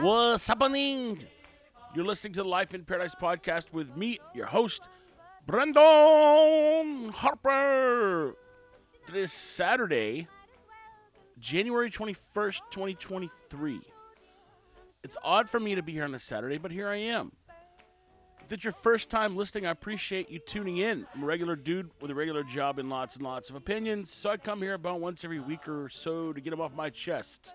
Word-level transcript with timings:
What's 0.00 0.48
happening? 0.48 1.26
You're 1.94 2.06
listening 2.06 2.32
to 2.32 2.42
the 2.42 2.48
Life 2.48 2.72
in 2.72 2.86
Paradise 2.86 3.14
podcast 3.14 3.74
with 3.74 3.94
me, 3.94 4.18
your 4.34 4.46
host, 4.46 4.88
Brandon 5.46 7.10
Harper. 7.10 8.34
Today 9.06 9.18
is 9.18 9.30
Saturday, 9.30 10.26
January 11.38 11.90
21st, 11.90 12.60
2023. 12.70 13.82
It's 15.04 15.18
odd 15.22 15.50
for 15.50 15.60
me 15.60 15.74
to 15.74 15.82
be 15.82 15.92
here 15.92 16.04
on 16.04 16.14
a 16.14 16.18
Saturday, 16.18 16.56
but 16.56 16.72
here 16.72 16.88
I 16.88 16.96
am. 16.96 17.32
If 18.42 18.52
it's 18.52 18.64
your 18.64 18.72
first 18.72 19.10
time 19.10 19.36
listening, 19.36 19.66
I 19.66 19.70
appreciate 19.70 20.30
you 20.30 20.38
tuning 20.38 20.78
in. 20.78 21.06
I'm 21.14 21.24
a 21.24 21.26
regular 21.26 21.56
dude 21.56 21.90
with 22.00 22.10
a 22.10 22.14
regular 22.14 22.42
job 22.42 22.78
and 22.78 22.88
lots 22.88 23.16
and 23.16 23.24
lots 23.26 23.50
of 23.50 23.56
opinions, 23.56 24.10
so 24.10 24.30
I 24.30 24.38
come 24.38 24.62
here 24.62 24.72
about 24.72 25.00
once 25.00 25.24
every 25.24 25.40
week 25.40 25.68
or 25.68 25.90
so 25.90 26.32
to 26.32 26.40
get 26.40 26.52
them 26.52 26.60
off 26.62 26.72
my 26.74 26.88
chest. 26.88 27.54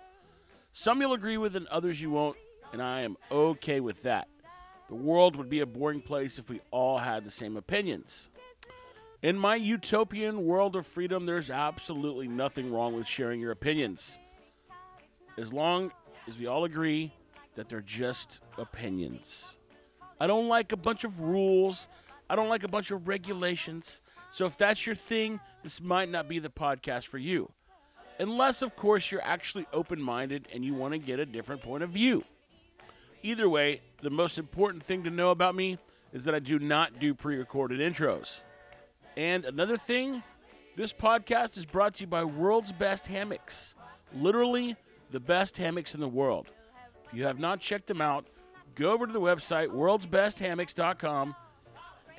Some 0.77 1.00
you'll 1.00 1.14
agree 1.14 1.38
with, 1.38 1.55
and 1.55 1.68
others 1.68 2.02
you 2.02 2.10
won't, 2.10 2.36
and 2.76 2.84
I 2.84 3.04
am 3.04 3.16
okay 3.32 3.80
with 3.80 4.04
that. 4.04 4.28
The 4.90 4.96
world 4.96 5.38
would 5.38 5.48
be 5.50 5.62
a 5.62 5.66
boring 5.66 6.02
place 6.02 6.38
if 6.38 6.50
we 6.50 6.60
all 6.72 6.98
had 6.98 7.24
the 7.24 7.32
same 7.32 7.56
opinions. 7.56 8.30
In 9.24 9.38
my 9.38 9.56
utopian 9.56 10.44
world 10.44 10.76
of 10.76 10.86
freedom, 10.86 11.26
there's 11.26 11.50
absolutely 11.50 12.28
nothing 12.28 12.70
wrong 12.74 12.94
with 12.94 13.08
sharing 13.08 13.40
your 13.40 13.54
opinions. 13.54 14.20
As 15.38 15.54
long 15.54 15.94
as 16.28 16.38
we 16.38 16.48
all 16.48 16.66
agree 16.66 17.14
that 17.56 17.70
they're 17.70 17.80
just 17.80 18.42
opinions. 18.58 19.58
I 20.20 20.27
don't 20.27 20.49
like 20.49 20.74
a 20.74 20.77
bunch 20.77 21.05
of 21.05 21.21
rules. 21.21 21.88
I 22.30 22.36
don't 22.36 22.49
like 22.49 22.66
a 22.66 22.68
bunch 22.68 22.92
of 22.92 23.08
regulations. 23.08 24.02
So 24.32 24.48
if 24.48 24.58
that's 24.58 24.86
your 24.86 24.96
thing, 24.96 25.40
this 25.64 25.80
might 25.80 26.10
not 26.10 26.27
be 26.27 26.40
the 26.40 26.49
podcast 26.49 27.05
for 27.05 27.20
you. 27.20 27.49
Unless, 28.20 28.64
of 28.64 28.76
course, 28.76 29.14
you're 29.14 29.24
actually 29.24 29.66
open 29.71 30.02
minded 30.02 30.49
and 30.54 30.66
you 30.66 30.74
want 30.74 30.92
to 30.92 30.98
get 30.98 31.21
a 31.21 31.26
different 31.26 31.62
point 31.62 31.82
of 31.82 31.92
view. 31.92 32.26
Either 33.26 33.49
way, 33.49 33.81
the 34.04 34.09
most 34.12 34.37
important 34.37 34.84
thing 34.84 35.04
to 35.04 35.09
know 35.09 35.31
about 35.31 35.55
me 35.55 35.79
is 36.13 36.26
that 36.26 36.35
I 36.35 36.40
do 36.40 36.59
not 36.59 36.99
do 36.99 37.15
pre 37.15 37.37
recorded 37.37 37.79
intros. 37.79 38.41
And 39.18 39.45
another 39.45 39.77
thing, 39.77 40.21
this 40.76 40.93
podcast 40.93 41.57
is 41.57 41.65
brought 41.65 41.96
to 41.96 42.01
you 42.01 42.07
by 42.07 42.23
World's 42.23 42.71
Best 42.71 43.07
Hammocks. 43.07 43.73
Literally, 44.13 44.76
the 45.09 45.20
best 45.20 45.57
hammocks 45.57 45.96
in 45.96 46.01
the 46.01 46.07
world. 46.07 46.51
If 47.07 47.18
you 47.18 47.26
have 47.26 47.40
not 47.40 47.62
checked 47.62 47.87
them 47.87 47.99
out, 47.99 48.27
go 48.76 48.91
over 48.91 49.07
to 49.07 49.13
the 49.13 49.20
website, 49.20 49.70
worldsbesthammocks.com, 49.70 51.35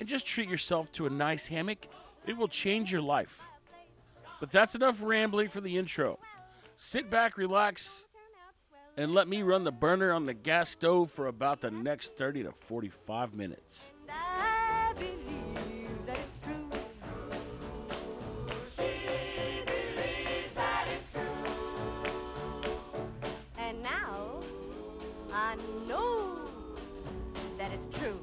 and 0.01 0.09
just 0.09 0.27
treat 0.27 0.49
yourself 0.49 0.91
to 0.91 1.05
a 1.05 1.09
nice 1.09 1.47
hammock. 1.47 1.87
It 2.25 2.35
will 2.35 2.49
change 2.49 2.91
your 2.91 3.01
life. 3.01 3.43
But 4.41 4.51
that's 4.51 4.75
enough 4.75 5.01
rambling 5.01 5.47
for 5.47 5.61
the 5.61 5.77
intro. 5.77 6.19
Sit 6.75 7.09
back, 7.09 7.37
relax, 7.37 8.06
and 8.97 9.13
let 9.13 9.27
me 9.27 9.43
run 9.43 9.63
the 9.63 9.71
burner 9.71 10.11
on 10.11 10.25
the 10.25 10.33
gas 10.33 10.71
stove 10.71 11.11
for 11.11 11.27
about 11.27 11.61
the 11.61 11.69
next 11.69 12.17
30 12.17 12.43
to 12.43 12.51
45 12.51 13.35
minutes. 13.35 13.91
I 14.09 14.91
believe 14.95 16.05
that 16.07 16.17
it's 16.17 16.43
true. 16.43 16.69
She 18.75 19.61
believes 19.65 20.55
that 20.55 20.87
it's 20.87 21.13
true. 21.13 22.71
And 23.59 23.83
now 23.83 24.39
I 25.31 25.55
know 25.87 26.39
that 27.59 27.71
it's 27.71 27.99
true. 27.99 28.19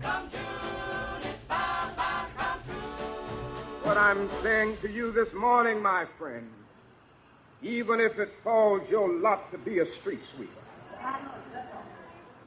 Come 0.00 0.30
June, 0.30 0.40
it's 1.22 1.44
bound, 1.48 1.96
bound, 1.96 2.28
come 2.36 2.60
true. 2.66 2.76
What 3.84 3.96
I'm 3.96 4.28
saying 4.42 4.76
to 4.82 4.92
you 4.92 5.12
this 5.12 5.32
morning, 5.32 5.80
my 5.80 6.04
friend, 6.18 6.46
even 7.62 8.00
if 8.00 8.18
it 8.18 8.30
falls 8.44 8.82
your 8.88 9.12
lot 9.20 9.50
to 9.52 9.58
be 9.58 9.80
a 9.80 9.86
street 10.00 10.20
sweeper, 10.36 10.52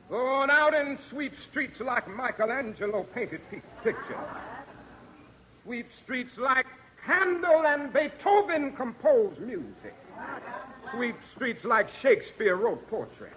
go 0.10 0.26
on 0.26 0.50
out 0.50 0.74
and 0.74 0.98
sweep 1.10 1.34
streets 1.50 1.80
like 1.80 2.08
Michelangelo 2.08 3.04
painted 3.14 3.42
pictures. 3.84 4.18
Sweep 5.64 5.88
streets 6.04 6.38
like 6.38 6.66
Handel 7.04 7.66
and 7.66 7.92
Beethoven 7.92 8.74
composed 8.74 9.40
music. 9.40 9.96
Sweep 10.94 11.16
streets 11.36 11.64
like 11.64 11.88
Shakespeare 12.02 12.56
wrote 12.56 12.88
poetry. 12.90 13.30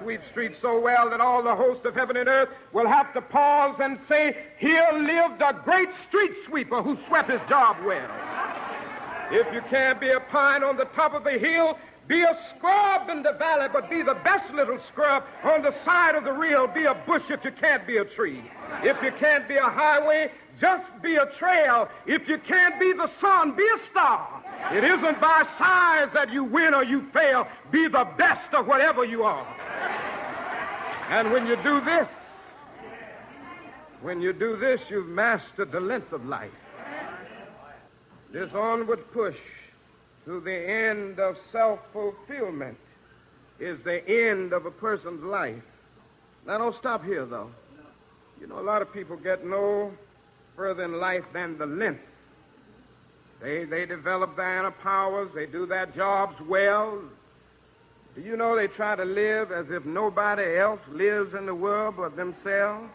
Sweep 0.00 0.20
streets 0.30 0.58
so 0.60 0.80
well 0.80 1.10
that 1.10 1.20
all 1.20 1.42
the 1.42 1.54
host 1.54 1.84
of 1.84 1.94
heaven 1.94 2.16
and 2.16 2.28
earth 2.28 2.50
will 2.72 2.86
have 2.86 3.12
to 3.14 3.20
pause 3.20 3.76
and 3.80 3.98
say, 4.08 4.36
Here 4.58 4.88
lived 4.92 5.42
a 5.42 5.60
great 5.64 5.88
street 6.06 6.32
sweeper 6.46 6.82
who 6.82 6.98
swept 7.08 7.30
his 7.30 7.40
job 7.48 7.76
well. 7.84 8.08
If 9.30 9.52
you 9.52 9.60
can't 9.68 10.00
be 10.00 10.10
a 10.10 10.20
pine 10.20 10.62
on 10.62 10.76
the 10.76 10.86
top 10.86 11.14
of 11.14 11.24
the 11.24 11.38
hill, 11.38 11.78
be 12.08 12.22
a 12.22 12.38
scrub 12.50 13.10
in 13.10 13.22
the 13.22 13.32
valley, 13.32 13.68
but 13.70 13.90
be 13.90 14.02
the 14.02 14.14
best 14.24 14.50
little 14.54 14.78
scrub 14.88 15.24
on 15.44 15.60
the 15.60 15.74
side 15.84 16.14
of 16.14 16.24
the 16.24 16.32
reel. 16.32 16.66
Be 16.66 16.84
a 16.84 16.94
bush 16.94 17.30
if 17.30 17.44
you 17.44 17.52
can't 17.52 17.86
be 17.86 17.98
a 17.98 18.04
tree. 18.04 18.42
If 18.82 19.02
you 19.02 19.12
can't 19.20 19.46
be 19.46 19.56
a 19.56 19.68
highway, 19.68 20.30
just 20.58 20.90
be 21.02 21.16
a 21.16 21.26
trail. 21.38 21.88
If 22.06 22.26
you 22.26 22.38
can't 22.38 22.80
be 22.80 22.94
the 22.94 23.10
sun, 23.20 23.54
be 23.54 23.66
a 23.66 23.78
star. 23.90 24.42
It 24.72 24.84
isn't 24.84 25.20
by 25.20 25.46
size 25.58 26.08
that 26.14 26.32
you 26.32 26.44
win 26.44 26.72
or 26.72 26.82
you 26.82 27.06
fail. 27.12 27.46
Be 27.70 27.88
the 27.88 28.08
best 28.16 28.54
of 28.54 28.66
whatever 28.66 29.04
you 29.04 29.24
are. 29.24 29.46
And 31.10 31.30
when 31.30 31.46
you 31.46 31.56
do 31.56 31.82
this, 31.82 32.08
when 34.00 34.22
you 34.22 34.32
do 34.32 34.56
this, 34.56 34.80
you've 34.88 35.08
mastered 35.08 35.72
the 35.72 35.80
length 35.80 36.12
of 36.12 36.24
life. 36.24 36.50
This 38.32 38.52
onward 38.52 39.10
push 39.12 39.36
to 40.26 40.40
the 40.40 40.54
end 40.54 41.18
of 41.18 41.36
self 41.50 41.80
fulfillment 41.92 42.76
is 43.58 43.78
the 43.84 44.06
end 44.08 44.52
of 44.52 44.66
a 44.66 44.70
person's 44.70 45.22
life. 45.24 45.62
Now, 46.46 46.58
don't 46.58 46.76
stop 46.76 47.04
here, 47.04 47.24
though. 47.24 47.50
You 48.40 48.46
know, 48.46 48.60
a 48.60 48.62
lot 48.62 48.82
of 48.82 48.92
people 48.92 49.16
get 49.16 49.44
no 49.44 49.92
further 50.56 50.84
in 50.84 51.00
life 51.00 51.24
than 51.32 51.58
the 51.58 51.66
length. 51.66 52.00
They, 53.40 53.64
they 53.64 53.86
develop 53.86 54.36
their 54.36 54.58
inner 54.60 54.70
powers, 54.70 55.30
they 55.34 55.46
do 55.46 55.66
their 55.66 55.86
jobs 55.86 56.34
well. 56.48 57.00
Do 58.14 58.20
you 58.22 58.36
know 58.36 58.56
they 58.56 58.66
try 58.66 58.96
to 58.96 59.04
live 59.04 59.52
as 59.52 59.66
if 59.70 59.84
nobody 59.84 60.58
else 60.58 60.80
lives 60.90 61.34
in 61.34 61.46
the 61.46 61.54
world 61.54 61.94
but 61.96 62.16
themselves? 62.16 62.90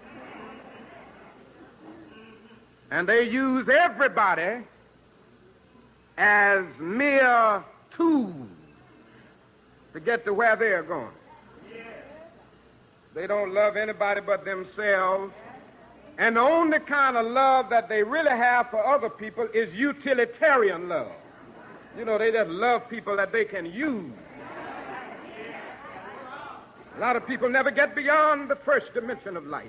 And 2.92 3.08
they 3.08 3.24
use 3.24 3.68
everybody 3.70 4.66
as 6.18 6.66
mere 6.80 7.64
tools 7.96 8.48
to 9.94 10.00
get 10.00 10.26
to 10.26 10.34
where 10.34 10.56
they're 10.56 10.84
going. 10.84 11.10
They 13.14 13.28
don't 13.28 13.54
love 13.54 13.78
anybody 13.78 14.22
but 14.22 14.44
themselves. 14.44 15.32
And 16.18 16.36
the 16.36 16.42
only 16.42 16.80
kind 16.80 17.18
of 17.18 17.26
love 17.26 17.70
that 17.70 17.90
they 17.90 18.04
really 18.04 18.32
have 18.32 18.70
for 18.70 18.86
other 18.86 19.10
people 19.10 19.48
is 19.54 19.74
utilitarian 19.74 20.90
love. 20.90 21.12
You 21.98 22.06
know, 22.06 22.18
they 22.18 22.32
just 22.32 22.50
love 22.50 22.90
people 22.90 23.16
that 23.18 23.32
they 23.32 23.46
can 23.46 23.66
use. 23.66 24.12
A 26.96 27.00
lot 27.00 27.16
of 27.16 27.26
people 27.26 27.50
never 27.50 27.72
get 27.72 27.96
beyond 27.96 28.50
the 28.50 28.56
first 28.56 28.94
dimension 28.94 29.36
of 29.36 29.46
life. 29.46 29.66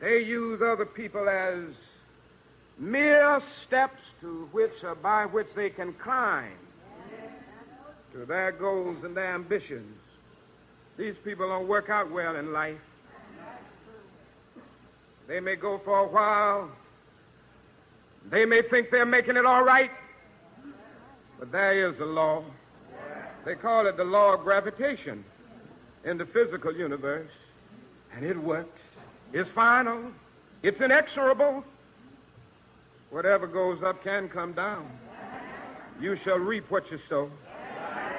They 0.00 0.22
use 0.22 0.60
other 0.60 0.84
people 0.84 1.28
as 1.28 1.58
mere 2.78 3.40
steps 3.66 4.00
to 4.20 4.48
which 4.52 4.72
or 4.82 4.94
by 4.94 5.26
which 5.26 5.48
they 5.54 5.70
can 5.70 5.92
climb 5.94 6.52
to 8.12 8.24
their 8.24 8.52
goals 8.52 9.04
and 9.04 9.16
their 9.16 9.34
ambitions. 9.34 9.98
These 10.96 11.14
people 11.24 11.48
don't 11.48 11.68
work 11.68 11.90
out 11.90 12.10
well 12.10 12.36
in 12.36 12.52
life. 12.52 12.78
They 15.28 15.40
may 15.40 15.56
go 15.56 15.80
for 15.84 16.00
a 16.00 16.06
while. 16.06 16.70
They 18.30 18.46
may 18.46 18.62
think 18.62 18.90
they're 18.90 19.04
making 19.04 19.36
it 19.36 19.44
all 19.44 19.64
right. 19.64 19.90
But 21.38 21.52
there 21.52 21.90
is 21.90 21.98
a 22.00 22.04
law. 22.04 22.44
They 23.44 23.54
call 23.54 23.86
it 23.86 23.96
the 23.96 24.04
law 24.04 24.34
of 24.34 24.40
gravitation 24.40 25.24
in 26.04 26.16
the 26.16 26.26
physical 26.26 26.74
universe. 26.74 27.30
And 28.14 28.24
it 28.24 28.36
works. 28.36 28.80
It's 29.32 29.50
final. 29.50 30.10
It's 30.62 30.80
inexorable. 30.80 31.64
Whatever 33.10 33.46
goes 33.46 33.82
up 33.82 34.02
can 34.02 34.28
come 34.28 34.52
down. 34.52 34.90
You 36.00 36.16
shall 36.16 36.38
reap 36.38 36.70
what 36.70 36.90
you 36.90 36.98
sow. 37.08 37.30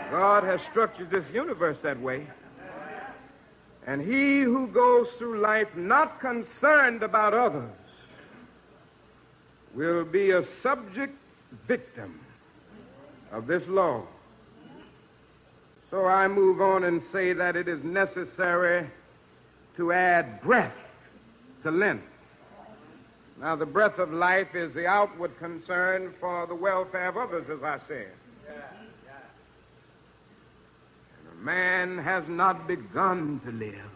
God 0.09 0.43
has 0.43 0.61
structured 0.71 1.11
this 1.11 1.25
universe 1.33 1.77
that 1.83 1.99
way. 1.99 2.27
And 3.85 4.01
he 4.01 4.41
who 4.41 4.67
goes 4.67 5.07
through 5.17 5.39
life 5.39 5.67
not 5.75 6.19
concerned 6.19 7.03
about 7.03 7.33
others 7.33 7.69
will 9.73 10.03
be 10.03 10.31
a 10.31 10.43
subject 10.61 11.15
victim 11.67 12.19
of 13.31 13.47
this 13.47 13.63
law. 13.67 14.03
So 15.89 16.05
I 16.05 16.27
move 16.27 16.61
on 16.61 16.83
and 16.83 17.01
say 17.11 17.31
that 17.33 17.55
it 17.55 17.67
is 17.67 17.81
necessary 17.83 18.89
to 19.77 19.93
add 19.93 20.41
breath 20.41 20.73
to 21.63 21.71
length. 21.71 22.03
Now, 23.39 23.55
the 23.55 23.65
breath 23.65 23.99
of 23.99 24.11
life 24.11 24.55
is 24.55 24.73
the 24.73 24.87
outward 24.87 25.37
concern 25.37 26.13
for 26.19 26.47
the 26.47 26.55
welfare 26.55 27.09
of 27.09 27.17
others, 27.17 27.45
as 27.51 27.61
I 27.63 27.79
said. 27.87 28.11
And 31.19 31.39
a 31.39 31.43
Man 31.43 31.97
has 31.99 32.23
not 32.27 32.67
begun 32.67 33.39
to 33.45 33.51
live 33.51 33.91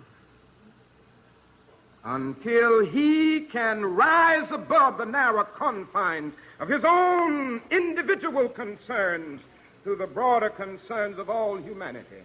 until 2.04 2.86
he 2.86 3.42
can 3.52 3.84
rise 3.84 4.50
above 4.52 4.98
the 4.98 5.06
narrow 5.06 5.44
confines 5.44 6.34
of 6.60 6.70
his 6.70 6.84
own 6.86 7.62
individual 7.72 8.50
concerns 8.50 9.42
to 9.84 9.96
the 9.96 10.08
broader 10.08 10.50
concerns 10.50 11.18
of 11.18 11.30
all 11.30 11.58
humanity. 11.58 12.24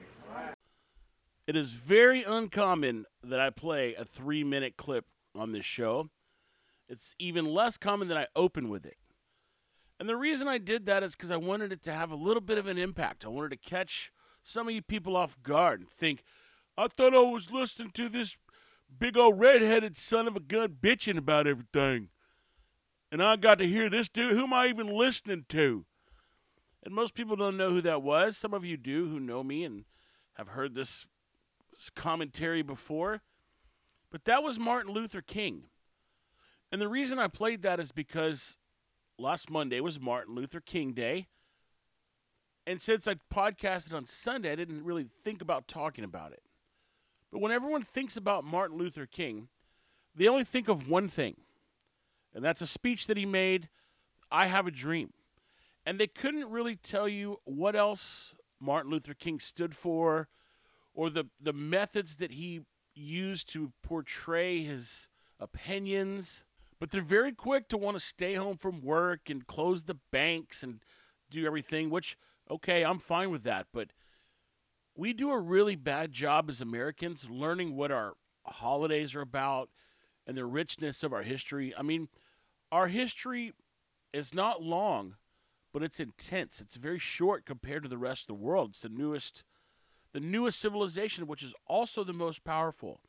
It 1.47 1.57
is 1.57 1.73
very 1.73 2.23
uncommon 2.23 3.07
that 3.23 3.41
I 3.41 3.51
play 3.51 3.95
a 3.95 4.05
three 4.05 4.45
minute 4.45 4.77
clip 4.77 5.07
on 5.35 5.53
this 5.53 5.65
show. 5.65 6.11
It's 6.89 7.15
even 7.19 7.47
less 7.47 7.77
common 7.77 8.09
that 8.09 8.17
I 8.17 8.27
open 8.37 8.69
with 8.69 8.87
it. 8.87 8.97
And 9.99 10.09
the 10.09 10.17
reason 10.17 10.47
I 10.47 10.59
did 10.59 10.87
that 10.87 11.03
is 11.03 11.17
because 11.17 11.31
I 11.31 11.37
wanted 11.37 11.73
it 11.73 11.83
to 11.85 11.93
have 11.93 12.11
a 12.11 12.17
little 12.17 12.41
bit 12.41 12.59
of 12.59 12.67
an 12.67 12.79
impact. 12.79 13.25
I 13.25 13.29
wanted 13.29 13.51
to 13.51 13.57
catch 13.57 14.13
some 14.43 14.69
of 14.69 14.75
you 14.75 14.83
people 14.83 15.17
off 15.17 15.37
guard 15.43 15.81
and 15.81 15.91
think, 15.91 16.23
I 16.77 16.89
thought 16.89 17.15
I 17.15 17.21
was 17.21 17.51
listening 17.51 17.91
to 17.93 18.09
this 18.09 18.37
big 18.99 19.17
old 19.17 19.41
redheaded 19.41 19.97
son 19.97 20.29
of 20.29 20.37
a 20.37 20.41
gun 20.41 20.77
bitching 20.81 21.17
about 21.17 21.47
everything. 21.47 22.11
And 23.11 23.23
I 23.23 23.37
got 23.37 23.59
to 23.59 23.67
hear 23.67 23.89
this 23.89 24.09
dude. 24.09 24.33
Who 24.33 24.45
am 24.45 24.53
I 24.53 24.67
even 24.67 24.89
listening 24.89 25.47
to? 25.49 25.87
And 26.85 26.95
most 26.95 27.15
people 27.15 27.35
don't 27.35 27.57
know 27.57 27.71
who 27.71 27.81
that 27.81 28.03
was. 28.03 28.37
Some 28.37 28.55
of 28.55 28.65
you 28.65 28.77
do 28.77 29.09
who 29.09 29.19
know 29.19 29.43
me 29.43 29.65
and 29.65 29.85
have 30.35 30.49
heard 30.49 30.75
this, 30.75 31.07
commentary 31.95 32.63
before. 32.63 33.23
But 34.11 34.25
that 34.25 34.43
was 34.43 34.59
Martin 34.59 34.93
Luther 34.93 35.21
King. 35.21 35.65
And 36.73 36.81
the 36.81 36.89
reason 36.89 37.19
I 37.19 37.29
played 37.29 37.63
that 37.63 37.81
is 37.81 37.93
because 37.93 38.57
last 39.19 39.51
Monday 39.51 39.81
was 39.81 40.01
Martin 40.01 40.35
Luther 40.35 40.61
King 40.61 40.93
Day. 40.93 41.29
And 42.67 42.83
since 42.83 43.07
I 43.07 43.15
podcasted 43.33 43.95
on 43.95 44.05
Sunday, 44.05 44.51
I 44.51 44.57
didn't 44.57 44.85
really 44.85 45.05
think 45.05 45.41
about 45.41 45.69
talking 45.69 46.05
about 46.05 46.33
it. 46.33 46.43
But 47.31 47.41
when 47.41 47.53
everyone 47.53 47.83
thinks 47.83 48.17
about 48.17 48.45
Martin 48.45 48.77
Luther 48.77 49.07
King, 49.07 49.49
they 50.15 50.27
only 50.27 50.45
think 50.45 50.69
of 50.69 50.89
one 50.89 51.09
thing, 51.09 51.37
and 52.35 52.43
that's 52.43 52.63
a 52.63 52.67
speech 52.67 53.07
that 53.07 53.17
he 53.17 53.27
made 53.27 53.69
I 54.31 54.47
have 54.47 54.67
a 54.67 54.71
dream. 54.71 55.13
And 55.85 56.01
they 56.01 56.07
couldn't 56.09 56.51
really 56.51 56.75
tell 56.75 57.09
you 57.09 57.39
what 57.45 57.77
else 57.77 58.35
Martin 58.61 58.91
Luther 58.91 59.15
King 59.15 59.39
stood 59.39 59.77
for 59.77 60.29
or 60.95 61.11
the, 61.11 61.27
the 61.41 61.53
methods 61.53 62.17
that 62.17 62.33
he 62.33 62.63
used 62.95 63.49
to 63.53 63.73
portray 63.83 64.63
his 64.63 65.09
opinions. 65.39 66.45
But 66.79 66.91
they're 66.91 67.01
very 67.01 67.33
quick 67.33 67.69
to 67.69 67.77
want 67.77 67.97
to 67.97 68.01
stay 68.01 68.35
home 68.35 68.57
from 68.57 68.83
work 68.83 69.31
and 69.31 69.47
close 69.47 69.85
the 69.85 69.99
banks 70.11 70.63
and 70.63 70.81
do 71.31 71.47
everything, 71.47 71.91
which, 71.91 72.17
okay, 72.51 72.85
I'm 72.85 72.99
fine 72.99 73.31
with 73.31 73.45
that. 73.45 73.67
But 73.73 73.89
we 74.95 75.13
do 75.13 75.31
a 75.31 75.41
really 75.41 75.77
bad 75.77 76.13
job 76.13 76.51
as 76.51 76.61
Americans 76.61 77.29
learning 77.31 77.77
what 77.77 77.91
our 77.91 78.15
holidays 78.45 79.15
are 79.15 79.23
about 79.23 79.71
and 80.27 80.37
the 80.37 80.45
richness 80.45 81.03
of 81.03 81.13
our 81.13 81.23
history. 81.23 81.75
I 81.77 81.83
mean, 81.83 82.09
our 82.71 82.89
history 82.89 83.53
is 84.13 84.35
not 84.35 84.63
long, 84.63 85.17
but 85.73 85.83
it's 85.83 86.01
intense. 86.01 86.61
It's 86.61 86.77
very 86.77 86.99
short 86.99 87.47
compared 87.47 87.83
to 87.85 87.89
the 87.89 87.99
rest 87.99 88.23
of 88.23 88.29
the 88.29 88.35
world. 88.35 88.71
It's 88.71 88.83
the 88.83 88.89
newest 88.89 89.45
the 90.13 90.21
newest 90.21 90.59
civilization 90.59 91.27
which 91.27 91.43
is 91.43 91.53
also 91.67 92.03
the 92.03 92.15
most 92.15 92.43
powerful. 92.43 93.01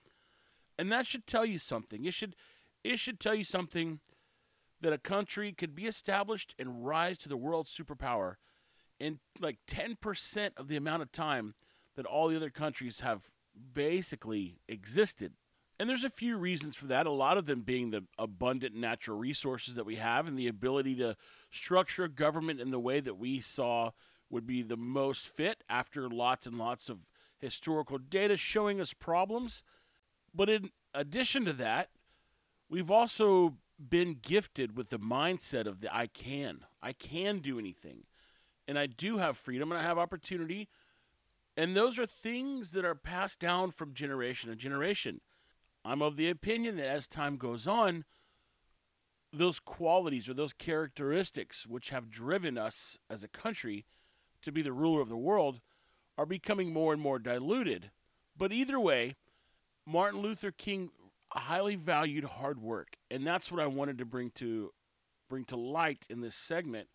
And 0.78 0.92
that 0.92 1.08
should 1.08 1.26
tell 1.26 1.46
you 1.46 1.58
something. 1.58 2.04
It 2.04 2.14
should 2.14 2.36
it 2.88 3.00
should 3.00 3.20
tell 3.20 3.36
you 3.36 3.44
something 3.44 4.00
that 4.82 4.94
a 4.94 4.98
country 4.98 5.52
could 5.52 5.76
be 5.76 5.86
established 5.86 6.56
and 6.58 6.86
rise 6.86 7.18
to 7.20 7.30
the 7.30 7.38
world 7.38 7.66
superpower 7.66 8.36
in 9.00 9.20
like 9.40 9.58
10% 9.68 10.52
of 10.58 10.68
the 10.68 10.78
amount 10.78 11.02
of 11.02 11.12
time 11.12 11.54
that 11.96 12.06
all 12.06 12.28
the 12.28 12.36
other 12.36 12.50
countries 12.50 13.02
have 13.02 13.32
basically 13.74 14.60
existed. 14.68 15.34
And 15.80 15.90
there's 15.90 16.04
a 16.04 16.10
few 16.10 16.38
reasons 16.38 16.76
for 16.76 16.86
that, 16.88 17.06
a 17.06 17.12
lot 17.12 17.38
of 17.38 17.46
them 17.46 17.62
being 17.62 17.92
the 17.92 18.06
abundant 18.18 18.76
natural 18.76 19.18
resources 19.18 19.76
that 19.76 19.86
we 19.86 19.96
have 19.96 20.28
and 20.28 20.38
the 20.38 20.48
ability 20.48 20.96
to 20.96 21.16
structure 21.52 22.08
government 22.08 22.60
in 22.60 22.72
the 22.72 22.80
way 22.80 23.00
that 23.00 23.18
we 23.18 23.40
saw 23.40 23.92
would 24.30 24.48
be 24.48 24.62
the 24.64 24.78
most 24.78 25.28
fit 25.28 25.64
after 25.70 26.10
lots 26.10 26.48
and 26.48 26.58
lots 26.58 26.90
of 26.90 27.08
historical 27.40 27.98
data 27.98 28.38
showing 28.38 28.82
us 28.82 28.94
problems. 28.94 29.64
But 30.34 30.50
in 30.50 30.72
addition 30.94 31.46
to 31.46 31.54
that, 31.54 31.90
we've 32.70 32.92
also 32.92 33.58
been 33.78 34.18
gifted 34.22 34.76
with 34.76 34.90
the 34.90 35.00
mindset 35.00 35.68
of 35.68 35.82
the 35.82 35.96
I 35.96 36.08
can. 36.08 36.66
I 36.82 36.94
can 36.94 37.40
do 37.40 37.60
anything. 37.60 38.04
And 38.68 38.78
I 38.78 38.88
do 38.88 39.18
have 39.18 39.38
freedom 39.38 39.72
and 39.72 39.80
I 39.80 39.84
have 39.84 39.98
opportunity 39.98 40.68
and 41.58 41.76
those 41.76 41.98
are 41.98 42.06
things 42.06 42.72
that 42.74 42.86
are 42.86 42.96
passed 42.96 43.40
down 43.40 43.72
from 43.72 43.96
generation 43.96 44.52
to 44.52 44.56
generation. 44.56 45.22
I'm 45.84 46.04
of 46.04 46.16
the 46.16 46.30
opinion 46.30 46.78
that 46.78 46.88
as 46.88 47.08
time 47.08 47.38
goes 47.38 47.68
on, 47.68 48.06
those 49.34 49.60
qualities 49.60 50.30
or 50.30 50.36
those 50.36 50.54
characteristics 50.54 51.66
which 51.66 51.90
have 51.90 52.12
driven 52.12 52.58
us 52.60 53.00
as 53.10 53.24
a 53.24 53.28
country 53.28 53.86
to 54.44 54.52
be 54.52 54.62
the 54.62 54.72
ruler 54.72 55.02
of 55.02 55.10
the 55.10 55.18
world 55.18 55.60
are 56.16 56.28
becoming 56.28 56.72
more 56.72 56.94
and 56.94 57.02
more 57.02 57.18
diluted. 57.18 57.90
But 58.38 58.54
either 58.54 58.80
way, 58.80 59.16
Martin 59.86 60.22
Luther 60.22 60.52
King 60.52 60.92
highly 61.40 61.76
valued 61.76 62.24
hard 62.24 62.62
work, 62.62 62.96
and 63.12 63.26
that's 63.26 63.52
what 63.52 63.62
I 63.62 63.68
wanted 63.68 63.98
to 64.00 64.06
bring 64.06 64.32
to 64.36 64.72
bring 65.30 65.46
to 65.46 65.58
light 65.58 66.06
in 66.10 66.22
this 66.22 66.36
segment 66.36 66.88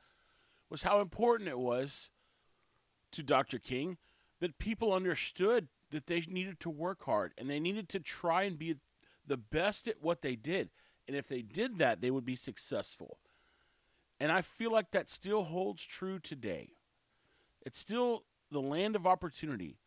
was 0.71 0.83
how 0.85 1.01
important 1.01 1.51
it 1.51 1.59
was 1.59 2.11
to 3.13 3.23
Dr. 3.23 3.59
King 3.59 3.99
that 4.41 4.59
people 4.59 4.93
understood 4.93 5.69
that 5.91 6.07
they 6.07 6.21
needed 6.21 6.59
to 6.61 6.71
work 6.71 7.05
hard 7.05 7.35
and 7.37 7.49
they 7.49 7.61
needed 7.61 7.91
to 7.91 8.01
try 8.01 8.45
and 8.45 8.59
be 8.59 8.77
the 9.27 9.37
best 9.37 9.87
at 9.87 10.03
what 10.03 10.23
they 10.23 10.35
did. 10.35 10.71
And 11.07 11.17
if 11.17 11.29
they 11.29 11.43
did 11.43 11.79
that, 11.79 12.01
they 12.01 12.11
would 12.11 12.25
be 12.25 12.37
successful. 12.37 13.19
And 14.19 14.33
I 14.33 14.41
feel 14.41 14.73
like 14.73 14.93
that 14.93 15.11
still 15.11 15.45
holds 15.45 15.85
true 15.85 16.19
today. 16.19 16.71
It's 17.65 17.79
still 17.79 18.25
the 18.51 18.61
land 18.61 18.97
of 18.97 19.07
opportunity. 19.07 19.79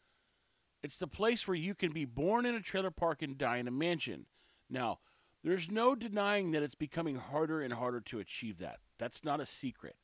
It's 0.84 0.98
the 0.98 1.08
place 1.08 1.48
where 1.48 1.58
you 1.58 1.74
can 1.74 1.92
be 1.92 2.06
born 2.06 2.46
in 2.46 2.54
a 2.54 2.62
trailer 2.62 2.92
park 2.92 3.22
and 3.22 3.38
die 3.38 3.58
in 3.58 3.68
a 3.68 3.72
mansion. 3.72 4.28
Now, 4.70 5.00
there's 5.44 5.70
no 5.70 5.96
denying 5.96 6.52
that 6.52 6.64
it's 6.64 6.76
becoming 6.76 7.16
harder 7.16 7.62
and 7.62 7.74
harder 7.74 8.02
to 8.02 8.20
achieve 8.20 8.58
that. 8.60 8.80
That's 8.98 9.24
not 9.24 9.40
a 9.40 9.46
secret. 9.46 9.96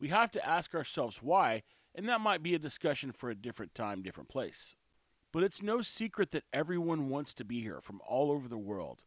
We 0.00 0.08
have 0.08 0.30
to 0.32 0.46
ask 0.46 0.74
ourselves 0.74 1.22
why 1.22 1.62
and 1.94 2.08
that 2.08 2.20
might 2.20 2.42
be 2.42 2.54
a 2.54 2.58
discussion 2.58 3.12
for 3.12 3.30
a 3.30 3.34
different 3.34 3.74
time, 3.74 4.02
different 4.02 4.28
place. 4.28 4.74
But 5.32 5.42
it's 5.42 5.62
no 5.62 5.80
secret 5.80 6.30
that 6.30 6.44
everyone 6.52 7.08
wants 7.08 7.34
to 7.34 7.44
be 7.44 7.60
here 7.60 7.80
from 7.80 8.00
all 8.06 8.30
over 8.30 8.48
the 8.48 8.58
world. 8.58 9.04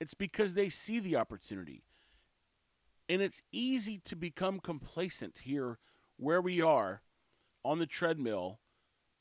It's 0.00 0.14
because 0.14 0.54
they 0.54 0.68
see 0.68 0.98
the 0.98 1.16
opportunity. 1.16 1.82
And 3.08 3.22
it's 3.22 3.42
easy 3.52 3.98
to 4.04 4.16
become 4.16 4.60
complacent 4.60 5.38
here 5.44 5.78
where 6.16 6.40
we 6.40 6.60
are 6.60 7.02
on 7.64 7.78
the 7.78 7.86
treadmill 7.86 8.60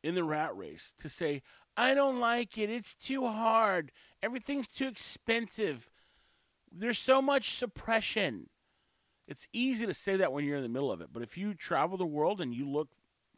in 0.03 0.15
the 0.15 0.23
rat 0.23 0.55
race 0.55 0.93
to 0.99 1.09
say, 1.09 1.41
I 1.77 1.93
don't 1.93 2.19
like 2.19 2.57
it. 2.57 2.69
It's 2.69 2.95
too 2.95 3.27
hard. 3.27 3.91
Everything's 4.25 4.67
too 4.67 4.87
expensive. 4.87 5.91
There's 6.71 6.97
so 6.97 7.21
much 7.21 7.53
suppression. 7.53 8.49
It's 9.27 9.47
easy 9.53 9.85
to 9.85 9.93
say 9.93 10.15
that 10.15 10.33
when 10.33 10.45
you're 10.45 10.57
in 10.57 10.63
the 10.63 10.69
middle 10.69 10.91
of 10.91 10.99
it, 10.99 11.09
but 11.13 11.21
if 11.21 11.37
you 11.37 11.53
travel 11.53 11.95
the 11.95 12.07
world 12.07 12.41
and 12.41 12.51
you 12.51 12.67
look 12.67 12.89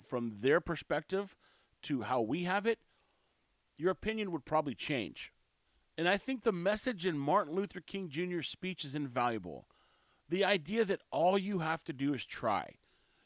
from 0.01 0.38
their 0.39 0.62
perspective 0.62 1.36
to 1.84 2.03
how 2.03 2.22
we 2.22 2.44
have 2.46 2.65
it, 2.65 2.79
your 3.77 3.91
opinion 3.91 4.32
would 4.32 4.46
probably 4.46 4.75
change. 4.75 5.34
And 5.98 6.08
I 6.08 6.15
think 6.15 6.44
the 6.44 6.53
message 6.53 7.06
in 7.06 7.20
Martin 7.20 7.53
Luther 7.53 7.82
King 7.82 8.08
Jr.'s 8.08 8.48
speech 8.48 8.86
is 8.86 8.96
invaluable. 8.96 9.67
The 10.29 10.46
idea 10.46 10.86
that 10.86 11.01
all 11.12 11.38
you 11.38 11.60
have 11.60 11.84
to 11.84 11.91
do 11.91 12.13
is 12.13 12.24
try. 12.24 12.75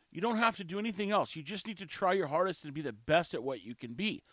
You 0.10 0.20
don't 0.20 0.38
have 0.38 0.58
to 0.58 0.64
do 0.64 0.80
anything 0.80 1.12
else. 1.12 1.36
You 1.36 1.44
just 1.44 1.68
need 1.68 1.78
to 1.78 1.86
try 1.86 2.14
your 2.14 2.28
hardest 2.28 2.64
and 2.64 2.74
be 2.74 2.82
the 2.82 2.92
best 2.92 3.36
at 3.36 3.44
what 3.44 3.64
you 3.64 3.76
can 3.76 3.94
be. 3.94 4.24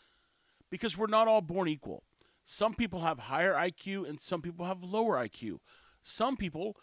Because 0.71 0.97
we're 0.97 1.09
not 1.09 1.29
all 1.29 1.43
born 1.43 1.69
equal. 1.69 2.05
Some 2.51 2.73
people 2.73 3.01
have 3.01 3.19
higher 3.19 3.53
IQ 3.53 4.09
and 4.09 4.19
some 4.19 4.41
people 4.41 4.65
have 4.65 4.83
lower 4.83 5.17
IQ. 5.17 5.59
Some 6.03 6.35
people 6.35 6.79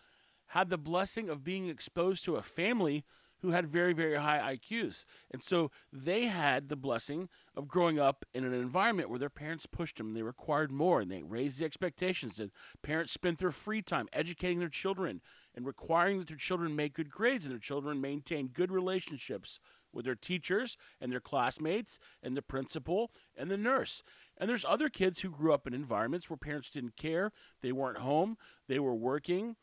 had 0.50 0.70
the 0.70 0.78
blessing 0.78 1.28
of 1.28 1.44
being 1.44 1.70
exposed 1.70 2.24
to 2.26 2.36
a 2.36 2.44
family 2.44 3.04
who 3.40 3.50
had 3.50 3.66
very, 3.66 3.92
very 3.92 4.14
high 4.18 4.56
IQs. 4.56 5.06
And 5.32 5.42
so 5.42 5.72
they 5.92 6.26
had 6.26 6.70
the 6.70 6.76
blessing 6.76 7.30
of 7.56 7.68
growing 7.68 7.98
up 7.98 8.26
in 8.32 8.46
an 8.46 8.54
environment 8.54 9.10
where 9.10 9.18
their 9.18 9.32
parents 9.32 9.66
pushed 9.66 9.98
them 9.98 10.14
they 10.14 10.22
required 10.22 10.72
more 10.72 11.02
and 11.02 11.10
they 11.10 11.24
raised 11.24 11.60
the 11.60 11.66
expectations. 11.66 12.40
And 12.40 12.52
parents 12.84 13.12
spent 13.12 13.40
their 13.40 13.52
free 13.52 13.82
time 13.82 14.08
educating 14.14 14.60
their 14.60 14.70
children 14.70 15.20
and 15.56 15.66
requiring 15.66 16.20
that 16.20 16.28
their 16.28 16.38
children 16.38 16.76
make 16.76 16.94
good 16.94 17.10
grades 17.10 17.44
and 17.44 17.52
their 17.52 17.60
children 17.60 18.00
maintain 18.00 18.50
good 18.50 18.72
relationships 18.72 19.60
with 19.96 20.06
their 20.06 20.14
teachers 20.14 20.78
and 21.02 21.12
their 21.12 21.20
classmates 21.20 21.98
and 22.22 22.38
the 22.38 22.42
principal 22.42 23.12
and 23.36 23.50
the 23.50 23.58
nurse. 23.58 24.04
And 24.38 24.50
there's 24.50 24.66
other 24.66 24.90
kids 24.90 25.20
who 25.20 25.30
grew 25.30 25.54
up 25.54 25.66
in 25.66 25.74
environments 25.74 26.30
where 26.30 26.38
parents 26.38 26.70
didn't 26.70 26.98
care, 26.98 27.32
they 27.62 27.72
weren't 27.72 28.00
home, 28.00 28.38
they 28.68 28.80
were 28.80 28.96
working 28.96 29.56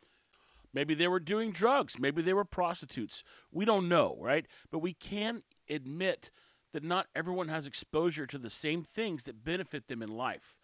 Maybe 0.72 0.94
they 0.94 1.08
were 1.08 1.20
doing 1.20 1.52
drugs. 1.52 1.98
Maybe 1.98 2.22
they 2.22 2.32
were 2.32 2.44
prostitutes. 2.44 3.22
We 3.50 3.64
don't 3.64 3.88
know, 3.88 4.16
right? 4.20 4.46
But 4.70 4.78
we 4.78 4.94
can 4.94 5.42
admit 5.68 6.30
that 6.72 6.82
not 6.82 7.08
everyone 7.14 7.48
has 7.48 7.66
exposure 7.66 8.26
to 8.26 8.38
the 8.38 8.50
same 8.50 8.82
things 8.82 9.24
that 9.24 9.44
benefit 9.44 9.88
them 9.88 10.02
in 10.02 10.16
life. 10.16 10.56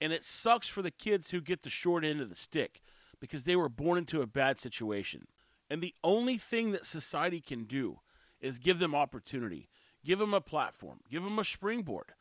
And 0.00 0.12
it 0.12 0.24
sucks 0.24 0.68
for 0.68 0.82
the 0.82 0.90
kids 0.90 1.30
who 1.30 1.40
get 1.40 1.62
the 1.62 1.70
short 1.70 2.04
end 2.04 2.20
of 2.20 2.30
the 2.30 2.34
stick 2.34 2.80
because 3.20 3.44
they 3.44 3.56
were 3.56 3.68
born 3.68 3.98
into 3.98 4.22
a 4.22 4.26
bad 4.26 4.58
situation. 4.58 5.26
And 5.68 5.82
the 5.82 5.94
only 6.02 6.38
thing 6.38 6.72
that 6.72 6.86
society 6.86 7.40
can 7.40 7.64
do 7.64 8.00
is 8.40 8.58
give 8.58 8.78
them 8.78 8.94
opportunity, 8.94 9.68
give 10.04 10.18
them 10.18 10.34
a 10.34 10.40
platform, 10.40 11.00
give 11.10 11.22
them 11.22 11.38
a 11.38 11.44
springboard, 11.44 12.12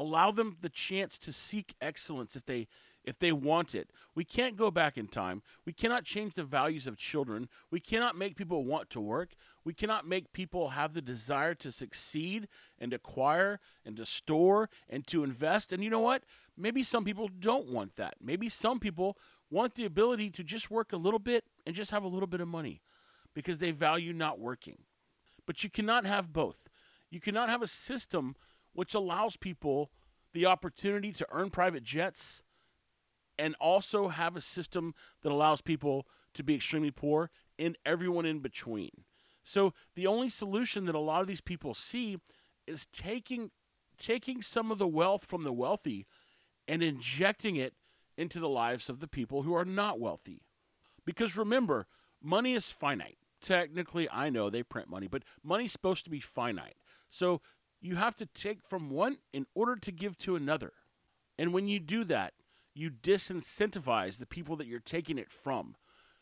allow 0.00 0.30
them 0.30 0.56
the 0.60 0.68
chance 0.68 1.18
to 1.18 1.32
seek 1.32 1.74
excellence 1.80 2.36
if 2.36 2.44
they 2.44 2.68
if 3.02 3.18
they 3.18 3.32
want 3.32 3.74
it. 3.74 3.90
We 4.14 4.24
can't 4.24 4.56
go 4.56 4.70
back 4.70 4.98
in 4.98 5.06
time. 5.06 5.42
We 5.64 5.72
cannot 5.72 6.04
change 6.04 6.34
the 6.34 6.44
values 6.44 6.86
of 6.86 6.98
children. 6.98 7.48
We 7.70 7.80
cannot 7.80 8.16
make 8.16 8.36
people 8.36 8.64
want 8.64 8.90
to 8.90 9.00
work. 9.00 9.30
We 9.64 9.72
cannot 9.72 10.06
make 10.06 10.32
people 10.32 10.70
have 10.70 10.92
the 10.92 11.00
desire 11.00 11.54
to 11.54 11.72
succeed 11.72 12.46
and 12.78 12.92
acquire 12.92 13.58
and 13.86 13.96
to 13.96 14.04
store 14.04 14.68
and 14.88 15.06
to 15.06 15.24
invest. 15.24 15.72
And 15.72 15.82
you 15.82 15.88
know 15.88 16.00
what? 16.00 16.24
Maybe 16.56 16.82
some 16.82 17.04
people 17.04 17.28
don't 17.28 17.68
want 17.68 17.96
that. 17.96 18.16
Maybe 18.22 18.50
some 18.50 18.78
people 18.78 19.16
want 19.50 19.74
the 19.74 19.86
ability 19.86 20.30
to 20.30 20.44
just 20.44 20.70
work 20.70 20.92
a 20.92 20.98
little 20.98 21.18
bit 21.18 21.44
and 21.66 21.74
just 21.74 21.90
have 21.90 22.04
a 22.04 22.08
little 22.08 22.26
bit 22.26 22.40
of 22.40 22.48
money 22.48 22.82
because 23.34 23.60
they 23.60 23.70
value 23.70 24.12
not 24.12 24.38
working. 24.38 24.78
But 25.46 25.64
you 25.64 25.70
cannot 25.70 26.04
have 26.04 26.32
both. 26.32 26.68
You 27.10 27.20
cannot 27.20 27.48
have 27.48 27.62
a 27.62 27.66
system 27.66 28.36
which 28.72 28.94
allows 28.94 29.36
people 29.36 29.90
the 30.32 30.46
opportunity 30.46 31.12
to 31.12 31.26
earn 31.32 31.50
private 31.50 31.82
jets 31.82 32.42
and 33.38 33.54
also 33.60 34.08
have 34.08 34.36
a 34.36 34.40
system 34.40 34.94
that 35.22 35.32
allows 35.32 35.60
people 35.60 36.06
to 36.34 36.44
be 36.44 36.54
extremely 36.54 36.90
poor 36.90 37.30
and 37.58 37.76
everyone 37.84 38.26
in 38.26 38.40
between. 38.40 38.90
So 39.42 39.72
the 39.96 40.06
only 40.06 40.28
solution 40.28 40.84
that 40.84 40.94
a 40.94 41.00
lot 41.00 41.22
of 41.22 41.26
these 41.26 41.40
people 41.40 41.74
see 41.74 42.18
is 42.66 42.86
taking 42.86 43.50
taking 43.98 44.40
some 44.40 44.70
of 44.70 44.78
the 44.78 44.86
wealth 44.86 45.26
from 45.26 45.42
the 45.42 45.52
wealthy 45.52 46.06
and 46.66 46.82
injecting 46.82 47.56
it 47.56 47.74
into 48.16 48.40
the 48.40 48.48
lives 48.48 48.88
of 48.88 49.00
the 49.00 49.08
people 49.08 49.42
who 49.42 49.52
are 49.52 49.64
not 49.64 50.00
wealthy. 50.00 50.42
Because 51.04 51.36
remember, 51.36 51.86
money 52.22 52.54
is 52.54 52.70
finite. 52.70 53.18
Technically, 53.42 54.08
I 54.10 54.30
know 54.30 54.48
they 54.48 54.62
print 54.62 54.88
money, 54.88 55.06
but 55.06 55.22
money's 55.42 55.72
supposed 55.72 56.04
to 56.04 56.10
be 56.10 56.20
finite. 56.20 56.76
So 57.10 57.42
you 57.80 57.96
have 57.96 58.14
to 58.16 58.26
take 58.26 58.62
from 58.62 58.90
one 58.90 59.18
in 59.32 59.46
order 59.54 59.76
to 59.76 59.92
give 59.92 60.18
to 60.18 60.36
another. 60.36 60.72
And 61.38 61.52
when 61.52 61.66
you 61.66 61.80
do 61.80 62.04
that, 62.04 62.34
you 62.74 62.90
disincentivize 62.90 64.18
the 64.18 64.26
people 64.26 64.56
that 64.56 64.66
you're 64.66 64.80
taking 64.80 65.18
it 65.18 65.32
from. 65.32 65.76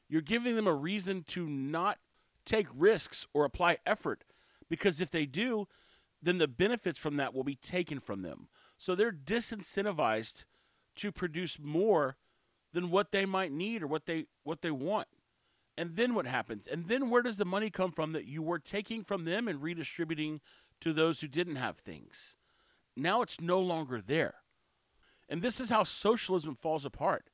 You're 0.08 0.22
giving 0.22 0.56
them 0.56 0.66
a 0.66 0.74
reason 0.74 1.24
to 1.28 1.46
not 1.46 1.98
take 2.44 2.66
risks 2.74 3.26
or 3.34 3.44
apply 3.44 3.78
effort 3.84 4.24
because 4.68 5.00
if 5.00 5.10
they 5.10 5.26
do, 5.26 5.68
then 6.22 6.38
the 6.38 6.48
benefits 6.48 6.98
from 6.98 7.16
that 7.16 7.34
will 7.34 7.44
be 7.44 7.56
taken 7.56 8.00
from 8.00 8.22
them. 8.22 8.48
So 8.76 8.94
they're 8.94 9.12
disincentivized 9.12 10.44
to 10.96 11.12
produce 11.12 11.58
more 11.58 12.16
than 12.72 12.90
what 12.90 13.12
they 13.12 13.26
might 13.26 13.52
need 13.52 13.82
or 13.82 13.86
what 13.86 14.06
they 14.06 14.26
what 14.44 14.62
they 14.62 14.70
want. 14.70 15.08
And 15.76 15.94
then 15.94 16.14
what 16.14 16.26
happens? 16.26 16.66
And 16.66 16.88
then 16.88 17.08
where 17.08 17.22
does 17.22 17.36
the 17.36 17.44
money 17.44 17.70
come 17.70 17.92
from 17.92 18.12
that 18.12 18.26
you 18.26 18.42
were 18.42 18.58
taking 18.58 19.04
from 19.04 19.24
them 19.24 19.46
and 19.46 19.62
redistributing 19.62 20.40
to 20.80 20.92
those 20.92 21.20
who 21.20 21.28
didn't 21.28 21.56
have 21.56 21.78
things? 21.78 22.36
Now 22.96 23.22
it's 23.22 23.40
no 23.40 23.60
longer 23.60 24.00
there. 24.00 24.36
And 25.28 25.42
this 25.42 25.60
is 25.60 25.70
how 25.70 25.84
socialism 25.84 26.54
falls 26.54 26.84
apart. 26.84 27.30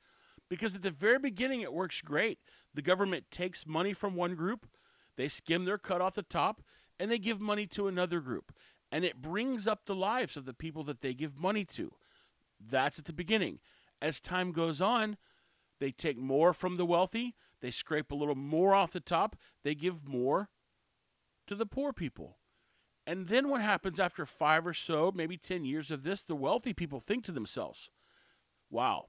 Because 0.50 0.74
at 0.74 0.82
the 0.82 0.90
very 0.90 1.18
beginning, 1.18 1.62
it 1.62 1.72
works 1.72 2.02
great. 2.02 2.38
The 2.74 2.82
government 2.82 3.30
takes 3.30 3.66
money 3.66 3.92
from 3.92 4.14
one 4.14 4.34
group, 4.34 4.66
they 5.16 5.28
skim 5.28 5.64
their 5.64 5.78
cut 5.78 6.00
off 6.00 6.14
the 6.14 6.22
top, 6.22 6.62
and 6.98 7.10
they 7.10 7.18
give 7.18 7.40
money 7.40 7.66
to 7.68 7.88
another 7.88 8.20
group. 8.20 8.52
And 8.90 9.04
it 9.04 9.22
brings 9.22 9.66
up 9.66 9.86
the 9.86 9.94
lives 9.94 10.36
of 10.36 10.44
the 10.44 10.54
people 10.54 10.84
that 10.84 11.00
they 11.00 11.14
give 11.14 11.38
money 11.38 11.64
to. 11.66 11.92
That's 12.60 12.98
at 12.98 13.04
the 13.04 13.12
beginning. 13.12 13.60
As 14.02 14.20
time 14.20 14.52
goes 14.52 14.80
on, 14.80 15.16
they 15.80 15.90
take 15.90 16.18
more 16.18 16.52
from 16.52 16.76
the 16.76 16.86
wealthy, 16.86 17.34
they 17.60 17.70
scrape 17.70 18.12
a 18.12 18.14
little 18.14 18.34
more 18.34 18.74
off 18.74 18.92
the 18.92 19.00
top, 19.00 19.36
they 19.62 19.74
give 19.74 20.06
more 20.06 20.50
to 21.46 21.54
the 21.54 21.66
poor 21.66 21.92
people. 21.92 22.38
And 23.06 23.28
then 23.28 23.48
what 23.48 23.60
happens 23.60 24.00
after 24.00 24.24
five 24.24 24.66
or 24.66 24.72
so, 24.72 25.12
maybe 25.14 25.36
10 25.36 25.64
years 25.64 25.90
of 25.90 26.04
this? 26.04 26.22
The 26.22 26.34
wealthy 26.34 26.72
people 26.72 27.00
think 27.00 27.24
to 27.24 27.32
themselves, 27.32 27.90
wow, 28.70 29.06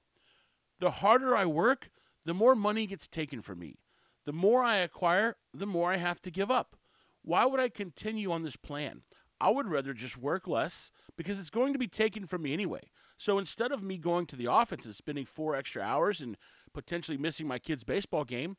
the 0.79 0.91
harder 0.91 1.35
I 1.35 1.45
work, 1.45 1.89
the 2.25 2.33
more 2.33 2.55
money 2.55 2.87
gets 2.87 3.07
taken 3.07 3.41
from 3.41 3.59
me. 3.59 3.79
The 4.25 4.33
more 4.33 4.63
I 4.63 4.77
acquire, 4.77 5.37
the 5.53 5.67
more 5.67 5.91
I 5.91 5.97
have 5.97 6.19
to 6.21 6.31
give 6.31 6.51
up. 6.51 6.75
Why 7.21 7.45
would 7.45 7.59
I 7.59 7.69
continue 7.69 8.31
on 8.31 8.43
this 8.43 8.57
plan? 8.57 9.03
I 9.39 9.49
would 9.49 9.67
rather 9.67 9.93
just 9.93 10.17
work 10.17 10.47
less 10.47 10.91
because 11.17 11.39
it's 11.39 11.49
going 11.49 11.73
to 11.73 11.79
be 11.79 11.87
taken 11.87 12.25
from 12.25 12.41
me 12.41 12.53
anyway. 12.53 12.89
So 13.17 13.37
instead 13.37 13.71
of 13.71 13.83
me 13.83 13.97
going 13.97 14.25
to 14.27 14.35
the 14.35 14.47
office 14.47 14.85
and 14.85 14.95
spending 14.95 15.25
four 15.25 15.55
extra 15.55 15.81
hours 15.81 16.21
and 16.21 16.37
potentially 16.73 17.17
missing 17.17 17.47
my 17.47 17.59
kid's 17.59 17.83
baseball 17.83 18.23
game, 18.25 18.57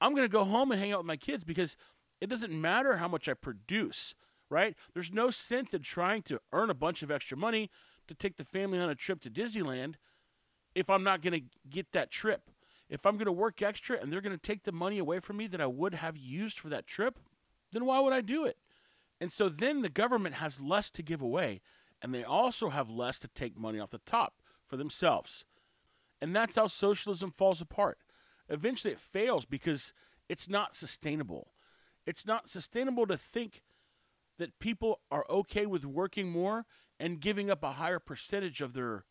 I'm 0.00 0.14
going 0.14 0.26
to 0.26 0.32
go 0.32 0.44
home 0.44 0.72
and 0.72 0.80
hang 0.80 0.92
out 0.92 1.00
with 1.00 1.06
my 1.06 1.16
kids 1.16 1.44
because 1.44 1.76
it 2.20 2.28
doesn't 2.28 2.52
matter 2.52 2.96
how 2.96 3.08
much 3.08 3.28
I 3.28 3.34
produce 3.34 4.14
right? 4.52 4.76
There's 4.94 5.12
no 5.12 5.30
sense 5.30 5.74
in 5.74 5.82
trying 5.82 6.22
to 6.22 6.40
earn 6.52 6.70
a 6.70 6.74
bunch 6.74 7.02
of 7.02 7.10
extra 7.10 7.36
money 7.36 7.70
to 8.06 8.14
take 8.14 8.36
the 8.36 8.44
family 8.44 8.78
on 8.78 8.90
a 8.90 8.94
trip 8.94 9.20
to 9.22 9.30
Disneyland 9.30 9.94
if 10.74 10.88
I'm 10.90 11.02
not 11.02 11.22
going 11.22 11.40
to 11.40 11.46
get 11.68 11.92
that 11.92 12.10
trip. 12.10 12.50
If 12.88 13.06
I'm 13.06 13.16
going 13.16 13.26
to 13.26 13.32
work 13.32 13.62
extra 13.62 13.98
and 13.98 14.12
they're 14.12 14.20
going 14.20 14.36
to 14.36 14.38
take 14.38 14.64
the 14.64 14.72
money 14.72 14.98
away 14.98 15.18
from 15.20 15.38
me 15.38 15.46
that 15.48 15.60
I 15.60 15.66
would 15.66 15.94
have 15.94 16.16
used 16.16 16.58
for 16.58 16.68
that 16.68 16.86
trip, 16.86 17.18
then 17.72 17.86
why 17.86 18.00
would 18.00 18.12
I 18.12 18.20
do 18.20 18.44
it? 18.44 18.58
And 19.20 19.32
so 19.32 19.48
then 19.48 19.80
the 19.80 19.88
government 19.88 20.36
has 20.36 20.60
less 20.60 20.90
to 20.90 21.02
give 21.02 21.22
away, 21.22 21.60
and 22.02 22.14
they 22.14 22.24
also 22.24 22.68
have 22.68 22.90
less 22.90 23.18
to 23.20 23.28
take 23.28 23.58
money 23.58 23.78
off 23.78 23.90
the 23.90 24.00
top 24.04 24.34
for 24.66 24.76
themselves. 24.76 25.44
And 26.20 26.36
that's 26.36 26.56
how 26.56 26.66
socialism 26.66 27.30
falls 27.30 27.60
apart. 27.60 27.98
Eventually, 28.48 28.92
it 28.92 29.00
fails 29.00 29.44
because 29.44 29.94
it's 30.28 30.48
not 30.48 30.74
sustainable. 30.74 31.52
It's 32.04 32.26
not 32.26 32.50
sustainable 32.50 33.06
to 33.06 33.16
think 33.16 33.62
that 34.42 34.58
people 34.58 34.98
are 35.08 35.24
okay 35.30 35.66
with 35.66 35.84
working 35.84 36.28
more 36.28 36.66
and 36.98 37.20
giving 37.20 37.48
up 37.48 37.62
a 37.62 37.74
higher 37.74 38.00
percentage 38.00 38.60
of 38.60 38.72
their 38.72 39.04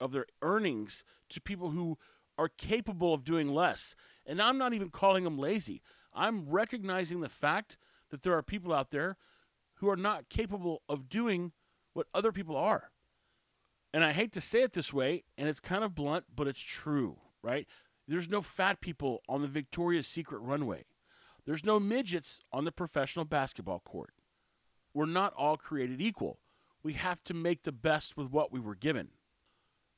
of 0.00 0.10
their 0.10 0.26
earnings 0.42 1.04
to 1.28 1.40
people 1.40 1.70
who 1.70 1.96
are 2.36 2.48
capable 2.48 3.14
of 3.14 3.22
doing 3.22 3.54
less. 3.54 3.94
And 4.26 4.42
I'm 4.42 4.58
not 4.58 4.74
even 4.74 4.90
calling 4.90 5.22
them 5.22 5.38
lazy. 5.38 5.82
I'm 6.12 6.48
recognizing 6.48 7.20
the 7.20 7.28
fact 7.28 7.78
that 8.10 8.22
there 8.22 8.36
are 8.36 8.42
people 8.42 8.74
out 8.74 8.90
there 8.90 9.16
who 9.74 9.88
are 9.88 9.96
not 9.96 10.28
capable 10.28 10.82
of 10.88 11.08
doing 11.08 11.52
what 11.92 12.08
other 12.12 12.32
people 12.32 12.56
are. 12.56 12.90
And 13.94 14.02
I 14.02 14.10
hate 14.10 14.32
to 14.32 14.40
say 14.40 14.62
it 14.62 14.72
this 14.72 14.92
way, 14.92 15.22
and 15.38 15.48
it's 15.48 15.60
kind 15.60 15.84
of 15.84 15.94
blunt, 15.94 16.24
but 16.34 16.48
it's 16.48 16.60
true, 16.60 17.18
right? 17.40 17.68
There's 18.08 18.28
no 18.28 18.42
fat 18.42 18.80
people 18.80 19.22
on 19.28 19.42
the 19.42 19.48
Victoria's 19.48 20.08
Secret 20.08 20.40
runway. 20.40 20.86
There's 21.46 21.64
no 21.64 21.78
midgets 21.78 22.40
on 22.52 22.64
the 22.64 22.72
professional 22.72 23.24
basketball 23.24 23.78
court 23.78 24.14
we're 24.94 25.06
not 25.06 25.34
all 25.34 25.56
created 25.56 26.00
equal. 26.00 26.38
We 26.82 26.94
have 26.94 27.22
to 27.24 27.34
make 27.34 27.62
the 27.62 27.72
best 27.72 28.16
with 28.16 28.30
what 28.30 28.52
we 28.52 28.60
were 28.60 28.74
given. 28.74 29.08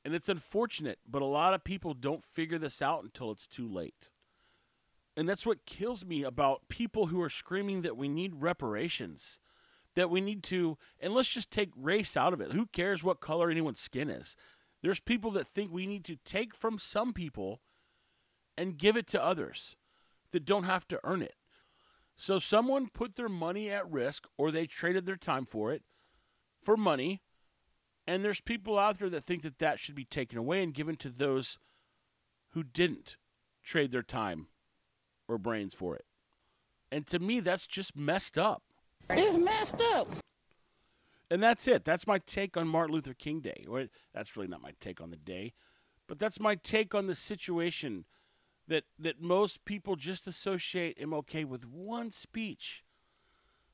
And 0.03 0.13
it's 0.13 0.29
unfortunate, 0.29 0.99
but 1.07 1.21
a 1.21 1.25
lot 1.25 1.53
of 1.53 1.63
people 1.63 1.93
don't 1.93 2.23
figure 2.23 2.59
this 2.59 2.81
out 2.81 3.03
until 3.03 3.31
it's 3.31 3.47
too 3.47 3.67
late. 3.67 4.11
And 5.17 5.27
that's 5.27 5.45
what 5.45 5.65
kills 5.65 6.05
me 6.05 6.23
about 6.23 6.67
people 6.69 7.07
who 7.07 7.21
are 7.21 7.29
screaming 7.29 7.81
that 7.81 7.97
we 7.97 8.07
need 8.07 8.35
reparations, 8.35 9.39
that 9.95 10.09
we 10.09 10.21
need 10.21 10.43
to, 10.43 10.77
and 10.99 11.13
let's 11.13 11.29
just 11.29 11.49
take 11.49 11.71
race 11.75 12.15
out 12.15 12.33
of 12.33 12.41
it. 12.41 12.51
Who 12.51 12.67
cares 12.67 13.03
what 13.03 13.21
color 13.21 13.49
anyone's 13.49 13.79
skin 13.79 14.09
is? 14.09 14.35
There's 14.81 14.99
people 14.99 15.31
that 15.31 15.47
think 15.47 15.71
we 15.71 15.87
need 15.87 16.03
to 16.05 16.17
take 16.25 16.53
from 16.53 16.77
some 16.77 17.13
people 17.13 17.61
and 18.57 18.77
give 18.77 18.95
it 18.95 19.07
to 19.07 19.23
others 19.23 19.75
that 20.31 20.45
don't 20.45 20.65
have 20.65 20.87
to 20.89 20.99
earn 21.03 21.21
it. 21.21 21.35
So 22.15 22.39
someone 22.39 22.89
put 22.93 23.15
their 23.15 23.29
money 23.29 23.69
at 23.69 23.89
risk 23.89 24.25
or 24.37 24.51
they 24.51 24.65
traded 24.65 25.05
their 25.05 25.17
time 25.17 25.45
for 25.45 25.71
it 25.71 25.83
for 26.61 26.77
money. 26.77 27.21
And 28.07 28.23
there's 28.23 28.39
people 28.39 28.77
out 28.79 28.99
there 28.99 29.09
that 29.09 29.23
think 29.23 29.41
that 29.41 29.59
that 29.59 29.79
should 29.79 29.95
be 29.95 30.05
taken 30.05 30.37
away 30.37 30.63
and 30.63 30.73
given 30.73 30.95
to 30.97 31.09
those 31.09 31.57
who 32.51 32.63
didn't 32.63 33.17
trade 33.63 33.91
their 33.91 34.03
time 34.03 34.47
or 35.27 35.37
brains 35.37 35.73
for 35.73 35.95
it. 35.95 36.05
And 36.91 37.05
to 37.07 37.19
me, 37.19 37.39
that's 37.39 37.67
just 37.67 37.97
messed 37.97 38.37
up. 38.37 38.63
It's 39.09 39.37
messed 39.37 39.81
up. 39.93 40.07
And 41.29 41.41
that's 41.41 41.67
it. 41.67 41.83
That's 41.83 42.07
my 42.07 42.19
take 42.19 42.55
on 42.55 42.67
Martin 42.67 42.93
Luther 42.93 43.15
King 43.15 43.41
Day. 43.41 43.65
Or 43.67 43.87
that's 44.13 44.37
really 44.37 44.47
not 44.47 44.61
my 44.61 44.71
take 44.79 45.01
on 45.01 45.09
the 45.09 45.17
day, 45.17 45.53
but 46.07 46.19
that's 46.19 46.39
my 46.39 46.55
take 46.55 46.93
on 46.93 47.07
the 47.07 47.15
situation 47.15 48.05
that 48.67 48.85
that 48.99 49.21
most 49.21 49.65
people 49.65 49.95
just 49.95 50.27
associate 50.27 50.99
MLK 50.99 51.45
with 51.45 51.65
one 51.65 52.11
speech. 52.11 52.83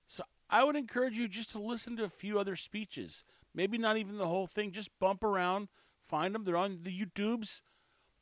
So 0.05 0.23
I 0.49 0.63
would 0.63 0.75
encourage 0.75 1.17
you 1.17 1.27
just 1.27 1.51
to 1.51 1.59
listen 1.59 1.95
to 1.97 2.03
a 2.03 2.09
few 2.09 2.39
other 2.39 2.55
speeches. 2.55 3.23
Maybe 3.53 3.77
not 3.77 3.97
even 3.97 4.17
the 4.17 4.27
whole 4.27 4.47
thing. 4.47 4.71
Just 4.71 4.97
bump 4.99 5.23
around, 5.23 5.69
find 6.01 6.33
them. 6.35 6.43
They're 6.43 6.57
on 6.57 6.79
the 6.83 7.05
YouTubes, 7.05 7.61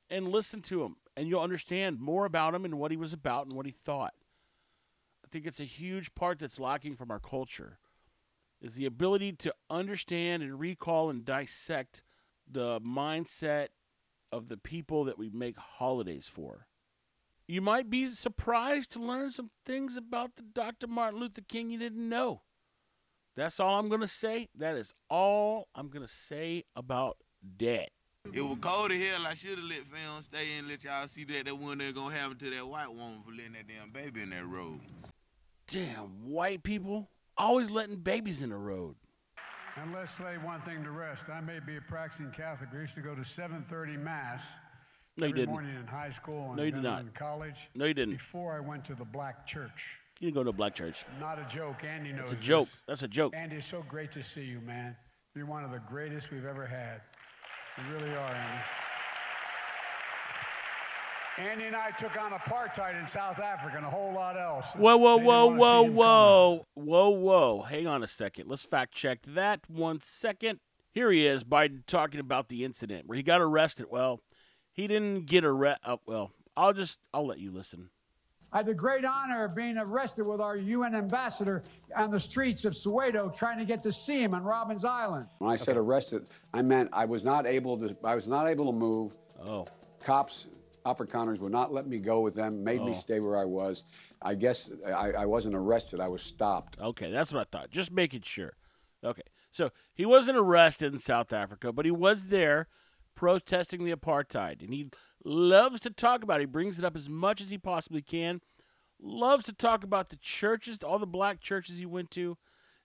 and 0.09 0.27
listen 0.27 0.61
to 0.63 0.79
them, 0.79 0.97
and 1.15 1.27
you'll 1.27 1.41
understand 1.41 1.99
more 1.99 2.25
about 2.25 2.55
him 2.55 2.65
and 2.65 2.79
what 2.79 2.91
he 2.91 2.97
was 2.97 3.13
about 3.13 3.45
and 3.45 3.55
what 3.55 3.65
he 3.65 3.71
thought. 3.71 4.13
I 5.23 5.27
think 5.31 5.45
it's 5.45 5.59
a 5.59 5.65
huge 5.65 6.15
part 6.15 6.39
that's 6.39 6.59
lacking 6.59 6.95
from 6.95 7.11
our 7.11 7.19
culture. 7.19 7.77
is 8.61 8.75
the 8.75 8.85
ability 8.85 9.33
to 9.33 9.53
understand 9.69 10.43
and 10.43 10.59
recall 10.59 11.09
and 11.09 11.23
dissect 11.23 12.01
the 12.51 12.81
mindset 12.81 13.67
of 14.31 14.49
the 14.49 14.57
people 14.57 15.05
that 15.05 15.17
we 15.17 15.29
make 15.29 15.57
holidays 15.57 16.27
for. 16.27 16.67
You 17.47 17.61
might 17.61 17.89
be 17.89 18.13
surprised 18.13 18.91
to 18.91 18.99
learn 18.99 19.31
some 19.31 19.49
things 19.65 19.97
about 19.97 20.35
the 20.35 20.43
Dr. 20.43 20.87
Martin 20.87 21.19
Luther 21.19 21.41
King 21.41 21.71
you 21.71 21.79
didn't 21.79 22.07
know. 22.07 22.41
That's 23.35 23.59
all 23.59 23.79
I'm 23.79 23.89
going 23.89 24.01
to 24.01 24.07
say. 24.07 24.49
That 24.55 24.75
is 24.75 24.93
all 25.09 25.67
I'm 25.73 25.89
going 25.89 26.05
to 26.05 26.13
say 26.13 26.65
about 26.75 27.17
that. 27.57 27.89
It 28.33 28.41
was 28.41 28.57
cold 28.61 28.91
as 28.91 29.01
hell. 29.01 29.25
I 29.25 29.33
should 29.33 29.57
have 29.57 29.67
let 29.67 29.87
film 29.87 30.21
stay 30.21 30.57
and 30.57 30.67
let 30.67 30.83
y'all 30.83 31.07
see 31.07 31.23
that 31.23 31.45
that 31.45 31.57
one 31.57 31.77
there 31.77 31.91
gonna 31.91 32.13
happen 32.13 32.37
to 32.37 32.49
that 32.49 32.67
white 32.67 32.89
woman 32.89 33.21
for 33.25 33.31
letting 33.31 33.53
that 33.53 33.67
damn 33.67 33.91
baby 33.91 34.21
in 34.21 34.29
that 34.31 34.45
road. 34.45 34.81
Damn, 35.67 36.29
white 36.29 36.61
people 36.61 37.09
always 37.37 37.71
letting 37.71 37.95
babies 37.95 38.41
in 38.41 38.49
the 38.49 38.57
road. 38.57 38.95
And 39.81 39.93
let's 39.93 40.19
lay 40.19 40.35
one 40.37 40.61
thing 40.61 40.83
to 40.83 40.91
rest. 40.91 41.29
I 41.29 41.39
may 41.41 41.59
be 41.59 41.77
a 41.77 41.81
practicing 41.81 42.31
Catholic. 42.31 42.69
I 42.73 42.79
used 42.79 42.95
to 42.95 43.01
go 43.01 43.15
to 43.15 43.21
7:30 43.23 43.97
mass 43.97 44.53
No, 45.17 45.25
you 45.25 45.29
every 45.31 45.41
didn't. 45.41 45.53
morning 45.53 45.75
in 45.75 45.87
high 45.87 46.09
school 46.09 46.47
and 46.47 46.57
No, 46.57 46.63
you 46.63 46.71
did 46.71 46.83
not. 46.83 47.01
in 47.01 47.09
college. 47.11 47.69
No, 47.75 47.85
you 47.85 47.93
didn't. 47.93 48.13
Before 48.15 48.53
I 48.55 48.59
went 48.59 48.83
to 48.85 48.95
the 48.95 49.05
black 49.05 49.45
church. 49.45 49.99
You 50.19 50.27
didn't 50.27 50.35
go 50.35 50.43
to 50.43 50.49
a 50.49 50.53
black 50.53 50.75
church. 50.75 51.05
Not 51.19 51.39
a 51.39 51.45
joke. 51.45 51.83
Andy 51.83 52.11
knows 52.11 52.31
It's 52.31 52.41
a 52.41 52.43
joke. 52.43 52.65
this. 52.65 52.81
That's 52.87 53.03
a 53.03 53.07
joke. 53.07 53.33
Andy, 53.35 53.57
it's 53.57 53.67
so 53.67 53.81
great 53.83 54.11
to 54.13 54.23
see 54.23 54.43
you, 54.43 54.59
man. 54.61 54.97
You're 55.35 55.45
one 55.45 55.63
of 55.63 55.71
the 55.71 55.79
greatest 55.79 56.31
we've 56.31 56.45
ever 56.45 56.65
had. 56.65 57.01
You 57.77 57.83
really 57.95 58.13
are, 58.15 58.31
Andy. 58.33 58.63
Andy 61.39 61.65
and 61.65 61.75
I 61.75 61.91
took 61.91 62.19
on 62.19 62.31
apartheid 62.31 62.99
in 62.99 63.05
South 63.05 63.39
Africa 63.39 63.77
and 63.77 63.85
a 63.85 63.89
whole 63.89 64.11
lot 64.11 64.37
else. 64.37 64.73
Whoa, 64.73 64.97
whoa, 64.97 65.17
whoa, 65.17 65.45
whoa, 65.47 65.83
whoa, 65.83 66.65
whoa, 66.73 67.09
whoa. 67.09 67.61
Hang 67.61 67.87
on 67.87 68.03
a 68.03 68.07
second. 68.07 68.49
Let's 68.49 68.65
fact 68.65 68.93
check 68.93 69.19
that 69.25 69.61
one 69.69 70.01
second. 70.01 70.59
Here 70.91 71.09
he 71.11 71.25
is, 71.25 71.45
Biden 71.45 71.85
talking 71.85 72.19
about 72.19 72.49
the 72.49 72.65
incident 72.65 73.07
where 73.07 73.15
he 73.15 73.23
got 73.23 73.39
arrested. 73.39 73.85
Well, 73.89 74.19
he 74.73 74.87
didn't 74.87 75.27
get 75.27 75.45
arrested. 75.45 75.83
Oh, 75.85 75.93
uh, 75.93 75.97
well, 76.05 76.31
I'll 76.57 76.73
just, 76.73 76.99
I'll 77.13 77.25
let 77.25 77.39
you 77.39 77.51
listen. 77.51 77.89
I 78.51 78.57
had 78.57 78.65
the 78.65 78.73
great 78.73 79.05
honor 79.05 79.45
of 79.45 79.55
being 79.55 79.77
arrested 79.77 80.25
with 80.25 80.41
our 80.41 80.57
UN 80.57 80.93
ambassador 80.93 81.63
on 81.95 82.11
the 82.11 82.19
streets 82.19 82.65
of 82.65 82.73
Soweto 82.73 83.33
trying 83.33 83.59
to 83.59 83.65
get 83.65 83.81
to 83.83 83.91
see 83.93 84.21
him 84.21 84.33
on 84.33 84.43
Robben 84.43 84.83
Island. 84.83 85.27
When 85.37 85.51
I 85.51 85.55
said 85.55 85.77
arrested, 85.77 86.25
I 86.53 86.63
meant 86.63 86.89
I 86.91 87.05
was 87.05 87.23
not 87.23 87.45
able 87.45 87.77
to. 87.77 87.95
I 88.03 88.15
was 88.15 88.27
not 88.27 88.47
able 88.47 88.65
to 88.65 88.77
move. 88.77 89.13
Oh, 89.41 89.67
Cops, 90.03 90.45
Afrikaners 90.85 91.39
would 91.39 91.51
not 91.51 91.73
let 91.73 91.87
me 91.87 91.97
go 91.99 92.21
with 92.21 92.35
them. 92.35 92.63
Made 92.63 92.81
me 92.81 92.91
Oh. 92.91 92.93
stay 92.93 93.19
where 93.19 93.37
I 93.37 93.45
was. 93.45 93.83
I 94.21 94.35
guess 94.35 94.71
I, 94.85 95.11
I 95.11 95.25
wasn't 95.25 95.55
arrested. 95.55 95.99
I 95.99 96.07
was 96.07 96.21
stopped. 96.21 96.79
okay. 96.79 97.11
That's 97.11 97.31
what 97.31 97.41
I 97.41 97.57
thought. 97.57 97.69
Just 97.69 97.91
making 97.91 98.21
sure. 98.21 98.53
Okay. 99.03 99.23
So 99.51 99.71
he 99.93 100.05
wasn't 100.05 100.37
arrested 100.37 100.93
in 100.93 100.99
South 100.99 101.33
Africa, 101.33 101.71
but 101.73 101.85
he 101.85 101.91
was 101.91 102.27
there 102.27 102.67
protesting 103.15 103.83
the 103.83 103.91
apartheid. 103.95 104.61
And 104.63 104.73
he 104.73 104.89
loves 105.23 105.79
to 105.81 105.89
talk 105.89 106.23
about 106.23 106.37
it. 106.37 106.43
He 106.43 106.45
brings 106.45 106.79
it 106.79 106.85
up 106.85 106.95
as 106.95 107.09
much 107.09 107.41
as 107.41 107.49
he 107.49 107.57
possibly 107.57 108.01
can. 108.01 108.41
Loves 109.01 109.45
to 109.45 109.53
talk 109.53 109.83
about 109.83 110.09
the 110.09 110.17
churches, 110.17 110.79
all 110.83 110.99
the 110.99 111.07
black 111.07 111.39
churches 111.39 111.77
he 111.77 111.85
went 111.85 112.11
to, 112.11 112.37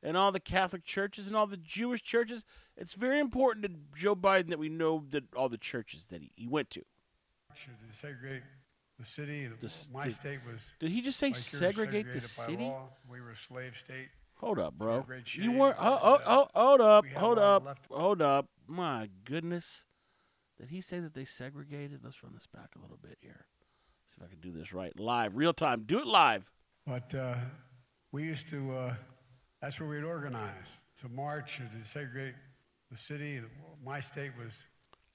and 0.03 0.17
all 0.17 0.31
the 0.33 0.41
Catholic 0.41 0.85
churches 0.85 1.27
and 1.27 1.35
all 1.37 1.47
the 1.47 1.57
Jewish 1.57 2.03
churches. 2.03 2.45
It's 2.77 2.95
very 2.95 3.19
important 3.19 3.65
to 3.67 3.73
Joe 4.01 4.15
Biden 4.15 4.49
that 4.51 4.59
we 4.59 4.68
know 4.68 5.05
that 5.11 5.25
all 5.37 5.49
the 5.49 5.59
churches 5.59 6.07
that 6.07 6.23
he, 6.23 6.31
he 6.37 6.47
went 6.47 6.71
to. 6.71 6.83
Should 7.57 7.73
segregate 7.90 8.43
the 8.99 9.05
city. 9.05 9.49
My 9.93 10.05
did- 10.05 10.12
state 10.14 10.40
was. 10.51 10.75
Did 10.81 10.90
he 10.90 11.01
just 11.03 11.19
say 11.19 11.33
segregate 11.33 12.12
the 12.12 12.21
city? 12.21 12.64
law. 12.64 12.88
We 13.11 13.21
were 13.21 13.31
a 13.31 13.37
slave 13.37 13.77
state. 13.77 14.09
Hold 14.37 14.59
up, 14.59 14.77
bro. 14.77 15.07
You 15.33 15.53
weren't. 15.53 15.77
Oh, 15.79 15.99
oh, 16.03 16.19
oh, 16.27 16.49
hold 16.55 16.81
up, 16.81 17.05
we 17.05 17.11
had 17.11 17.17
a 17.17 17.21
hold 17.21 17.38
up, 17.38 17.79
hold 17.90 18.23
up. 18.23 18.47
My 18.67 19.09
goodness, 19.25 19.87
did 20.59 20.69
he 20.69 20.81
say 20.81 21.01
that 21.01 21.14
they 21.14 21.25
segregated? 21.25 22.01
Let's 22.03 22.23
run 22.23 22.33
this 22.35 22.47
back 22.47 22.71
a 22.77 22.83
little 22.83 22.99
bit 23.01 23.19
here. 23.21 23.47
See 24.09 24.17
if 24.19 24.27
I 24.27 24.29
can 24.31 24.40
do 24.40 24.53
this 24.57 24.73
right, 24.73 24.99
live, 24.99 25.37
real 25.37 25.53
time. 25.53 25.85
Do 25.87 25.99
it 26.01 26.07
live. 26.07 26.51
But 26.87 27.14
uh, 27.14 27.37
we 28.12 28.25
used 28.25 28.49
to, 28.49 28.73
uh, 28.73 28.95
that's 29.61 29.81
where 29.81 29.88
we'd 29.88 30.05
organize 30.05 30.85
to 30.99 31.09
march 31.09 31.61
or 31.61 31.64
to 31.79 31.85
segregate 31.87 32.35
the 32.90 32.97
city. 32.97 33.40
My 33.85 34.01
state 34.01 34.33
was, 34.38 34.67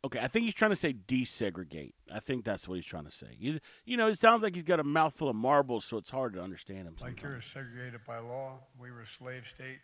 Okay, 0.05 0.19
I 0.19 0.27
think 0.29 0.45
he's 0.45 0.53
trying 0.53 0.71
to 0.71 0.77
say 0.77 0.93
desegregate. 0.93 1.91
I 2.13 2.19
think 2.21 2.45
that's 2.45 2.67
what 2.69 2.75
he's 2.75 2.85
trying 2.85 3.03
to 3.05 3.12
say. 3.12 3.35
He's, 3.38 3.59
you 3.85 3.97
know, 3.97 4.07
it 4.07 4.17
sounds 4.17 4.41
like 4.43 4.55
he's 4.55 4.63
got 4.63 4.79
a 4.79 4.83
mouthful 4.83 5.27
of 5.27 5.35
marbles, 5.35 5.83
so 5.83 5.97
it's 5.97 6.09
hard 6.09 6.33
to 6.35 6.41
understand 6.41 6.88
him. 6.88 6.95
like 7.01 7.19
sometimes. 7.19 7.23
yours, 7.23 7.45
segregated 7.45 7.99
by 8.07 8.19
law. 8.19 8.59
We 8.79 8.91
were 8.91 9.01
a 9.01 9.05
slave 9.07 9.45
state. 9.45 9.79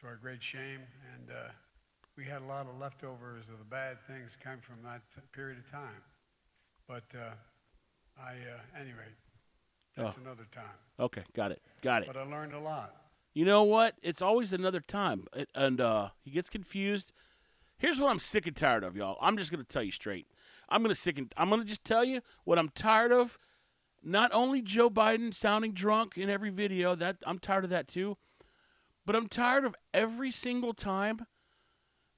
To 0.00 0.08
our 0.08 0.16
great 0.16 0.42
shame. 0.42 0.80
And 1.14 1.30
uh, 1.30 1.34
we 2.16 2.24
had 2.24 2.42
a 2.42 2.46
lot 2.46 2.66
of 2.66 2.76
leftovers 2.80 3.48
of 3.48 3.58
the 3.60 3.64
bad 3.64 4.00
things 4.00 4.36
come 4.42 4.58
from 4.60 4.82
that 4.82 5.02
t- 5.14 5.20
period 5.32 5.58
of 5.58 5.70
time. 5.70 6.02
But 6.88 7.04
uh, 7.14 7.30
I, 8.20 8.30
uh, 8.32 8.80
anyway, 8.80 9.06
that's 9.96 10.16
Oh. 10.18 10.22
another 10.22 10.46
time. 10.50 10.64
Okay, 10.98 11.22
got 11.32 11.52
it, 11.52 11.62
got 11.80 12.02
it. 12.02 12.08
But 12.08 12.16
I 12.16 12.24
learned 12.24 12.54
a 12.54 12.58
lot. 12.58 12.92
You 13.34 13.44
know 13.44 13.62
what? 13.62 13.94
It's 14.02 14.20
always 14.20 14.52
another 14.52 14.80
time, 14.80 15.26
It- 15.32 15.48
and 15.54 15.80
uh, 15.80 16.08
he 16.24 16.30
gets 16.32 16.50
confused. 16.50 17.12
Here's 17.76 17.98
what 17.98 18.10
I'm 18.10 18.18
sick 18.18 18.46
and 18.46 18.56
tired 18.56 18.84
of, 18.84 18.96
y'all. 18.96 19.18
I'm 19.20 19.36
just 19.36 19.50
gonna 19.50 19.64
tell 19.64 19.82
you 19.82 19.92
straight. 19.92 20.26
I'm 20.68 20.82
gonna 20.82 20.94
sick 20.94 21.18
and 21.18 21.32
I'm 21.36 21.50
gonna 21.50 21.64
just 21.64 21.84
tell 21.84 22.04
you 22.04 22.20
what 22.44 22.58
I'm 22.58 22.70
tired 22.70 23.12
of. 23.12 23.38
Not 24.02 24.32
only 24.32 24.60
Joe 24.60 24.90
Biden 24.90 25.32
sounding 25.32 25.72
drunk 25.72 26.16
in 26.16 26.28
every 26.28 26.50
video, 26.50 26.94
that 26.94 27.16
I'm 27.26 27.38
tired 27.38 27.64
of 27.64 27.70
that 27.70 27.88
too, 27.88 28.16
but 29.06 29.16
I'm 29.16 29.28
tired 29.28 29.64
of 29.64 29.74
every 29.92 30.30
single 30.30 30.74
time 30.74 31.26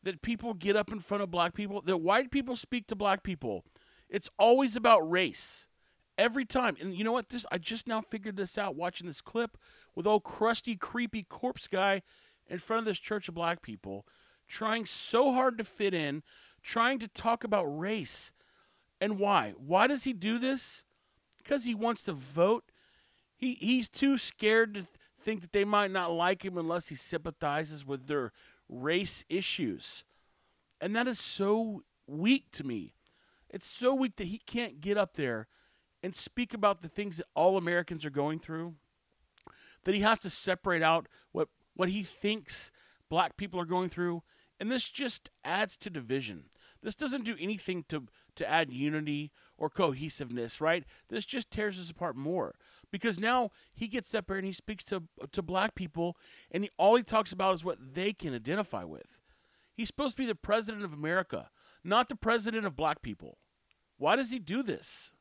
that 0.02 0.22
people 0.22 0.54
get 0.54 0.76
up 0.76 0.92
in 0.92 1.00
front 1.00 1.22
of 1.22 1.30
black 1.30 1.54
people, 1.54 1.80
that 1.82 1.98
white 1.98 2.30
people 2.30 2.56
speak 2.56 2.86
to 2.88 2.96
black 2.96 3.22
people. 3.22 3.64
It's 4.08 4.30
always 4.38 4.76
about 4.76 5.08
race. 5.10 5.66
Every 6.18 6.46
time. 6.46 6.76
And 6.80 6.94
you 6.94 7.04
know 7.04 7.12
what? 7.12 7.28
This 7.28 7.44
I 7.52 7.58
just 7.58 7.86
now 7.86 8.00
figured 8.00 8.36
this 8.36 8.56
out 8.56 8.74
watching 8.74 9.06
this 9.06 9.20
clip 9.20 9.58
with 9.94 10.06
old 10.06 10.24
crusty, 10.24 10.74
creepy 10.74 11.24
corpse 11.24 11.66
guy 11.66 12.00
in 12.48 12.58
front 12.58 12.78
of 12.78 12.86
this 12.86 12.98
church 12.98 13.28
of 13.28 13.34
black 13.34 13.60
people, 13.60 14.06
trying 14.48 14.86
so 14.86 15.32
hard 15.32 15.58
to 15.58 15.64
fit 15.64 15.94
in, 15.94 16.22
trying 16.62 16.98
to 16.98 17.08
talk 17.08 17.44
about 17.44 17.64
race. 17.64 18.32
And 19.00 19.18
why? 19.18 19.54
Why 19.56 19.86
does 19.86 20.04
he 20.04 20.12
do 20.12 20.38
this? 20.38 20.84
Because 21.38 21.64
he 21.64 21.74
wants 21.74 22.04
to 22.04 22.12
vote. 22.12 22.64
He 23.36 23.54
he's 23.60 23.88
too 23.88 24.16
scared 24.18 24.74
to 24.74 24.80
th- 24.80 24.94
think 25.20 25.42
that 25.42 25.52
they 25.52 25.64
might 25.64 25.90
not 25.90 26.12
like 26.12 26.44
him 26.44 26.56
unless 26.56 26.88
he 26.88 26.94
sympathizes 26.94 27.84
with 27.84 28.06
their 28.06 28.32
race 28.68 29.24
issues. 29.28 30.04
And 30.80 30.94
that 30.96 31.06
is 31.06 31.20
so 31.20 31.82
weak 32.06 32.50
to 32.52 32.64
me. 32.64 32.94
It's 33.50 33.66
so 33.66 33.94
weak 33.94 34.16
that 34.16 34.28
he 34.28 34.38
can't 34.38 34.80
get 34.80 34.96
up 34.96 35.14
there 35.14 35.48
and 36.02 36.14
speak 36.14 36.54
about 36.54 36.80
the 36.80 36.88
things 36.88 37.18
that 37.18 37.26
all 37.34 37.56
Americans 37.56 38.04
are 38.04 38.10
going 38.10 38.38
through. 38.38 38.74
That 39.84 39.94
he 39.94 40.00
has 40.00 40.20
to 40.20 40.30
separate 40.30 40.82
out 40.82 41.08
what 41.32 41.48
what 41.74 41.90
he 41.90 42.02
thinks 42.02 42.72
black 43.08 43.36
people 43.36 43.60
are 43.60 43.66
going 43.66 43.88
through, 43.88 44.22
and 44.58 44.70
this 44.70 44.88
just 44.88 45.30
adds 45.44 45.76
to 45.78 45.90
division. 45.90 46.44
This 46.82 46.94
doesn't 46.94 47.24
do 47.24 47.36
anything 47.40 47.84
to 47.88 48.06
to 48.36 48.48
add 48.48 48.70
unity 48.70 49.32
or 49.56 49.70
cohesiveness, 49.70 50.60
right? 50.60 50.84
This 51.08 51.24
just 51.24 51.50
tears 51.50 51.80
us 51.80 51.90
apart 51.90 52.16
more 52.16 52.54
because 52.90 53.18
now 53.18 53.50
he 53.74 53.88
gets 53.88 54.14
up 54.14 54.26
there 54.26 54.36
and 54.36 54.46
he 54.46 54.52
speaks 54.52 54.84
to 54.84 55.04
to 55.32 55.42
black 55.42 55.74
people, 55.74 56.16
and 56.50 56.64
he, 56.64 56.70
all 56.78 56.96
he 56.96 57.02
talks 57.02 57.32
about 57.32 57.54
is 57.54 57.64
what 57.64 57.94
they 57.94 58.12
can 58.12 58.34
identify 58.34 58.84
with. 58.84 59.18
He's 59.74 59.88
supposed 59.88 60.16
to 60.16 60.22
be 60.22 60.26
the 60.26 60.34
president 60.34 60.84
of 60.84 60.92
America, 60.92 61.50
not 61.84 62.08
the 62.08 62.16
president 62.16 62.66
of 62.66 62.76
black 62.76 63.02
people. 63.02 63.38
Why 63.98 64.16
does 64.16 64.30
he 64.30 64.38
do 64.38 64.62
this? 64.62 65.12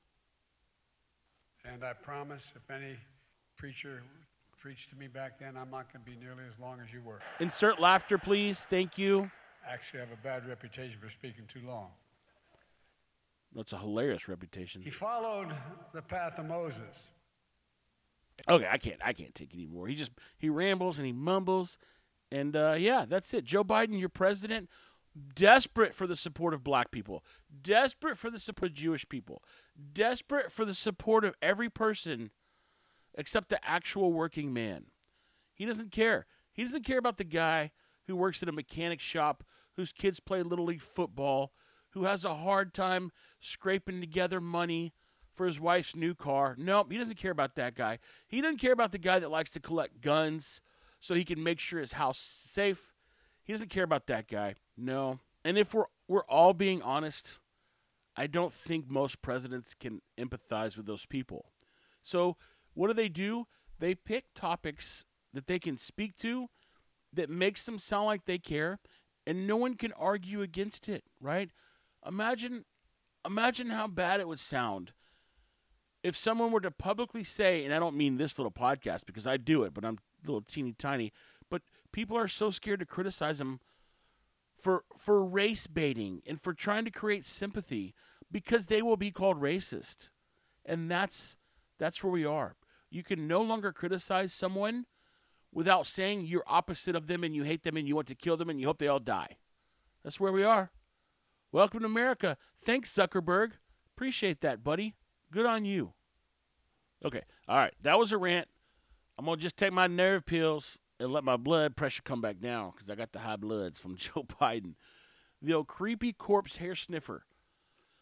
And 1.65 1.83
I 1.83 1.93
promise 1.93 2.53
if 2.55 2.69
any 2.69 2.95
preacher 3.57 4.03
preached 4.65 4.89
to 4.89 4.95
me 4.95 5.05
back 5.05 5.37
then, 5.37 5.55
I'm 5.55 5.69
not 5.69 5.93
going 5.93 6.03
to 6.03 6.11
be 6.11 6.17
nearly 6.17 6.41
as 6.49 6.57
long 6.57 6.79
as 6.83 6.91
you 6.91 6.99
were. 6.99 7.19
Insert 7.39 7.79
laughter, 7.79 8.17
please. 8.17 8.61
Thank 8.61 8.97
you. 8.97 9.29
Actually, 9.69 9.99
I 9.99 10.05
have 10.05 10.11
a 10.11 10.23
bad 10.23 10.47
reputation 10.47 10.99
for 10.99 11.07
speaking 11.07 11.45
too 11.45 11.59
long. 11.67 11.89
That's 13.53 13.73
a 13.73 13.77
hilarious 13.77 14.27
reputation. 14.27 14.81
He 14.81 14.89
followed 14.89 15.53
the 15.93 16.01
path 16.01 16.39
of 16.39 16.47
Moses. 16.47 17.11
Okay, 18.49 18.67
I 18.67 18.79
can't. 18.79 18.99
I 19.05 19.13
can't 19.13 19.35
take 19.35 19.53
it 19.53 19.57
anymore. 19.57 19.85
He 19.85 19.93
just 19.93 20.09
he 20.35 20.49
rambles 20.49 20.97
and 20.97 21.05
he 21.05 21.13
mumbles, 21.13 21.77
and 22.31 22.55
uh, 22.55 22.73
yeah, 22.75 23.05
that's 23.07 23.35
it. 23.35 23.43
Joe 23.43 23.63
Biden, 23.63 23.99
your 23.99 24.09
president, 24.09 24.67
desperate 25.35 25.93
for 25.93 26.07
the 26.07 26.15
support 26.15 26.55
of 26.55 26.63
black 26.63 26.89
people, 26.89 27.23
desperate 27.61 28.17
for 28.17 28.31
the 28.31 28.39
support 28.39 28.71
of 28.71 28.75
Jewish 28.75 29.07
people, 29.07 29.43
desperate 29.93 30.51
for 30.51 30.65
the 30.65 30.73
support 30.73 31.23
of 31.23 31.35
every 31.39 31.69
person 31.69 32.31
except 33.17 33.49
the 33.49 33.67
actual 33.67 34.13
working 34.13 34.53
man. 34.53 34.85
He 35.53 35.65
doesn't 35.65 35.91
care. 35.91 36.25
He 36.53 36.63
doesn't 36.63 36.85
care 36.85 36.97
about 36.97 37.17
the 37.17 37.23
guy 37.23 37.71
who 38.07 38.15
works 38.15 38.43
at 38.43 38.49
a 38.49 38.53
mechanic 38.53 38.99
shop, 38.99 39.43
whose 39.75 39.91
kids 39.91 40.19
play 40.19 40.41
little 40.41 40.65
league 40.65 40.81
football, 40.81 41.53
who 41.91 42.03
has 42.03 42.25
a 42.25 42.35
hard 42.35 42.73
time 42.73 43.11
scraping 43.39 44.01
together 44.01 44.39
money 44.41 44.93
for 45.33 45.45
his 45.45 45.59
wife's 45.59 45.95
new 45.95 46.13
car. 46.13 46.55
Nope, 46.57 46.91
he 46.91 46.97
doesn't 46.97 47.17
care 47.17 47.31
about 47.31 47.55
that 47.55 47.75
guy. 47.75 47.99
He 48.27 48.41
doesn't 48.41 48.59
care 48.59 48.73
about 48.73 48.91
the 48.91 48.97
guy 48.97 49.19
that 49.19 49.31
likes 49.31 49.51
to 49.51 49.59
collect 49.59 50.01
guns 50.01 50.61
so 50.99 51.13
he 51.13 51.25
can 51.25 51.43
make 51.43 51.59
sure 51.59 51.79
his 51.79 51.93
house 51.93 52.17
is 52.17 52.51
safe. 52.51 52.93
He 53.43 53.53
doesn't 53.53 53.69
care 53.69 53.83
about 53.83 54.07
that 54.07 54.27
guy. 54.27 54.55
No. 54.77 55.19
And 55.43 55.57
if 55.57 55.73
we're 55.73 55.85
we're 56.07 56.25
all 56.25 56.53
being 56.53 56.81
honest, 56.81 57.39
I 58.15 58.27
don't 58.27 58.53
think 58.53 58.89
most 58.89 59.21
presidents 59.21 59.73
can 59.73 60.01
empathize 60.17 60.77
with 60.77 60.85
those 60.85 61.05
people. 61.05 61.51
So, 62.01 62.37
what 62.75 62.87
do 62.87 62.93
they 62.93 63.09
do? 63.09 63.47
They 63.79 63.95
pick 63.95 64.25
topics 64.35 65.05
that 65.33 65.47
they 65.47 65.59
can 65.59 65.77
speak 65.77 66.15
to 66.17 66.47
that 67.11 67.29
makes 67.29 67.65
them 67.65 67.79
sound 67.79 68.05
like 68.05 68.25
they 68.25 68.37
care 68.37 68.79
and 69.25 69.47
no 69.47 69.55
one 69.55 69.73
can 69.75 69.91
argue 69.93 70.41
against 70.41 70.87
it, 70.87 71.03
right? 71.19 71.49
Imagine 72.05 72.65
imagine 73.25 73.71
how 73.71 73.87
bad 73.87 74.19
it 74.19 74.27
would 74.27 74.39
sound 74.39 74.93
if 76.03 76.15
someone 76.15 76.51
were 76.51 76.61
to 76.61 76.69
publicly 76.69 77.23
say, 77.23 77.65
and 77.65 77.73
I 77.73 77.79
don't 77.79 77.95
mean 77.95 78.17
this 78.17 78.37
little 78.37 78.51
podcast 78.51 79.07
because 79.07 79.25
I 79.25 79.37
do 79.37 79.63
it, 79.63 79.73
but 79.73 79.83
I'm 79.83 79.97
a 80.23 80.27
little 80.27 80.41
teeny 80.41 80.73
tiny, 80.73 81.11
but 81.49 81.63
people 81.91 82.15
are 82.15 82.27
so 82.27 82.51
scared 82.51 82.79
to 82.81 82.85
criticize 82.85 83.39
them 83.39 83.59
for 84.55 84.83
for 84.95 85.25
race 85.25 85.65
baiting 85.65 86.21
and 86.27 86.39
for 86.39 86.53
trying 86.53 86.85
to 86.85 86.91
create 86.91 87.25
sympathy 87.25 87.95
because 88.31 88.67
they 88.67 88.83
will 88.83 88.97
be 88.97 89.09
called 89.09 89.41
racist. 89.41 90.09
And 90.63 90.91
that's 90.91 91.37
that's 91.79 92.03
where 92.03 92.11
we 92.11 92.25
are. 92.25 92.55
You 92.95 93.03
can 93.03 93.27
no 93.27 93.41
longer 93.41 93.73
criticize 93.73 94.31
someone 94.31 94.85
without 95.51 95.85
saying 95.85 96.27
you're 96.27 96.45
opposite 96.47 96.95
of 96.95 97.07
them 97.07 97.25
and 97.25 97.35
you 97.35 97.43
hate 97.43 97.63
them 97.63 97.75
and 97.75 97.85
you 97.85 97.93
want 97.93 98.07
to 98.07 98.15
kill 98.15 98.37
them 98.37 98.49
and 98.49 98.57
you 98.57 98.67
hope 98.67 98.77
they 98.77 98.87
all 98.87 99.01
die. 99.01 99.35
That's 100.01 100.17
where 100.17 100.31
we 100.31 100.45
are. 100.45 100.71
Welcome 101.51 101.81
to 101.81 101.87
America. 101.87 102.37
Thanks, 102.63 102.93
Zuckerberg. 102.93 103.51
Appreciate 103.93 104.39
that, 104.39 104.63
buddy. 104.63 104.95
Good 105.29 105.45
on 105.45 105.65
you. 105.65 105.91
Okay. 107.03 107.23
All 107.49 107.57
right. 107.57 107.73
That 107.81 107.99
was 107.99 108.13
a 108.13 108.17
rant. 108.17 108.47
I'm 109.19 109.25
going 109.25 109.39
to 109.39 109.43
just 109.43 109.57
take 109.57 109.73
my 109.73 109.87
nerve 109.87 110.25
pills 110.25 110.77
and 110.97 111.11
let 111.11 111.25
my 111.25 111.35
blood 111.35 111.75
pressure 111.75 112.01
come 112.01 112.21
back 112.21 112.39
down 112.39 112.71
because 112.73 112.89
I 112.89 112.95
got 112.95 113.11
the 113.11 113.19
high 113.19 113.35
bloods 113.35 113.77
from 113.77 113.97
Joe 113.97 114.23
Biden. 114.23 114.75
The 115.41 115.53
old 115.53 115.67
creepy 115.67 116.13
corpse 116.13 116.57
hair 116.57 116.75
sniffer. 116.75 117.25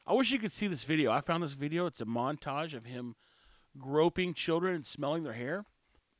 I 0.05 0.13
wish 0.13 0.29
you 0.29 0.37
could 0.37 0.51
see 0.51 0.67
this 0.67 0.83
video. 0.83 1.11
I 1.11 1.21
found 1.21 1.41
this 1.41 1.53
video. 1.53 1.87
It's 1.87 1.99
a 1.99 2.05
montage 2.05 2.75
of 2.75 2.85
him 2.85 3.15
groping 3.77 4.33
children 4.33 4.75
and 4.75 4.85
smelling 4.85 5.23
their 5.23 5.33
hair. 5.33 5.65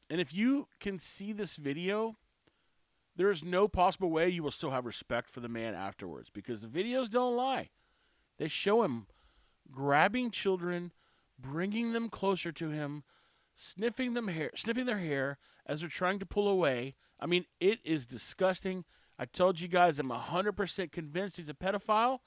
And 0.10 0.20
if 0.20 0.34
you 0.34 0.68
can 0.80 1.00
see 1.00 1.32
this 1.32 1.56
video, 1.56 2.18
there 3.16 3.32
is 3.32 3.44
no 3.44 3.68
possible 3.68 4.10
way 4.10 4.30
you 4.30 4.44
will 4.44 4.52
still 4.52 4.72
have 4.72 4.86
respect 4.86 5.30
for 5.30 5.40
the 5.40 5.50
man 5.50 5.74
afterwards 5.74 6.30
because 6.32 6.62
the 6.62 6.68
videos 6.68 7.10
don't 7.10 7.36
lie. 7.36 7.70
They 8.38 8.48
show 8.48 8.84
him 8.84 9.08
grabbing 9.72 10.32
children, 10.32 10.92
bringing 11.40 11.94
them 11.94 12.10
closer 12.10 12.52
to 12.52 12.70
him, 12.70 13.04
sniffing 13.54 14.14
them 14.14 14.28
hair, 14.28 14.52
sniffing 14.56 14.86
their 14.86 15.00
hair 15.00 15.38
as 15.66 15.80
they're 15.80 15.90
trying 15.90 16.20
to 16.20 16.26
pull 16.26 16.48
away. 16.48 16.96
I 17.20 17.26
mean, 17.26 17.46
it 17.60 17.80
is 17.84 18.06
disgusting. 18.06 18.84
I 19.18 19.26
told 19.26 19.60
you 19.60 19.68
guys 19.68 20.00
I'm 20.00 20.10
100% 20.10 20.92
convinced 20.92 21.38
he's 21.38 21.50
a 21.50 21.54
pedophile. 21.54 22.20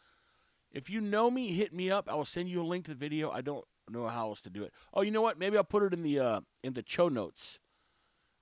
If 0.72 0.88
you 0.88 1.00
know 1.00 1.30
me, 1.30 1.48
hit 1.48 1.72
me 1.72 1.90
up. 1.90 2.08
I 2.08 2.14
will 2.14 2.24
send 2.24 2.48
you 2.48 2.62
a 2.62 2.64
link 2.64 2.84
to 2.84 2.92
the 2.92 2.96
video. 2.96 3.30
I 3.30 3.40
don't 3.40 3.64
know 3.90 4.08
how 4.08 4.28
else 4.28 4.40
to 4.42 4.50
do 4.50 4.62
it. 4.64 4.72
Oh, 4.92 5.02
you 5.02 5.10
know 5.10 5.22
what? 5.22 5.38
Maybe 5.38 5.56
I'll 5.56 5.64
put 5.64 5.82
it 5.82 5.92
in 5.92 6.02
the 6.02 6.18
uh, 6.18 6.40
in 6.62 6.74
the 6.74 6.84
show 6.86 7.08
notes. 7.08 7.58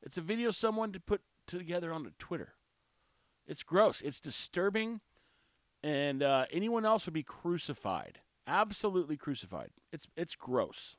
It's 0.03 0.19
a 0.19 0.23
video 0.23 0.51
someone 0.51 0.93
to 0.93 1.01
put 1.01 1.23
together 1.47 1.93
on 1.93 2.11
Twitter. 2.19 2.55
It's 3.47 3.63
gross. 3.63 4.01
It's 4.01 4.21
disturbing, 4.21 5.01
and 5.83 6.23
uh, 6.23 6.47
anyone 6.51 6.85
else 6.85 7.07
would 7.07 7.15
be 7.15 7.23
crucified. 7.23 8.21
Absolutely 8.47 9.17
crucified. 9.17 9.71
It's 9.93 10.07
it's 10.17 10.35
gross. 10.35 10.97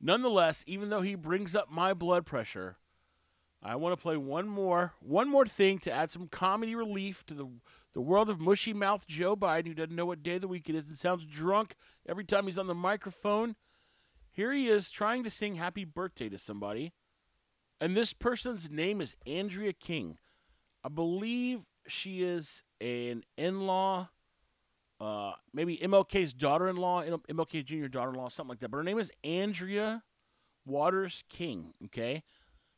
Nonetheless, 0.00 0.64
even 0.66 0.90
though 0.90 1.00
he 1.00 1.14
brings 1.14 1.54
up 1.54 1.70
my 1.70 1.94
blood 1.94 2.26
pressure, 2.26 2.76
I 3.62 3.76
want 3.76 3.96
to 3.96 4.02
play 4.02 4.16
one 4.16 4.46
more 4.46 4.92
one 5.00 5.28
more 5.28 5.46
thing 5.46 5.78
to 5.80 5.92
add 5.92 6.10
some 6.10 6.28
comedy 6.28 6.74
relief 6.74 7.24
to 7.26 7.34
the 7.34 7.48
the 7.94 8.00
world 8.00 8.28
of 8.28 8.40
mushy 8.40 8.74
mouth 8.74 9.06
Joe 9.06 9.36
Biden, 9.36 9.68
who 9.68 9.74
doesn't 9.74 9.96
know 9.96 10.06
what 10.06 10.22
day 10.22 10.34
of 10.34 10.42
the 10.42 10.48
week 10.48 10.68
it 10.68 10.74
is 10.74 10.88
and 10.88 10.98
sounds 10.98 11.24
drunk 11.24 11.74
every 12.06 12.24
time 12.24 12.46
he's 12.46 12.58
on 12.58 12.66
the 12.66 12.74
microphone. 12.74 13.56
Here 14.34 14.52
he 14.52 14.68
is 14.68 14.90
trying 14.90 15.22
to 15.22 15.30
sing 15.30 15.54
happy 15.54 15.84
birthday 15.84 16.28
to 16.28 16.38
somebody. 16.38 16.92
And 17.80 17.96
this 17.96 18.12
person's 18.12 18.68
name 18.68 19.00
is 19.00 19.16
Andrea 19.28 19.72
King. 19.72 20.18
I 20.82 20.88
believe 20.88 21.60
she 21.86 22.24
is 22.24 22.64
an 22.80 23.22
in 23.36 23.68
law, 23.68 24.08
uh, 25.00 25.34
maybe 25.52 25.76
MLK's 25.76 26.32
daughter 26.32 26.66
in 26.66 26.74
law, 26.74 27.04
MLK's 27.04 27.62
junior 27.62 27.86
daughter 27.86 28.10
in 28.10 28.16
law, 28.16 28.28
something 28.28 28.48
like 28.48 28.58
that. 28.58 28.72
But 28.72 28.78
her 28.78 28.82
name 28.82 28.98
is 28.98 29.12
Andrea 29.22 30.02
Waters 30.66 31.22
King. 31.28 31.72
Okay. 31.84 32.24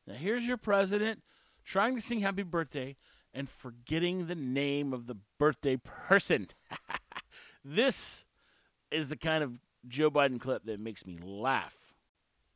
Now 0.06 0.14
here's 0.14 0.46
your 0.46 0.58
president 0.58 1.22
trying 1.64 1.94
to 1.94 2.02
sing 2.02 2.20
happy 2.20 2.42
birthday 2.42 2.96
and 3.32 3.48
forgetting 3.48 4.26
the 4.26 4.34
name 4.34 4.92
of 4.92 5.06
the 5.06 5.16
birthday 5.38 5.76
person. 5.76 6.48
this 7.64 8.26
is 8.90 9.08
the 9.08 9.16
kind 9.16 9.42
of 9.42 9.58
Joe 9.88 10.10
Biden 10.10 10.40
clip 10.40 10.64
that 10.64 10.80
makes 10.80 11.06
me 11.06 11.18
laugh. 11.22 11.74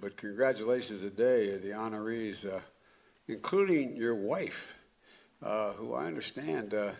But 0.00 0.16
congratulations 0.16 1.02
today 1.02 1.46
to 1.50 1.58
the 1.58 1.70
honorees, 1.70 2.50
uh, 2.50 2.60
including 3.28 3.96
your 3.96 4.14
wife, 4.14 4.74
uh, 5.42 5.72
who 5.72 5.94
I 5.94 6.06
understand 6.06 6.72
uh, 6.74 6.92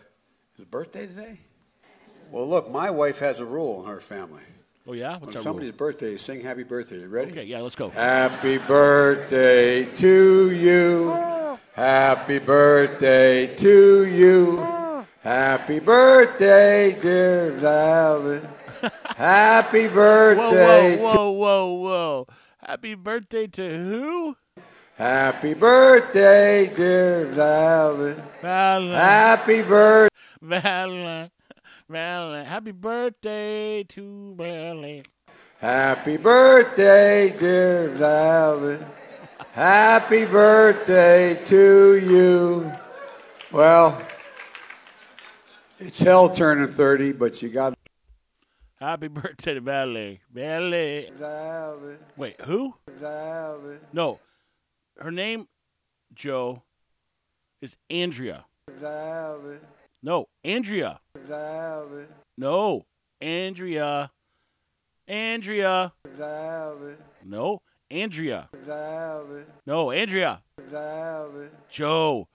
is 0.57 0.65
birthday 0.65 1.07
today. 1.07 1.39
Well, 2.31 2.47
look, 2.47 2.69
my 2.71 2.89
wife 2.91 3.19
has 3.19 3.39
a 3.39 3.45
rule 3.45 3.81
in 3.83 3.89
her 3.89 3.99
family. 3.99 4.43
Oh 4.87 4.93
yeah, 4.93 5.17
What's 5.17 5.35
when 5.35 5.43
somebody's 5.43 5.71
rule? 5.71 5.77
birthday, 5.77 6.17
sing 6.17 6.41
happy 6.41 6.63
birthday. 6.63 6.99
You 6.99 7.07
ready? 7.07 7.31
Okay, 7.31 7.43
yeah, 7.43 7.59
let's 7.59 7.75
go. 7.75 7.89
Happy 7.89 8.57
birthday 8.57 9.85
to 9.85 10.51
you. 10.51 11.57
Happy 11.73 12.39
birthday 12.39 13.55
to 13.55 14.05
you. 14.05 15.05
Happy 15.21 15.79
birthday, 15.79 16.97
dear 16.99 17.55
Alan. 17.63 18.47
Happy 19.15 19.87
birthday. 19.87 20.97
Whoa, 20.97 21.07
whoa, 21.07 21.31
whoa, 21.31 21.31
whoa, 21.31 21.73
whoa. 21.73 22.27
Happy 22.65 22.95
birthday 22.95 23.47
to 23.47 23.69
who? 23.69 24.37
Happy 24.97 25.53
birthday, 25.53 26.71
dear 26.75 27.31
Alan. 27.39 28.21
Alan. 28.43 28.91
Happy 28.91 29.61
birthday. 29.63 30.61
Alan. 30.63 31.31
Alan. 31.93 32.45
Happy 32.45 32.71
birthday 32.71 33.83
to 33.83 34.35
Alan. 34.39 35.03
Happy 35.59 36.17
birthday, 36.17 37.35
dear 37.37 37.95
Alan. 38.03 38.85
Happy 39.53 40.25
birthday 40.25 41.43
to 41.45 41.95
you. 41.97 42.71
Well, 43.51 44.01
it's 45.79 45.99
hell 45.99 46.29
turning 46.29 46.67
30, 46.67 47.13
but 47.13 47.41
you 47.41 47.49
got. 47.49 47.73
Happy 48.81 49.07
birthday 49.09 49.53
to 49.53 49.61
Valley. 49.61 50.21
Valley. 50.33 51.11
Wait, 52.17 52.41
who? 52.41 52.73
No. 53.93 54.19
Her 54.97 55.11
name, 55.11 55.47
Joe, 56.15 56.63
is 57.61 57.77
Andrea. 57.91 58.45
No, 60.01 60.29
Andrea. 60.43 60.99
No, 62.37 62.85
Andrea. 63.21 64.09
Andrea. 65.07 65.93
No, 67.23 67.61
Andrea. 67.91 68.49
No, 69.67 69.91
Andrea. 69.91 70.41
Joe. 71.69 72.27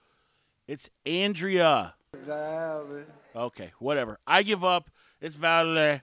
It's 0.65 0.89
Andrea. 1.05 1.95
Okay, 3.35 3.71
whatever. 3.79 4.17
I 4.25 4.43
give 4.43 4.63
up. 4.63 4.89
It's 5.19 5.35
Valerie. 5.35 6.01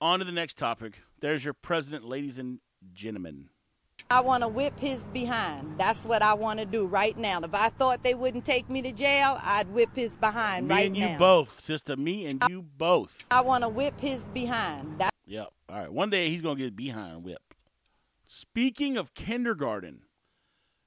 On 0.00 0.18
to 0.20 0.24
the 0.24 0.32
next 0.32 0.56
topic. 0.56 1.00
There's 1.20 1.44
your 1.44 1.54
president, 1.54 2.04
ladies 2.04 2.38
and 2.38 2.60
gentlemen. 2.92 3.48
I 4.10 4.20
want 4.20 4.42
to 4.44 4.48
whip 4.48 4.78
his 4.78 5.08
behind. 5.08 5.76
That's 5.76 6.04
what 6.04 6.22
I 6.22 6.34
want 6.34 6.60
to 6.60 6.64
do 6.64 6.86
right 6.86 7.16
now. 7.16 7.40
If 7.42 7.52
I 7.52 7.68
thought 7.68 8.04
they 8.04 8.14
wouldn't 8.14 8.44
take 8.44 8.70
me 8.70 8.80
to 8.82 8.92
jail, 8.92 9.38
I'd 9.42 9.68
whip 9.68 9.90
his 9.96 10.16
behind 10.16 10.68
me 10.68 10.74
right 10.74 10.86
and 10.86 10.96
you 10.96 11.16
both, 11.18 11.60
sister. 11.60 11.96
Me 11.96 12.26
and 12.26 12.42
you 12.48 12.62
both. 12.62 13.12
I 13.30 13.40
want 13.40 13.64
to 13.64 13.68
whip 13.68 14.00
his 14.00 14.28
behind. 14.28 15.00
That- 15.00 15.12
yep. 15.26 15.48
All 15.68 15.76
right. 15.76 15.92
One 15.92 16.10
day 16.10 16.28
he's 16.30 16.42
gonna 16.42 16.56
get 16.56 16.76
behind 16.76 17.24
whipped. 17.24 17.56
Speaking 18.26 18.96
of 18.96 19.14
kindergarten, 19.14 20.02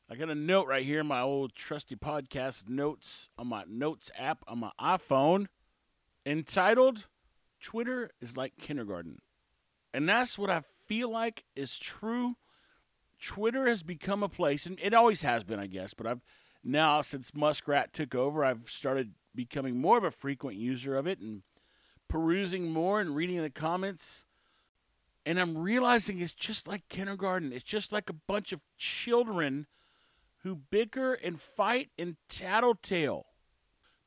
I 0.10 0.16
got 0.16 0.30
a 0.30 0.36
note 0.36 0.68
right 0.68 0.84
here 0.86 1.02
in 1.02 1.08
my 1.08 1.22
old 1.22 1.54
trusty 1.54 1.96
podcast 1.98 2.70
notes 2.70 3.30
on 3.38 3.48
my 3.48 3.66
notes 3.68 4.10
app 4.18 4.44
on 4.48 4.60
my 4.60 4.72
iPhone 4.80 5.48
entitled 6.26 7.08
Twitter 7.62 8.12
is 8.22 8.38
like 8.38 8.58
kindergarten. 8.60 9.20
And 9.94 10.08
that's 10.08 10.38
what 10.38 10.50
I 10.50 10.64
feel 10.88 11.10
like 11.10 11.44
is 11.56 11.78
true. 11.78 12.36
Twitter 13.22 13.68
has 13.68 13.84
become 13.84 14.24
a 14.24 14.30
place, 14.30 14.66
and 14.66 14.80
it 14.82 14.94
always 14.94 15.22
has 15.22 15.44
been, 15.44 15.60
I 15.60 15.68
guess, 15.68 15.94
but 15.94 16.08
I've 16.08 16.22
now, 16.64 17.02
since 17.02 17.36
Muskrat 17.36 17.92
took 17.92 18.14
over, 18.14 18.46
I've 18.46 18.70
started 18.70 19.14
becoming 19.34 19.80
more 19.80 19.98
of 19.98 20.04
a 20.04 20.12
frequent 20.12 20.58
user 20.58 20.96
of 20.96 21.08
it 21.08 21.20
and 21.20 21.42
perusing 22.08 22.70
more 22.70 23.02
and 23.02 23.16
reading 23.16 23.42
the 23.42 23.50
comments 23.50 24.26
and 25.26 25.40
I'm 25.40 25.58
realizing 25.58 26.20
it's 26.20 26.34
just 26.34 26.68
like 26.68 26.88
kindergarten. 26.90 27.54
It's 27.54 27.64
just 27.64 27.92
like 27.92 28.10
a 28.10 28.14
bunch 28.14 28.52
of 28.52 28.64
children 28.78 29.68
who 30.44 30.56
bicker 30.56 31.14
and 31.14 31.40
fight 31.40 31.90
and 31.98 32.16
tattletale. 32.28 33.28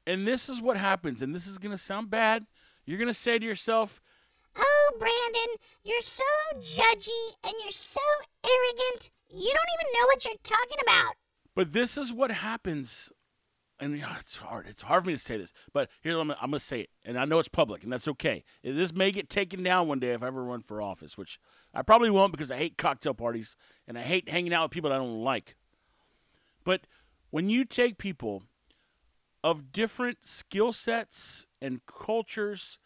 And 0.07 0.27
this 0.27 0.49
is 0.49 0.61
what 0.61 0.77
happens, 0.77 1.23
and 1.23 1.35
this 1.35 1.47
is 1.47 1.59
going 1.59 1.75
to 1.75 1.83
sound 1.83 2.11
bad. 2.11 2.47
You're 2.87 2.99
going 2.99 3.09
to 3.09 3.15
say 3.15 3.39
to 3.39 3.45
yourself, 3.47 4.01
Oh, 4.57 4.93
Brandon, 4.99 5.57
you're 5.83 6.01
so 6.01 6.23
judgy 6.59 7.33
and 7.45 7.53
you're 7.63 7.73
so 7.73 8.01
arrogant. 8.45 9.11
You 9.29 9.53
don't 9.53 9.75
even 9.81 9.93
know 9.95 10.07
what 10.07 10.25
you're 10.25 10.35
talking 10.45 10.79
about. 10.83 11.15
but 11.57 11.73
this 11.73 11.99
is 11.99 12.13
what 12.13 12.31
happens. 12.31 13.11
And 13.81 13.99
yeah, 13.99 14.17
it's 14.21 14.37
hard. 14.37 14.67
It's 14.69 14.83
hard 14.83 15.03
for 15.03 15.09
me 15.09 15.15
to 15.15 15.19
say 15.19 15.37
this, 15.37 15.53
but 15.73 15.91
here 16.01 16.17
I'm, 16.19 16.31
I'm 16.31 16.37
going 16.51 16.53
to 16.53 16.61
say 16.61 16.83
it, 16.83 16.91
and 17.05 17.19
I 17.19 17.25
know 17.25 17.41
it's 17.41 17.49
public, 17.49 17.83
and 17.83 17.93
that's 17.93 18.07
okay. 18.07 18.45
This 18.63 18.95
may 18.95 19.11
get 19.11 19.29
taken 19.29 19.65
down 19.65 19.89
one 19.89 19.99
day 19.99 20.11
if 20.11 20.23
I 20.23 20.29
ever 20.29 20.45
run 20.45 20.63
for 20.63 20.81
office, 20.81 21.19
which 21.19 21.41
I 21.75 21.83
probably 21.83 22.09
won't 22.11 22.31
because 22.31 22.53
I 22.53 22.57
hate 22.57 22.79
cocktail 22.79 23.15
parties 23.15 23.57
and 23.89 23.99
I 23.99 24.03
hate 24.03 24.29
hanging 24.29 24.55
out 24.55 24.63
with 24.67 24.71
people 24.71 24.91
that 24.91 24.97
I 24.97 24.99
don't 25.01 25.25
like. 25.25 25.57
But 26.63 26.83
when 27.31 27.49
you 27.51 27.65
take 27.65 27.99
people 27.99 28.45
of 29.45 29.73
different 29.73 30.25
skill 30.25 30.73
sets 30.73 31.47
and 31.61 31.83
cultures 31.87 32.79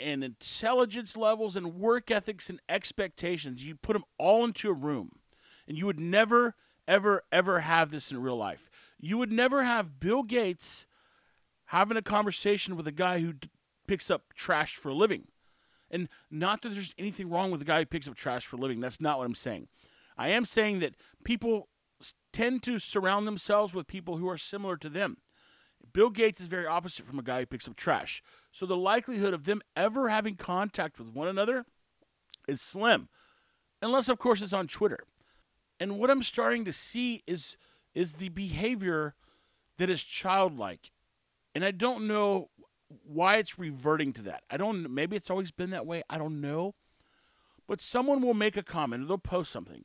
and 0.00 0.24
intelligence 0.24 1.14
levels 1.14 1.56
and 1.56 1.74
work 1.74 2.10
ethics 2.10 2.48
and 2.48 2.58
expectations, 2.70 3.62
you 3.62 3.76
put 3.76 3.92
them 3.92 4.04
all 4.16 4.42
into 4.42 4.70
a 4.70 4.72
room, 4.72 5.10
and 5.68 5.76
you 5.76 5.84
would 5.84 6.00
never, 6.00 6.54
ever, 6.88 7.22
ever 7.30 7.60
have 7.60 7.90
this 7.90 8.10
in 8.10 8.22
real 8.22 8.38
life. 8.38 8.70
You 8.98 9.18
would 9.18 9.30
never 9.30 9.62
have 9.62 10.00
Bill 10.00 10.22
Gates 10.22 10.86
having 11.66 11.98
a 11.98 12.02
conversation 12.02 12.76
with 12.76 12.88
a 12.88 12.92
guy 12.92 13.20
who 13.20 13.34
d- 13.34 13.50
picks 13.86 14.10
up 14.10 14.32
trash 14.34 14.76
for 14.76 14.88
a 14.88 14.94
living. 14.94 15.28
And 15.90 16.08
not 16.30 16.62
that 16.62 16.70
there's 16.70 16.94
anything 16.98 17.28
wrong 17.28 17.50
with 17.50 17.60
the 17.60 17.66
guy 17.66 17.80
who 17.80 17.86
picks 17.86 18.08
up 18.08 18.14
trash 18.14 18.46
for 18.46 18.56
a 18.56 18.58
living. 18.58 18.80
That's 18.80 19.02
not 19.02 19.18
what 19.18 19.26
I'm 19.26 19.34
saying. 19.34 19.68
I 20.16 20.28
am 20.28 20.46
saying 20.46 20.78
that 20.78 20.94
people 21.24 21.68
tend 22.32 22.62
to 22.62 22.78
surround 22.78 23.26
themselves 23.26 23.74
with 23.74 23.86
people 23.86 24.16
who 24.16 24.30
are 24.30 24.38
similar 24.38 24.78
to 24.78 24.88
them. 24.88 25.18
Bill 25.92 26.10
Gates 26.10 26.40
is 26.40 26.46
very 26.46 26.66
opposite 26.66 27.06
from 27.06 27.18
a 27.18 27.22
guy 27.22 27.40
who 27.40 27.46
picks 27.46 27.68
up 27.68 27.76
trash. 27.76 28.22
So 28.52 28.66
the 28.66 28.76
likelihood 28.76 29.34
of 29.34 29.44
them 29.44 29.62
ever 29.76 30.08
having 30.08 30.36
contact 30.36 30.98
with 30.98 31.08
one 31.08 31.28
another 31.28 31.64
is 32.46 32.60
slim. 32.60 33.08
Unless 33.82 34.08
of 34.08 34.18
course 34.18 34.42
it's 34.42 34.52
on 34.52 34.66
Twitter. 34.66 35.04
And 35.78 35.98
what 35.98 36.10
I'm 36.10 36.22
starting 36.22 36.64
to 36.66 36.72
see 36.72 37.22
is 37.26 37.56
is 37.94 38.14
the 38.14 38.28
behavior 38.28 39.14
that 39.78 39.90
is 39.90 40.04
childlike. 40.04 40.92
And 41.54 41.64
I 41.64 41.70
don't 41.72 42.06
know 42.06 42.50
why 43.04 43.36
it's 43.36 43.58
reverting 43.58 44.12
to 44.14 44.22
that. 44.22 44.42
I 44.50 44.56
don't 44.56 44.90
maybe 44.90 45.16
it's 45.16 45.30
always 45.30 45.50
been 45.50 45.70
that 45.70 45.86
way. 45.86 46.02
I 46.10 46.18
don't 46.18 46.40
know. 46.40 46.74
But 47.66 47.80
someone 47.80 48.20
will 48.20 48.34
make 48.34 48.56
a 48.56 48.62
comment 48.62 49.04
or 49.04 49.06
they'll 49.06 49.18
post 49.18 49.52
something. 49.52 49.84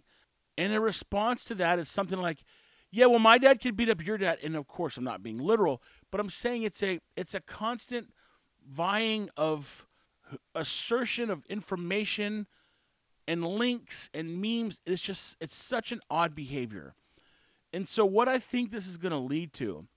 And 0.57 0.73
a 0.73 0.81
response 0.81 1.43
to 1.45 1.55
that 1.55 1.79
is 1.79 1.89
something 1.89 2.19
like, 2.19 2.43
yeah, 2.95 3.07
well, 3.07 3.19
my 3.19 3.37
dad 3.37 3.59
could 3.59 3.75
beat 3.75 3.89
up 3.89 4.05
your 4.05 4.17
dad, 4.17 4.37
and 4.41 4.55
of 4.55 4.67
course, 4.67 4.95
I'm 4.95 5.03
not 5.03 5.21
being 5.21 5.37
literal, 5.37 5.83
but 6.11 6.21
I'm 6.21 6.29
saying 6.29 6.63
it's 6.63 6.81
a 6.81 7.01
it's 7.17 7.35
a 7.35 7.41
constant 7.41 8.13
vying 8.65 9.29
of 9.35 9.85
assertion 10.55 11.29
of 11.29 11.45
information 11.47 12.47
and 13.27 13.45
links 13.45 14.09
and 14.13 14.41
memes. 14.41 14.79
It's 14.85 15.01
just 15.01 15.35
it's 15.41 15.53
such 15.53 15.91
an 15.91 15.99
odd 16.09 16.33
behavior, 16.33 16.95
and 17.73 17.85
so 17.85 18.05
what 18.05 18.29
I 18.29 18.39
think 18.39 18.71
this 18.71 18.87
is 18.87 18.95
going 18.95 19.11
to 19.11 19.17
lead 19.17 19.51
to, 19.55 19.87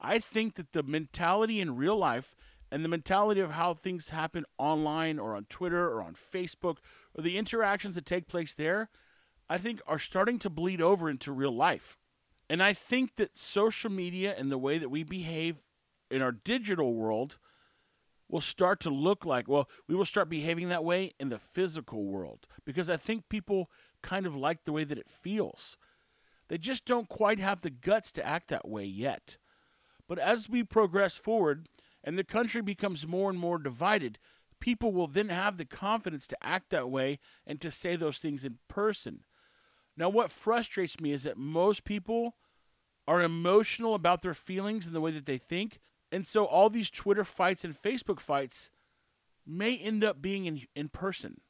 I 0.00 0.18
think 0.18 0.56
that 0.56 0.72
the 0.72 0.82
mentality 0.82 1.60
in 1.60 1.76
real 1.76 1.96
life 1.96 2.34
and 2.72 2.84
the 2.84 2.88
mentality 2.88 3.40
of 3.40 3.52
how 3.52 3.72
things 3.72 4.08
happen 4.08 4.44
online 4.58 5.20
or 5.20 5.36
on 5.36 5.44
Twitter 5.48 5.88
or 5.88 6.02
on 6.02 6.14
Facebook 6.14 6.78
or 7.14 7.22
the 7.22 7.38
interactions 7.38 7.94
that 7.94 8.04
take 8.04 8.26
place 8.26 8.52
there, 8.52 8.90
I 9.48 9.58
think 9.58 9.80
are 9.86 10.00
starting 10.00 10.40
to 10.40 10.50
bleed 10.50 10.82
over 10.82 11.08
into 11.08 11.30
real 11.30 11.54
life. 11.54 11.96
And 12.48 12.62
I 12.62 12.72
think 12.72 13.16
that 13.16 13.36
social 13.36 13.90
media 13.90 14.34
and 14.36 14.48
the 14.48 14.58
way 14.58 14.78
that 14.78 14.88
we 14.88 15.02
behave 15.02 15.56
in 16.10 16.22
our 16.22 16.32
digital 16.32 16.94
world 16.94 17.38
will 18.28 18.40
start 18.40 18.80
to 18.80 18.90
look 18.90 19.24
like, 19.24 19.48
well, 19.48 19.68
we 19.86 19.94
will 19.94 20.04
start 20.04 20.28
behaving 20.28 20.68
that 20.68 20.84
way 20.84 21.10
in 21.18 21.28
the 21.28 21.38
physical 21.38 22.04
world 22.04 22.46
because 22.64 22.90
I 22.90 22.96
think 22.96 23.28
people 23.28 23.70
kind 24.02 24.26
of 24.26 24.36
like 24.36 24.64
the 24.64 24.72
way 24.72 24.84
that 24.84 24.98
it 24.98 25.08
feels. 25.08 25.78
They 26.48 26.58
just 26.58 26.84
don't 26.84 27.08
quite 27.08 27.38
have 27.38 27.62
the 27.62 27.70
guts 27.70 28.12
to 28.12 28.26
act 28.26 28.48
that 28.48 28.68
way 28.68 28.84
yet. 28.84 29.38
But 30.08 30.18
as 30.18 30.48
we 30.48 30.62
progress 30.62 31.16
forward 31.16 31.68
and 32.02 32.18
the 32.18 32.24
country 32.24 32.62
becomes 32.62 33.06
more 33.06 33.28
and 33.30 33.38
more 33.38 33.58
divided, 33.58 34.18
people 34.60 34.92
will 34.92 35.06
then 35.06 35.28
have 35.28 35.56
the 35.56 35.64
confidence 35.64 36.26
to 36.28 36.44
act 36.44 36.70
that 36.70 36.90
way 36.90 37.18
and 37.46 37.60
to 37.60 37.70
say 37.70 37.96
those 37.96 38.18
things 38.18 38.44
in 38.44 38.58
person. 38.68 39.20
Now, 39.98 40.08
what 40.08 40.30
frustrates 40.30 41.00
me 41.00 41.10
is 41.10 41.24
that 41.24 41.36
most 41.36 41.82
people 41.82 42.36
are 43.08 43.20
emotional 43.20 43.94
about 43.94 44.22
their 44.22 44.32
feelings 44.32 44.86
and 44.86 44.94
the 44.94 45.00
way 45.00 45.10
that 45.10 45.26
they 45.26 45.38
think. 45.38 45.80
And 46.12 46.24
so 46.24 46.44
all 46.44 46.70
these 46.70 46.88
Twitter 46.88 47.24
fights 47.24 47.64
and 47.64 47.74
Facebook 47.74 48.20
fights 48.20 48.70
may 49.44 49.76
end 49.76 50.04
up 50.04 50.22
being 50.22 50.46
in, 50.46 50.62
in 50.76 50.88
person. 50.88 51.40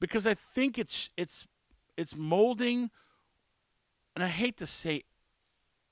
Because 0.00 0.26
I 0.26 0.34
think 0.34 0.78
it's 0.78 1.10
it's 1.16 1.46
it's 1.96 2.16
molding 2.16 2.90
and 4.14 4.24
I 4.24 4.28
hate 4.28 4.56
to 4.58 4.66
say 4.66 5.02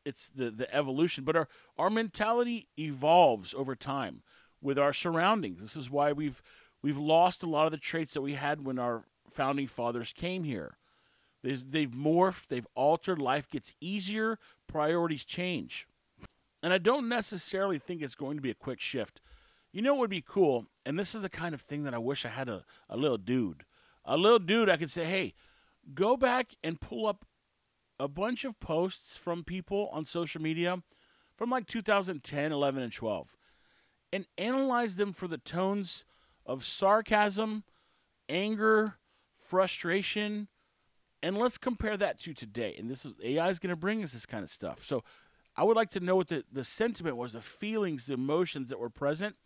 it's 0.04 0.28
the, 0.28 0.50
the 0.50 0.74
evolution, 0.74 1.24
but 1.24 1.36
our, 1.36 1.48
our 1.78 1.90
mentality 1.90 2.68
evolves 2.78 3.54
over 3.54 3.74
time 3.74 4.22
with 4.60 4.78
our 4.78 4.92
surroundings. 4.92 5.62
This 5.62 5.76
is 5.76 5.90
why 5.90 6.12
we've 6.12 6.42
we've 6.82 6.98
lost 6.98 7.42
a 7.42 7.48
lot 7.48 7.66
of 7.66 7.72
the 7.72 7.78
traits 7.78 8.14
that 8.14 8.20
we 8.20 8.32
had 8.34 8.66
when 8.66 8.78
our 8.78 9.04
founding 9.30 9.68
fathers 9.68 10.12
came 10.12 10.44
here. 10.44 10.76
They've, 11.44 11.90
morphed, 11.90 12.48
they've 12.48 12.66
altered, 12.74 13.18
life 13.18 13.50
gets 13.50 13.74
easier, 13.80 14.38
priorities 14.66 15.24
change. 15.24 15.86
And 16.62 16.72
I 16.72 16.78
don't 16.78 17.08
necessarily 17.08 17.78
think 17.78 18.00
it's 18.00 18.14
going 18.14 18.36
to 18.36 18.42
be 18.42 18.50
a 18.50 18.54
quick 18.54 18.80
shift. 18.80 19.20
You 19.70 19.82
know 19.82 19.92
what 19.92 20.00
would 20.00 20.10
be 20.10 20.24
cool? 20.26 20.66
And 20.86 20.98
this 20.98 21.14
is 21.14 21.20
the 21.20 21.28
kind 21.28 21.54
of 21.54 21.60
thing 21.60 21.84
that 21.84 21.92
I 21.92 21.98
wish 21.98 22.24
I 22.24 22.30
had 22.30 22.48
a, 22.48 22.64
a 22.88 22.96
little 22.96 23.18
dude. 23.18 23.64
A 24.06 24.16
little 24.16 24.38
dude 24.38 24.70
I 24.70 24.78
could 24.78 24.90
say, 24.90 25.04
hey, 25.04 25.34
go 25.92 26.16
back 26.16 26.54
and 26.64 26.80
pull 26.80 27.06
up 27.06 27.26
a 28.00 28.08
bunch 28.08 28.44
of 28.44 28.58
posts 28.58 29.16
from 29.16 29.44
people 29.44 29.90
on 29.92 30.06
social 30.06 30.40
media 30.40 30.82
from 31.36 31.50
like 31.50 31.66
2010, 31.66 32.52
11, 32.52 32.82
and 32.82 32.92
12 32.92 33.36
and 34.14 34.26
analyze 34.38 34.96
them 34.96 35.12
for 35.12 35.28
the 35.28 35.38
tones 35.38 36.06
of 36.46 36.64
sarcasm, 36.64 37.64
anger, 38.28 38.94
frustration, 39.34 40.48
and 41.24 41.38
let's 41.38 41.56
compare 41.56 41.96
that 41.96 42.18
to 42.20 42.34
today. 42.34 42.76
And 42.78 42.90
this 42.90 43.06
is 43.06 43.14
AI 43.24 43.48
is 43.48 43.58
going 43.58 43.70
to 43.70 43.76
bring 43.76 44.02
us 44.02 44.12
this 44.12 44.26
kind 44.26 44.44
of 44.44 44.50
stuff. 44.50 44.84
So 44.84 45.02
I 45.56 45.64
would 45.64 45.74
like 45.74 45.88
to 45.90 46.00
know 46.00 46.16
what 46.16 46.28
the, 46.28 46.44
the 46.52 46.64
sentiment 46.64 47.16
was, 47.16 47.32
the 47.32 47.40
feelings, 47.40 48.04
the 48.06 48.14
emotions 48.14 48.68
that 48.68 48.78
were 48.78 48.90
present, 48.90 49.36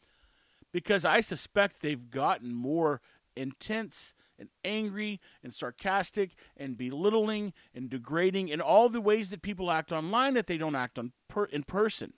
because 0.72 1.04
I 1.04 1.20
suspect 1.20 1.80
they've 1.80 2.10
gotten 2.10 2.52
more 2.52 3.00
intense 3.36 4.14
and 4.40 4.48
angry 4.64 5.20
and 5.44 5.54
sarcastic 5.54 6.32
and 6.56 6.76
belittling 6.76 7.52
and 7.72 7.88
degrading 7.88 8.48
in 8.48 8.60
all 8.60 8.88
the 8.88 9.00
ways 9.00 9.30
that 9.30 9.42
people 9.42 9.70
act 9.70 9.92
online 9.92 10.34
that 10.34 10.48
they 10.48 10.58
don't 10.58 10.74
act 10.74 10.98
on 10.98 11.12
per, 11.28 11.44
in 11.44 11.62
person. 11.62 12.14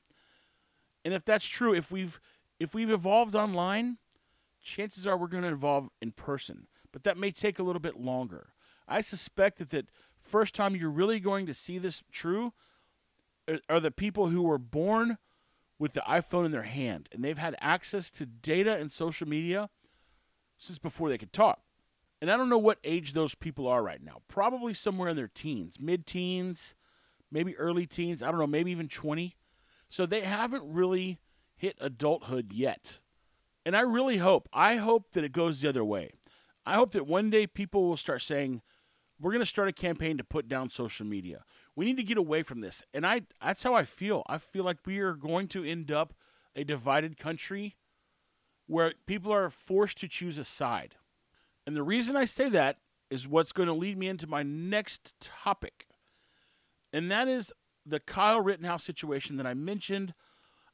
And 1.04 1.12
if 1.12 1.22
that's 1.22 1.46
true, 1.46 1.74
if 1.74 1.90
we've 1.90 2.18
if 2.58 2.74
we've 2.74 2.90
evolved 2.90 3.34
online, 3.34 3.98
chances 4.62 5.06
are 5.06 5.18
we're 5.18 5.26
going 5.26 5.44
to 5.44 5.50
evolve 5.50 5.90
in 6.00 6.12
person. 6.12 6.66
But 6.92 7.04
that 7.04 7.18
may 7.18 7.30
take 7.30 7.58
a 7.58 7.62
little 7.62 7.80
bit 7.80 8.00
longer. 8.00 8.54
I 8.90 9.00
suspect 9.00 9.58
that 9.58 9.70
that 9.70 9.86
first 10.18 10.54
time 10.54 10.74
you're 10.74 10.90
really 10.90 11.20
going 11.20 11.46
to 11.46 11.54
see 11.54 11.78
this 11.78 12.02
true 12.10 12.52
uh, 13.48 13.58
are 13.68 13.80
the 13.80 13.92
people 13.92 14.28
who 14.28 14.42
were 14.42 14.58
born 14.58 15.16
with 15.78 15.92
the 15.92 16.02
iPhone 16.02 16.44
in 16.44 16.52
their 16.52 16.64
hand 16.64 17.08
and 17.12 17.24
they've 17.24 17.38
had 17.38 17.56
access 17.60 18.10
to 18.10 18.26
data 18.26 18.76
and 18.76 18.90
social 18.90 19.26
media 19.26 19.70
since 20.58 20.78
before 20.78 21.08
they 21.08 21.16
could 21.16 21.32
talk. 21.32 21.60
And 22.20 22.30
I 22.30 22.36
don't 22.36 22.50
know 22.50 22.58
what 22.58 22.78
age 22.84 23.14
those 23.14 23.34
people 23.34 23.66
are 23.66 23.82
right 23.82 24.02
now. 24.02 24.20
Probably 24.28 24.74
somewhere 24.74 25.08
in 25.08 25.16
their 25.16 25.30
teens, 25.32 25.78
mid 25.80 26.06
teens, 26.06 26.74
maybe 27.30 27.56
early 27.56 27.86
teens. 27.86 28.22
I 28.22 28.30
don't 28.30 28.40
know, 28.40 28.46
maybe 28.46 28.70
even 28.72 28.88
20. 28.88 29.36
So 29.88 30.04
they 30.04 30.20
haven't 30.20 30.64
really 30.66 31.18
hit 31.56 31.76
adulthood 31.80 32.52
yet. 32.52 32.98
And 33.64 33.76
I 33.76 33.80
really 33.80 34.18
hope, 34.18 34.48
I 34.52 34.76
hope 34.76 35.12
that 35.12 35.24
it 35.24 35.32
goes 35.32 35.60
the 35.60 35.68
other 35.68 35.84
way. 35.84 36.12
I 36.66 36.74
hope 36.74 36.92
that 36.92 37.06
one 37.06 37.30
day 37.30 37.46
people 37.46 37.88
will 37.88 37.96
start 37.96 38.22
saying, 38.22 38.62
we're 39.20 39.32
going 39.32 39.40
to 39.40 39.46
start 39.46 39.68
a 39.68 39.72
campaign 39.72 40.16
to 40.16 40.24
put 40.24 40.48
down 40.48 40.70
social 40.70 41.06
media. 41.06 41.44
We 41.76 41.84
need 41.84 41.96
to 41.98 42.02
get 42.02 42.16
away 42.16 42.42
from 42.42 42.60
this. 42.60 42.82
And 42.94 43.06
I 43.06 43.22
that's 43.42 43.62
how 43.62 43.74
I 43.74 43.84
feel. 43.84 44.22
I 44.26 44.38
feel 44.38 44.64
like 44.64 44.78
we 44.86 44.98
are 45.00 45.14
going 45.14 45.48
to 45.48 45.64
end 45.64 45.90
up 45.90 46.14
a 46.56 46.64
divided 46.64 47.18
country 47.18 47.76
where 48.66 48.94
people 49.06 49.32
are 49.32 49.50
forced 49.50 49.98
to 49.98 50.08
choose 50.08 50.38
a 50.38 50.44
side. 50.44 50.94
And 51.66 51.76
the 51.76 51.82
reason 51.82 52.16
I 52.16 52.24
say 52.24 52.48
that 52.50 52.78
is 53.10 53.28
what's 53.28 53.52
going 53.52 53.66
to 53.66 53.74
lead 53.74 53.98
me 53.98 54.08
into 54.08 54.26
my 54.26 54.42
next 54.42 55.14
topic. 55.20 55.86
And 56.92 57.10
that 57.10 57.28
is 57.28 57.52
the 57.84 58.00
Kyle 58.00 58.40
Rittenhouse 58.40 58.84
situation 58.84 59.36
that 59.36 59.46
I 59.46 59.54
mentioned, 59.54 60.14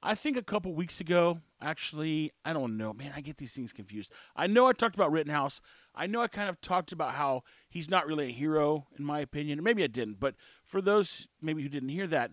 I 0.03 0.15
think, 0.15 0.37
a 0.37 0.43
couple 0.43 0.75
weeks 0.75 1.01
ago. 1.01 1.41
Actually, 1.61 2.33
I 2.45 2.53
don't 2.53 2.77
know, 2.77 2.93
man. 2.93 3.13
I 3.17 3.21
get 3.23 3.39
these 3.39 3.55
things 3.55 3.73
confused. 3.73 4.13
I 4.35 4.47
know 4.47 4.69
I 4.69 4.73
talked 4.73 4.95
about 4.95 5.11
Rittenhouse. 5.11 5.61
I 5.95 6.07
know 6.07 6.21
I 6.21 6.29
kind 6.29 6.51
of 6.51 6.61
talked 6.61 6.93
about 6.93 7.15
how 7.15 7.45
he's 7.69 7.91
not 7.91 8.07
really 8.07 8.27
a 8.27 8.33
hero, 8.33 8.87
in 8.99 9.05
my 9.05 9.21
opinion. 9.21 9.63
Maybe 9.63 9.83
I 9.83 9.87
didn't, 9.87 10.21
but 10.21 10.35
for 10.65 10.83
those 10.83 11.29
maybe 11.41 11.63
who 11.63 11.69
didn't 11.71 11.89
hear 11.89 12.07
that, 12.09 12.33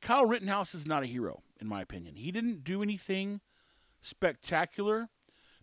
Kyle 0.00 0.26
Rittenhouse 0.26 0.74
is 0.74 0.86
not 0.86 1.02
a 1.02 1.06
hero, 1.06 1.42
in 1.60 1.66
my 1.66 1.80
opinion. 1.80 2.16
He 2.16 2.30
didn't 2.30 2.62
do 2.62 2.82
anything 2.82 3.40
spectacular 4.00 5.08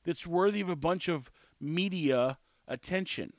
that's 0.03 0.27
worthy 0.27 0.61
of 0.61 0.69
a 0.69 0.75
bunch 0.75 1.07
of 1.07 1.31
media 1.59 2.37
attention. 2.67 3.33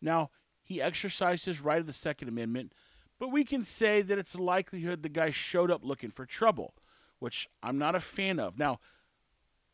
Now, 0.00 0.30
he 0.62 0.82
exercised 0.82 1.44
his 1.44 1.60
right 1.60 1.80
of 1.80 1.86
the 1.86 1.92
Second 1.92 2.28
Amendment, 2.28 2.72
but 3.18 3.32
we 3.32 3.44
can 3.44 3.64
say 3.64 4.02
that 4.02 4.18
it's 4.18 4.34
a 4.34 4.42
likelihood 4.42 5.02
the 5.02 5.08
guy 5.08 5.30
showed 5.30 5.70
up 5.70 5.84
looking 5.84 6.10
for 6.10 6.26
trouble, 6.26 6.74
which 7.18 7.48
I'm 7.62 7.78
not 7.78 7.94
a 7.94 8.00
fan 8.00 8.38
of. 8.38 8.58
Now, 8.58 8.80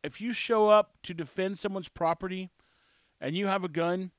if 0.02 0.20
you 0.20 0.32
show 0.32 0.68
up 0.68 0.94
to 1.04 1.14
defend 1.14 1.58
someone's 1.58 1.88
property 1.88 2.50
and 3.20 3.36
you 3.36 3.46
have 3.46 3.64
a 3.64 3.68
gun, 3.68 4.10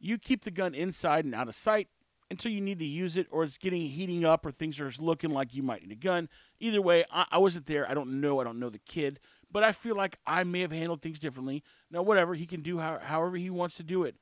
you 0.00 0.18
keep 0.18 0.44
the 0.44 0.50
gun 0.50 0.74
inside 0.74 1.24
and 1.24 1.34
out 1.34 1.48
of 1.48 1.54
sight 1.54 1.88
until 2.30 2.52
you 2.52 2.60
need 2.60 2.78
to 2.78 2.84
use 2.84 3.16
it 3.16 3.26
or 3.30 3.44
it's 3.44 3.58
getting 3.58 3.82
heating 3.82 4.24
up 4.24 4.44
or 4.44 4.50
things 4.50 4.80
are 4.80 4.92
looking 4.98 5.30
like 5.30 5.54
you 5.54 5.62
might 5.62 5.82
need 5.82 5.92
a 5.92 5.96
gun. 5.96 6.28
Either 6.60 6.82
way, 6.82 7.04
I, 7.10 7.26
I 7.32 7.38
wasn't 7.38 7.66
there. 7.66 7.88
I 7.88 7.94
don't 7.94 8.20
know. 8.20 8.40
I 8.40 8.44
don't 8.44 8.58
know 8.60 8.70
the 8.70 8.78
kid, 8.80 9.18
but 9.50 9.64
I 9.64 9.72
feel 9.72 9.96
like 9.96 10.18
I 10.26 10.44
may 10.44 10.60
have 10.60 10.72
handled 10.72 11.02
things 11.02 11.18
differently. 11.18 11.62
Now, 11.90 12.02
whatever, 12.02 12.34
he 12.34 12.46
can 12.46 12.60
do 12.60 12.78
how, 12.78 12.98
however 12.98 13.36
he 13.36 13.50
wants 13.50 13.76
to 13.76 13.82
do 13.82 14.04
it. 14.04 14.16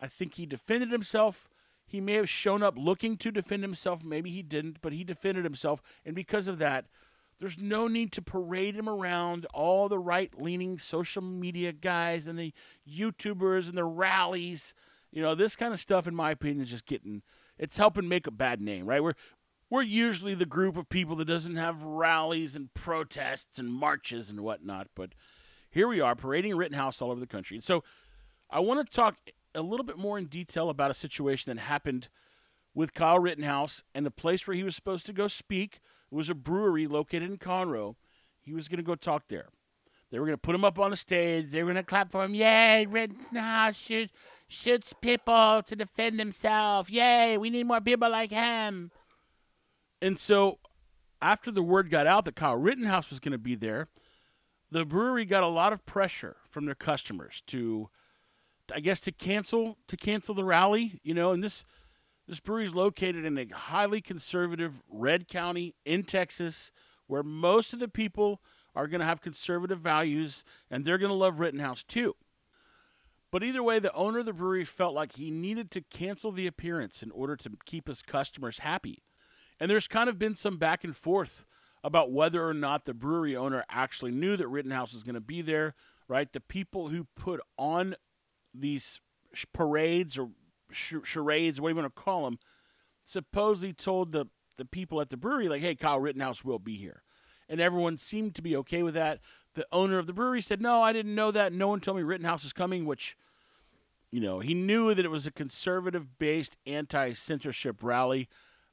I 0.00 0.08
think 0.08 0.34
he 0.34 0.46
defended 0.46 0.90
himself. 0.90 1.48
He 1.86 2.00
may 2.00 2.14
have 2.14 2.28
shown 2.28 2.62
up 2.62 2.74
looking 2.76 3.16
to 3.18 3.30
defend 3.30 3.62
himself. 3.62 4.04
Maybe 4.04 4.30
he 4.30 4.42
didn't, 4.42 4.82
but 4.82 4.92
he 4.92 5.04
defended 5.04 5.44
himself. 5.44 5.80
And 6.04 6.14
because 6.14 6.48
of 6.48 6.58
that, 6.58 6.86
there's 7.38 7.58
no 7.58 7.86
need 7.88 8.12
to 8.12 8.22
parade 8.22 8.74
him 8.74 8.88
around 8.88 9.46
all 9.52 9.88
the 9.88 9.98
right 9.98 10.32
leaning 10.40 10.78
social 10.78 11.22
media 11.22 11.72
guys 11.72 12.26
and 12.26 12.38
the 12.38 12.52
YouTubers 12.88 13.68
and 13.68 13.76
the 13.76 13.84
rallies. 13.84 14.74
You 15.12 15.22
know, 15.22 15.34
this 15.34 15.56
kind 15.56 15.72
of 15.72 15.80
stuff, 15.80 16.06
in 16.06 16.14
my 16.14 16.30
opinion, 16.30 16.62
is 16.62 16.70
just 16.70 16.86
getting 16.86 17.22
it's 17.58 17.76
helping 17.76 18.08
make 18.08 18.26
a 18.26 18.30
bad 18.30 18.60
name, 18.60 18.86
right? 18.86 19.02
We're 19.02 19.14
we're 19.68 19.82
usually 19.82 20.34
the 20.34 20.46
group 20.46 20.76
of 20.76 20.88
people 20.88 21.16
that 21.16 21.24
doesn't 21.24 21.56
have 21.56 21.82
rallies 21.82 22.54
and 22.54 22.72
protests 22.74 23.58
and 23.58 23.72
marches 23.72 24.30
and 24.30 24.40
whatnot, 24.40 24.88
but 24.94 25.10
here 25.70 25.88
we 25.88 26.00
are 26.00 26.14
parading 26.14 26.56
Rittenhouse 26.56 27.02
all 27.02 27.10
over 27.10 27.20
the 27.20 27.26
country. 27.26 27.56
And 27.56 27.64
so 27.64 27.82
I 28.48 28.60
want 28.60 28.86
to 28.86 28.94
talk 28.94 29.16
a 29.54 29.62
little 29.62 29.84
bit 29.84 29.98
more 29.98 30.18
in 30.18 30.26
detail 30.26 30.70
about 30.70 30.90
a 30.90 30.94
situation 30.94 31.54
that 31.54 31.60
happened 31.60 32.08
with 32.74 32.94
Kyle 32.94 33.18
Rittenhouse 33.18 33.82
and 33.94 34.06
the 34.06 34.10
place 34.10 34.46
where 34.46 34.56
he 34.56 34.62
was 34.62 34.76
supposed 34.76 35.06
to 35.06 35.12
go 35.12 35.26
speak. 35.26 35.80
It 36.10 36.14
was 36.14 36.30
a 36.30 36.34
brewery 36.34 36.86
located 36.86 37.24
in 37.24 37.38
Conroe. 37.38 37.96
He 38.40 38.52
was 38.52 38.68
going 38.68 38.78
to 38.78 38.84
go 38.84 38.94
talk 38.94 39.24
there. 39.28 39.48
They 40.10 40.18
were 40.18 40.26
going 40.26 40.34
to 40.36 40.40
put 40.40 40.54
him 40.54 40.64
up 40.64 40.78
on 40.78 40.90
the 40.90 40.96
stage. 40.96 41.50
They 41.50 41.62
were 41.62 41.72
going 41.72 41.82
to 41.82 41.88
clap 41.88 42.12
for 42.12 42.24
him. 42.24 42.34
Yay, 42.34 42.86
Rittenhouse 42.86 43.76
shoot, 43.76 44.10
shoots 44.46 44.92
people 44.92 45.62
to 45.66 45.74
defend 45.76 46.18
himself. 46.18 46.90
Yay, 46.90 47.36
we 47.38 47.50
need 47.50 47.66
more 47.66 47.80
people 47.80 48.10
like 48.10 48.30
him. 48.30 48.92
And 50.00 50.18
so 50.18 50.58
after 51.20 51.50
the 51.50 51.62
word 51.62 51.90
got 51.90 52.06
out 52.06 52.24
that 52.26 52.36
Kyle 52.36 52.56
Rittenhouse 52.56 53.10
was 53.10 53.18
going 53.18 53.32
to 53.32 53.38
be 53.38 53.56
there, 53.56 53.88
the 54.70 54.84
brewery 54.84 55.24
got 55.24 55.42
a 55.42 55.48
lot 55.48 55.72
of 55.72 55.84
pressure 55.86 56.36
from 56.50 56.66
their 56.66 56.74
customers 56.74 57.42
to– 57.48 57.88
I 58.74 58.80
guess 58.80 58.98
to 59.00 59.12
cancel 59.12 59.78
to 59.86 59.96
cancel 59.96 60.34
the 60.34 60.42
rally, 60.42 60.98
you 61.04 61.14
know, 61.14 61.30
and 61.30 61.40
this 61.40 61.64
this 62.26 62.40
brewery 62.40 62.64
is 62.64 62.74
located 62.74 63.24
in 63.24 63.38
a 63.38 63.46
highly 63.46 64.00
conservative 64.00 64.82
red 64.88 65.28
county 65.28 65.74
in 65.84 66.02
Texas 66.02 66.72
where 67.06 67.22
most 67.22 67.72
of 67.72 67.78
the 67.78 67.88
people 67.88 68.40
are 68.74 68.88
going 68.88 69.00
to 69.00 69.06
have 69.06 69.20
conservative 69.20 69.78
values 69.78 70.44
and 70.70 70.84
they're 70.84 70.98
going 70.98 71.10
to 71.10 71.16
love 71.16 71.38
Rittenhouse 71.38 71.82
too. 71.82 72.16
But 73.30 73.42
either 73.42 73.62
way, 73.62 73.78
the 73.78 73.92
owner 73.92 74.20
of 74.20 74.26
the 74.26 74.32
brewery 74.32 74.64
felt 74.64 74.94
like 74.94 75.16
he 75.16 75.30
needed 75.30 75.70
to 75.72 75.80
cancel 75.82 76.32
the 76.32 76.46
appearance 76.46 77.02
in 77.02 77.10
order 77.10 77.36
to 77.36 77.50
keep 77.64 77.88
his 77.88 78.02
customers 78.02 78.60
happy. 78.60 79.02
And 79.60 79.70
there's 79.70 79.88
kind 79.88 80.08
of 80.08 80.18
been 80.18 80.34
some 80.34 80.58
back 80.58 80.84
and 80.84 80.96
forth 80.96 81.44
about 81.82 82.12
whether 82.12 82.46
or 82.46 82.54
not 82.54 82.84
the 82.84 82.94
brewery 82.94 83.36
owner 83.36 83.64
actually 83.68 84.10
knew 84.10 84.36
that 84.36 84.48
Rittenhouse 84.48 84.92
was 84.92 85.02
going 85.02 85.14
to 85.14 85.20
be 85.20 85.42
there, 85.42 85.74
right? 86.08 86.32
The 86.32 86.40
people 86.40 86.88
who 86.88 87.06
put 87.16 87.40
on 87.58 87.96
these 88.54 89.00
parades 89.52 90.18
or 90.18 90.30
charades, 90.70 91.60
what 91.60 91.64
whatever 91.64 91.78
you 91.78 91.82
want 91.82 91.96
to 91.96 92.02
call 92.02 92.24
them, 92.24 92.38
supposedly 93.02 93.72
told 93.72 94.12
the, 94.12 94.26
the 94.56 94.64
people 94.64 95.00
at 95.00 95.10
the 95.10 95.16
brewery, 95.16 95.48
like, 95.48 95.62
hey, 95.62 95.74
Kyle 95.74 96.00
Rittenhouse 96.00 96.44
will 96.44 96.58
be 96.58 96.76
here. 96.76 97.02
And 97.48 97.60
everyone 97.60 97.98
seemed 97.98 98.34
to 98.34 98.42
be 98.42 98.56
okay 98.56 98.82
with 98.82 98.94
that. 98.94 99.20
The 99.54 99.66
owner 99.70 99.98
of 99.98 100.06
the 100.06 100.12
brewery 100.12 100.42
said, 100.42 100.60
no, 100.60 100.82
I 100.82 100.92
didn't 100.92 101.14
know 101.14 101.30
that. 101.30 101.52
No 101.52 101.68
one 101.68 101.80
told 101.80 101.96
me 101.96 102.02
Rittenhouse 102.02 102.42
was 102.42 102.52
coming, 102.52 102.84
which, 102.84 103.16
you 104.10 104.20
know, 104.20 104.40
he 104.40 104.52
knew 104.52 104.92
that 104.92 105.04
it 105.04 105.10
was 105.10 105.26
a 105.26 105.30
conservative 105.30 106.18
based 106.18 106.56
anti 106.66 107.12
censorship 107.12 107.82
rally. 107.82 108.28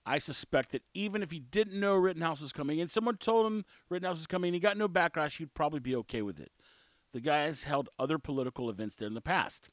I 0.06 0.20
suspect 0.20 0.72
that 0.72 0.84
even 0.94 1.24
if 1.24 1.32
he 1.32 1.40
didn't 1.40 1.80
know 1.80 1.96
Rittenhouse 1.96 2.42
was 2.42 2.52
coming 2.52 2.82
and 2.82 2.92
someone 2.92 3.18
told 3.18 3.46
him 3.46 3.64
Rittenhouse 3.90 4.18
was 4.18 4.28
coming 4.28 4.50
and 4.50 4.56
he 4.56 4.60
got 4.60 4.76
no 4.76 4.90
backlash, 4.90 5.38
he'd 5.38 5.54
probably 5.54 5.80
be 5.80 5.96
okay 5.96 6.22
with 6.22 6.40
it. 6.40 6.52
The 7.14 7.22
guy 7.22 7.44
has 7.44 7.64
held 7.64 7.90
other 7.98 8.18
political 8.18 8.70
events 8.70 8.96
there 8.96 9.08
in 9.08 9.14
the 9.14 9.22
past. 9.22 9.70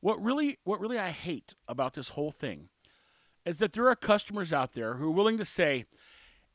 What 0.00 0.22
really, 0.22 0.58
what 0.64 0.80
really 0.80 0.98
I 0.98 1.10
hate 1.10 1.54
about 1.68 1.94
this 1.94 2.10
whole 2.10 2.32
thing 2.32 2.68
is 3.44 3.58
that 3.58 3.72
there 3.72 3.88
are 3.88 3.96
customers 3.96 4.52
out 4.52 4.72
there 4.72 4.94
who 4.94 5.08
are 5.08 5.12
willing 5.12 5.38
to 5.38 5.44
say, 5.44 5.84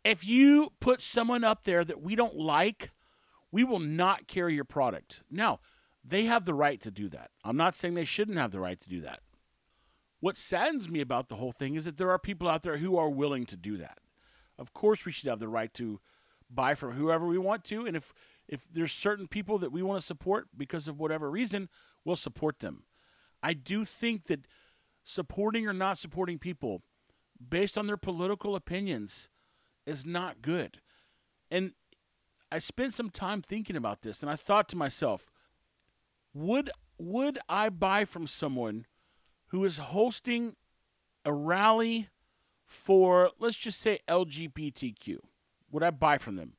if 0.03 0.25
you 0.25 0.71
put 0.79 1.01
someone 1.01 1.43
up 1.43 1.63
there 1.63 1.83
that 1.83 2.01
we 2.01 2.15
don't 2.15 2.35
like, 2.35 2.91
we 3.51 3.63
will 3.63 3.79
not 3.79 4.27
carry 4.27 4.53
your 4.53 4.65
product. 4.65 5.23
Now, 5.31 5.59
they 6.03 6.25
have 6.25 6.45
the 6.45 6.53
right 6.53 6.79
to 6.81 6.91
do 6.91 7.09
that. 7.09 7.31
I'm 7.43 7.57
not 7.57 7.75
saying 7.75 7.95
they 7.95 8.05
shouldn't 8.05 8.37
have 8.37 8.51
the 8.51 8.59
right 8.59 8.79
to 8.79 8.89
do 8.89 9.01
that. 9.01 9.21
What 10.19 10.37
saddens 10.37 10.89
me 10.89 11.01
about 11.01 11.29
the 11.29 11.35
whole 11.35 11.51
thing 11.51 11.75
is 11.75 11.85
that 11.85 11.97
there 11.97 12.11
are 12.11 12.19
people 12.19 12.47
out 12.47 12.61
there 12.61 12.77
who 12.77 12.97
are 12.97 13.09
willing 13.09 13.45
to 13.45 13.57
do 13.57 13.77
that. 13.77 13.99
Of 14.57 14.73
course, 14.73 15.05
we 15.05 15.11
should 15.11 15.29
have 15.29 15.39
the 15.39 15.47
right 15.47 15.73
to 15.75 15.99
buy 16.49 16.75
from 16.75 16.93
whoever 16.93 17.25
we 17.25 17.37
want 17.37 17.63
to, 17.65 17.85
and 17.85 17.95
if 17.97 18.13
if 18.47 18.67
there's 18.71 18.91
certain 18.91 19.27
people 19.27 19.57
that 19.57 19.71
we 19.71 19.81
want 19.81 19.99
to 19.99 20.05
support 20.05 20.47
because 20.55 20.87
of 20.87 20.99
whatever 20.99 21.31
reason, 21.31 21.67
we'll 22.03 22.15
support 22.15 22.59
them. 22.59 22.83
I 23.45 23.53
do 23.53 23.85
think 23.85 24.25
that 24.25 24.47
supporting 25.03 25.67
or 25.67 25.73
not 25.73 25.99
supporting 25.99 26.39
people 26.39 26.81
based 27.47 27.77
on 27.77 27.85
their 27.85 27.95
political 27.95 28.55
opinions 28.55 29.29
is 29.85 30.03
not 30.03 30.41
good. 30.41 30.81
And 31.51 31.73
I 32.51 32.57
spent 32.57 32.95
some 32.95 33.11
time 33.11 33.43
thinking 33.43 33.75
about 33.75 34.01
this 34.01 34.23
and 34.23 34.31
I 34.31 34.35
thought 34.35 34.67
to 34.69 34.75
myself, 34.75 35.29
would 36.33 36.71
would 36.97 37.37
I 37.47 37.69
buy 37.69 38.03
from 38.03 38.25
someone 38.25 38.87
who 39.49 39.63
is 39.63 39.77
hosting 39.77 40.55
a 41.23 41.31
rally 41.31 42.09
for 42.65 43.29
let's 43.37 43.57
just 43.57 43.79
say 43.79 43.99
LGBTQ? 44.07 45.17
Would 45.69 45.83
I 45.83 45.91
buy 45.91 46.17
from 46.17 46.35
them? 46.35 46.53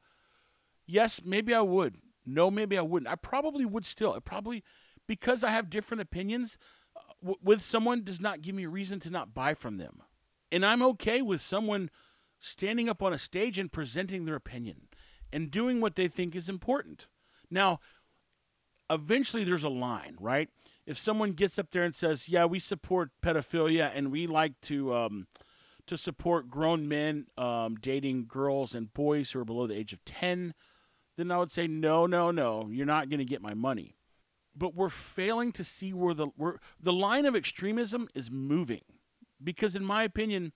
Yes, 0.86 1.20
maybe 1.24 1.52
I 1.52 1.62
would. 1.62 1.96
No, 2.24 2.48
maybe 2.48 2.78
I 2.78 2.82
wouldn't. 2.82 3.10
I 3.10 3.16
probably 3.16 3.64
would 3.64 3.86
still. 3.86 4.12
I 4.12 4.20
probably 4.20 4.62
because 5.06 5.44
I 5.44 5.50
have 5.50 5.70
different 5.70 6.00
opinions 6.00 6.58
uh, 6.96 7.00
w- 7.20 7.38
with 7.42 7.62
someone 7.62 8.02
does 8.02 8.20
not 8.20 8.42
give 8.42 8.54
me 8.54 8.64
a 8.64 8.68
reason 8.68 9.00
to 9.00 9.10
not 9.10 9.34
buy 9.34 9.54
from 9.54 9.78
them. 9.78 10.02
And 10.52 10.64
I'm 10.64 10.82
okay 10.82 11.22
with 11.22 11.40
someone 11.40 11.90
standing 12.38 12.88
up 12.88 13.02
on 13.02 13.12
a 13.12 13.18
stage 13.18 13.58
and 13.58 13.72
presenting 13.72 14.24
their 14.24 14.36
opinion 14.36 14.88
and 15.32 15.50
doing 15.50 15.80
what 15.80 15.96
they 15.96 16.08
think 16.08 16.36
is 16.36 16.48
important. 16.48 17.08
Now, 17.50 17.80
eventually 18.90 19.44
there's 19.44 19.64
a 19.64 19.68
line, 19.68 20.16
right? 20.20 20.48
If 20.86 20.98
someone 20.98 21.32
gets 21.32 21.58
up 21.58 21.72
there 21.72 21.82
and 21.82 21.94
says, 21.94 22.28
"Yeah, 22.28 22.44
we 22.44 22.60
support 22.60 23.10
pedophilia 23.20 23.90
and 23.92 24.12
we 24.12 24.28
like 24.28 24.60
to 24.62 24.94
um, 24.94 25.26
to 25.86 25.96
support 25.96 26.48
grown 26.48 26.86
men 26.86 27.26
um, 27.36 27.74
dating 27.76 28.26
girls 28.28 28.74
and 28.74 28.94
boys 28.94 29.32
who 29.32 29.40
are 29.40 29.44
below 29.44 29.66
the 29.66 29.76
age 29.76 29.92
of 29.92 30.04
10 30.04 30.54
then 31.16 31.30
I 31.30 31.38
would 31.38 31.52
say, 31.52 31.66
no, 31.66 32.06
no, 32.06 32.30
no, 32.30 32.68
you're 32.70 32.86
not 32.86 33.08
going 33.08 33.18
to 33.18 33.24
get 33.24 33.42
my 33.42 33.54
money. 33.54 33.95
But 34.58 34.74
we're 34.74 34.88
failing 34.88 35.52
to 35.52 35.64
see 35.64 35.92
where 35.92 36.14
the 36.14 36.28
where 36.36 36.60
the 36.80 36.92
line 36.92 37.26
of 37.26 37.36
extremism 37.36 38.08
is 38.14 38.30
moving, 38.30 38.80
because 39.42 39.76
in 39.76 39.84
my 39.84 40.02
opinion, 40.02 40.52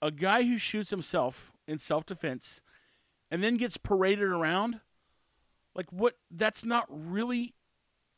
a 0.00 0.10
guy 0.10 0.44
who 0.44 0.56
shoots 0.56 0.88
himself 0.88 1.52
in 1.68 1.78
self-defense 1.78 2.62
and 3.30 3.42
then 3.42 3.58
gets 3.58 3.76
paraded 3.76 4.28
around, 4.28 4.80
like 5.74 5.92
what? 5.92 6.14
That's 6.30 6.64
not 6.64 6.86
really 6.88 7.54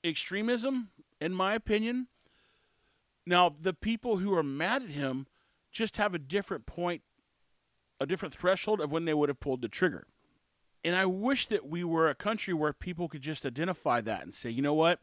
extremism, 0.04 0.90
in 1.20 1.34
my 1.34 1.54
opinion. 1.54 2.06
Now, 3.26 3.48
the 3.48 3.74
people 3.74 4.18
who 4.18 4.32
are 4.34 4.44
mad 4.44 4.84
at 4.84 4.90
him 4.90 5.26
just 5.72 5.96
have 5.96 6.14
a 6.14 6.18
different 6.18 6.64
point, 6.64 7.02
a 8.00 8.06
different 8.06 8.34
threshold 8.34 8.80
of 8.80 8.92
when 8.92 9.04
they 9.04 9.14
would 9.14 9.28
have 9.28 9.40
pulled 9.40 9.62
the 9.62 9.68
trigger. 9.68 10.06
And 10.84 10.94
I 10.94 11.06
wish 11.06 11.46
that 11.46 11.68
we 11.68 11.84
were 11.84 12.08
a 12.08 12.14
country 12.14 12.54
where 12.54 12.72
people 12.72 13.08
could 13.08 13.22
just 13.22 13.44
identify 13.44 14.00
that 14.00 14.22
and 14.22 14.32
say, 14.32 14.50
you 14.50 14.62
know 14.62 14.74
what? 14.74 15.00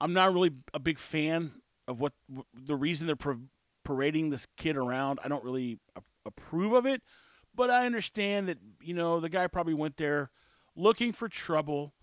I'm 0.00 0.12
not 0.12 0.32
really 0.32 0.50
a 0.72 0.78
big 0.78 0.98
fan 0.98 1.52
of 1.86 2.00
what 2.00 2.12
the 2.52 2.74
reason 2.74 3.06
they're 3.06 3.36
parading 3.84 4.30
this 4.30 4.46
kid 4.56 4.76
around. 4.76 5.20
I 5.22 5.28
don't 5.28 5.44
really 5.44 5.78
approve 6.26 6.72
of 6.72 6.86
it, 6.86 7.02
but 7.54 7.70
I 7.70 7.86
understand 7.86 8.48
that, 8.48 8.58
you 8.82 8.94
know, 8.94 9.20
the 9.20 9.28
guy 9.28 9.46
probably 9.46 9.74
went 9.74 9.96
there 9.96 10.30
looking 10.74 11.12
for 11.12 11.28
trouble 11.28 11.94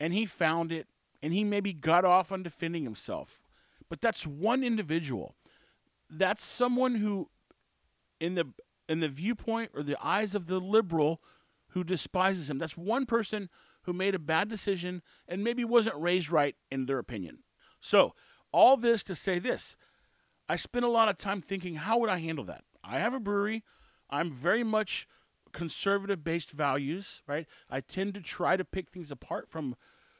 and 0.00 0.12
he 0.12 0.24
found 0.26 0.72
it 0.72 0.86
and 1.22 1.32
he 1.32 1.44
maybe 1.44 1.72
got 1.72 2.04
off 2.04 2.32
on 2.32 2.42
defending 2.42 2.84
himself. 2.84 3.42
But 3.88 4.00
that's 4.00 4.26
one 4.26 4.64
individual. 4.64 5.34
That's 6.08 6.44
someone 6.44 6.96
who 6.96 7.28
in 8.20 8.34
the 8.34 8.46
in 8.88 9.00
the 9.00 9.08
viewpoint 9.08 9.70
or 9.74 9.82
the 9.82 9.96
eyes 10.02 10.34
of 10.34 10.46
the 10.46 10.58
liberal 10.58 11.20
who 11.74 11.84
despises 11.84 12.48
him. 12.48 12.58
That's 12.58 12.76
one 12.76 13.04
person 13.04 13.50
who 13.82 13.92
made 13.92 14.14
a 14.14 14.18
bad 14.20 14.48
decision 14.48 15.02
and 15.28 15.44
maybe 15.44 15.64
wasn't 15.64 16.00
raised 16.00 16.30
right 16.30 16.54
in 16.70 16.86
their 16.86 16.98
opinion. 16.98 17.40
So, 17.80 18.14
all 18.52 18.76
this 18.76 19.02
to 19.04 19.14
say 19.14 19.40
this 19.40 19.76
I 20.48 20.56
spent 20.56 20.84
a 20.84 20.88
lot 20.88 21.08
of 21.08 21.18
time 21.18 21.40
thinking, 21.40 21.74
how 21.74 21.98
would 21.98 22.10
I 22.10 22.18
handle 22.18 22.44
that? 22.44 22.62
I 22.82 22.98
have 22.98 23.12
a 23.12 23.20
brewery. 23.20 23.64
I'm 24.08 24.30
very 24.30 24.62
much 24.62 25.08
conservative 25.52 26.22
based 26.22 26.52
values, 26.52 27.22
right? 27.26 27.46
I 27.68 27.80
tend 27.80 28.14
to 28.14 28.20
try 28.20 28.56
to 28.56 28.64
pick 28.64 28.90
things 28.90 29.10
apart 29.10 29.48
from 29.48 29.76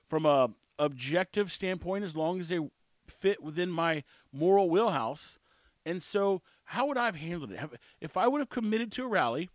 from 0.09 0.27
a 0.27 0.51
objective 0.79 1.51
standpoint 1.53 2.05
as 2.05 2.17
long 2.17 2.41
as 2.41 2.49
they 2.49 2.59
fit 3.07 3.43
within 3.43 3.71
my 3.71 4.03
moral 4.33 4.69
wheelhouse. 4.69 5.39
And 5.87 6.03
so, 6.03 6.43
how 6.65 6.87
would 6.87 6.99
I 6.99 7.07
have 7.07 7.17
handled 7.17 7.53
it? 7.53 7.61
If 8.01 8.17
I 8.17 8.27
would 8.27 8.41
have 8.41 8.51
committed 8.51 8.91
to 8.93 9.05
a 9.05 9.09
rally 9.09 9.51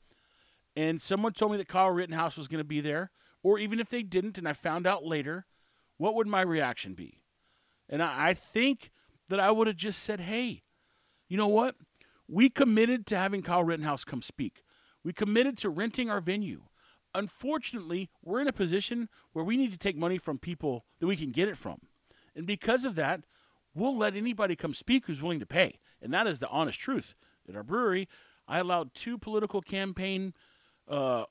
and 0.75 1.01
someone 1.01 1.33
told 1.33 1.51
me 1.51 1.57
that 1.57 1.67
Kyle 1.67 1.89
Rittenhouse 1.89 2.37
was 2.37 2.47
going 2.47 2.59
to 2.59 2.67
be 2.67 2.81
there, 2.81 3.11
or 3.43 3.59
even 3.59 3.79
if 3.79 3.89
they 3.89 4.03
didn't 4.03 4.37
and 4.37 4.47
I 4.47 4.53
found 4.53 4.85
out 4.85 5.05
later, 5.05 5.45
what 5.97 6.15
would 6.15 6.27
my 6.27 6.41
reaction 6.41 6.93
be? 6.93 7.21
And 7.89 8.01
I, 8.03 8.29
I 8.29 8.33
think 8.33 8.91
that 9.29 9.39
I 9.39 9.51
would 9.51 9.67
have 9.67 9.75
just 9.75 10.03
said, 10.03 10.21
hey, 10.21 10.63
you 11.27 11.37
know 11.37 11.47
what? 11.47 11.75
We 12.27 12.49
committed 12.49 13.05
to 13.07 13.17
having 13.17 13.41
Kyle 13.41 13.63
Rittenhouse 13.63 14.03
come 14.03 14.21
speak. 14.21 14.63
We 15.03 15.13
committed 15.13 15.57
to 15.59 15.69
renting 15.69 16.09
our 16.09 16.21
venue. 16.21 16.63
Unfortunately, 17.15 18.09
we're 18.23 18.41
in 18.41 18.47
a 18.47 18.53
position 18.53 19.09
where 19.33 19.45
we 19.45 19.57
need 19.57 19.71
to 19.71 19.77
take 19.77 19.97
money 19.97 20.17
from 20.17 20.37
people 20.37 20.85
that 20.99 21.07
we 21.07 21.15
can 21.15 21.31
get 21.31 21.47
it 21.47 21.57
from. 21.57 21.79
And 22.35 22.45
because 22.45 22.85
of 22.85 22.95
that, 22.95 23.21
we'll 23.73 23.97
let 23.97 24.15
anybody 24.15 24.55
come 24.55 24.73
speak 24.73 25.05
who's 25.05 25.21
willing 25.21 25.39
to 25.39 25.45
pay. 25.45 25.79
And 26.01 26.13
that 26.13 26.27
is 26.27 26.39
the 26.39 26.49
honest 26.49 26.79
truth. 26.79 27.15
At 27.47 27.55
our 27.55 27.63
brewery, 27.63 28.07
I 28.47 28.59
allowed 28.59 28.93
two 28.93 29.17
political 29.17 29.61
campaign 29.61 30.33
uh, 30.89 31.25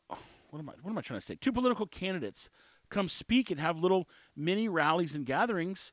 what 0.50 0.58
am 0.58 0.68
I 0.68 0.72
what 0.82 0.90
am 0.90 0.98
I 0.98 1.02
trying 1.02 1.20
to 1.20 1.26
say? 1.26 1.34
Two 1.34 1.52
political 1.52 1.86
candidates 1.86 2.50
come 2.90 3.08
speak 3.08 3.50
and 3.50 3.60
have 3.60 3.80
little 3.80 4.08
mini 4.34 4.68
rallies 4.68 5.14
and 5.14 5.26
gatherings, 5.26 5.92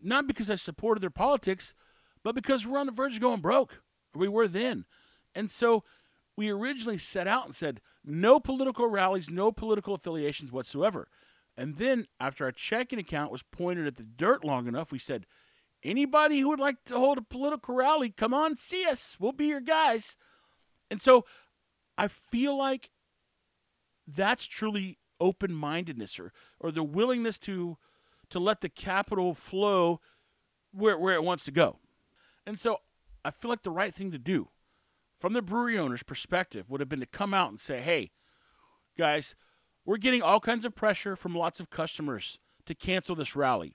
not 0.00 0.26
because 0.26 0.50
I 0.50 0.54
supported 0.54 1.02
their 1.02 1.10
politics, 1.10 1.74
but 2.22 2.34
because 2.34 2.66
we're 2.66 2.78
on 2.78 2.86
the 2.86 2.92
verge 2.92 3.16
of 3.16 3.20
going 3.20 3.40
broke. 3.40 3.82
We 4.14 4.28
were 4.28 4.48
then. 4.48 4.86
And 5.34 5.50
so 5.50 5.84
we 6.36 6.50
originally 6.50 6.98
set 6.98 7.26
out 7.26 7.46
and 7.46 7.54
said 7.54 7.80
no 8.04 8.40
political 8.40 8.86
rallies, 8.86 9.28
no 9.28 9.52
political 9.52 9.94
affiliations 9.94 10.52
whatsoever. 10.52 11.08
And 11.56 11.76
then 11.76 12.06
after 12.18 12.44
our 12.44 12.52
checking 12.52 12.98
account 12.98 13.30
was 13.30 13.42
pointed 13.42 13.86
at 13.86 13.96
the 13.96 14.04
dirt 14.04 14.44
long 14.44 14.66
enough, 14.66 14.90
we 14.90 14.98
said, 14.98 15.26
anybody 15.82 16.40
who 16.40 16.48
would 16.48 16.60
like 16.60 16.82
to 16.84 16.98
hold 16.98 17.18
a 17.18 17.22
political 17.22 17.74
rally, 17.74 18.10
come 18.10 18.34
on, 18.34 18.56
see 18.56 18.84
us. 18.86 19.16
We'll 19.20 19.32
be 19.32 19.46
your 19.46 19.60
guys. 19.60 20.16
And 20.90 21.00
so 21.00 21.24
I 21.96 22.08
feel 22.08 22.56
like 22.56 22.90
that's 24.06 24.46
truly 24.46 24.98
open-mindedness 25.20 26.18
or 26.18 26.32
or 26.60 26.70
the 26.70 26.82
willingness 26.82 27.38
to 27.38 27.78
to 28.30 28.38
let 28.38 28.60
the 28.60 28.68
capital 28.68 29.34
flow 29.34 30.00
where 30.72 30.98
where 30.98 31.14
it 31.14 31.24
wants 31.24 31.44
to 31.44 31.52
go. 31.52 31.78
And 32.46 32.58
so 32.58 32.78
I 33.24 33.30
feel 33.30 33.48
like 33.48 33.62
the 33.62 33.70
right 33.70 33.94
thing 33.94 34.10
to 34.12 34.18
do 34.18 34.48
from 35.20 35.32
the 35.32 35.42
brewery 35.42 35.78
owner's 35.78 36.02
perspective 36.02 36.68
would 36.68 36.80
have 36.80 36.88
been 36.88 37.00
to 37.00 37.06
come 37.06 37.32
out 37.32 37.50
and 37.50 37.60
say, 37.60 37.80
"Hey, 37.80 38.10
guys, 38.98 39.34
we're 39.84 39.96
getting 39.96 40.22
all 40.22 40.40
kinds 40.40 40.64
of 40.64 40.74
pressure 40.74 41.16
from 41.16 41.34
lots 41.34 41.60
of 41.60 41.70
customers 41.70 42.38
to 42.66 42.74
cancel 42.74 43.14
this 43.14 43.36
rally. 43.36 43.74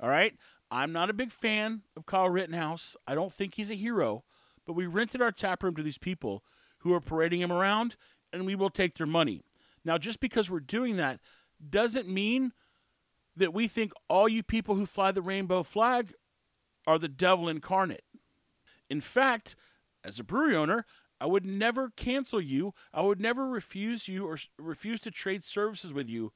All 0.00 0.08
right? 0.08 0.34
I'm 0.70 0.92
not 0.92 1.10
a 1.10 1.14
big 1.14 1.30
fan 1.30 1.82
of 1.96 2.06
Kyle 2.06 2.30
Rittenhouse. 2.30 2.96
I 3.06 3.14
don't 3.14 3.32
think 3.32 3.54
he's 3.54 3.70
a 3.70 3.74
hero, 3.74 4.24
but 4.66 4.72
we 4.72 4.86
rented 4.86 5.20
our 5.20 5.32
tap 5.32 5.62
room 5.62 5.74
to 5.76 5.82
these 5.82 5.98
people 5.98 6.42
who 6.82 6.92
are 6.92 7.00
parading 7.00 7.40
him 7.40 7.52
around, 7.52 7.96
and 8.32 8.46
we 8.46 8.54
will 8.54 8.70
take 8.70 8.96
their 8.96 9.06
money. 9.06 9.42
Now, 9.84 9.98
just 9.98 10.20
because 10.20 10.50
we're 10.50 10.60
doing 10.60 10.96
that 10.96 11.20
doesn't 11.68 12.08
mean 12.08 12.52
that 13.36 13.54
we 13.54 13.66
think 13.66 13.92
all 14.08 14.28
you 14.28 14.42
people 14.42 14.74
who 14.74 14.86
fly 14.86 15.12
the 15.12 15.22
rainbow 15.22 15.62
flag 15.62 16.14
are 16.86 16.98
the 16.98 17.08
devil 17.08 17.48
incarnate. 17.48 18.04
In 18.90 19.00
fact, 19.00 19.56
as 20.04 20.18
a 20.18 20.24
brewery 20.24 20.56
owner, 20.56 20.84
I 21.20 21.26
would 21.26 21.46
never 21.46 21.90
cancel 21.90 22.40
you. 22.40 22.74
I 22.92 23.02
would 23.02 23.20
never 23.20 23.46
refuse 23.46 24.08
you 24.08 24.26
or 24.26 24.38
refuse 24.58 25.00
to 25.00 25.10
trade 25.10 25.44
services 25.44 25.92
with 25.92 26.10
you 26.10 26.32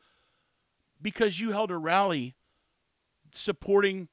because 1.02 1.40
you 1.40 1.50
held 1.50 1.70
a 1.70 1.76
rally 1.76 2.36
supporting 3.32 4.08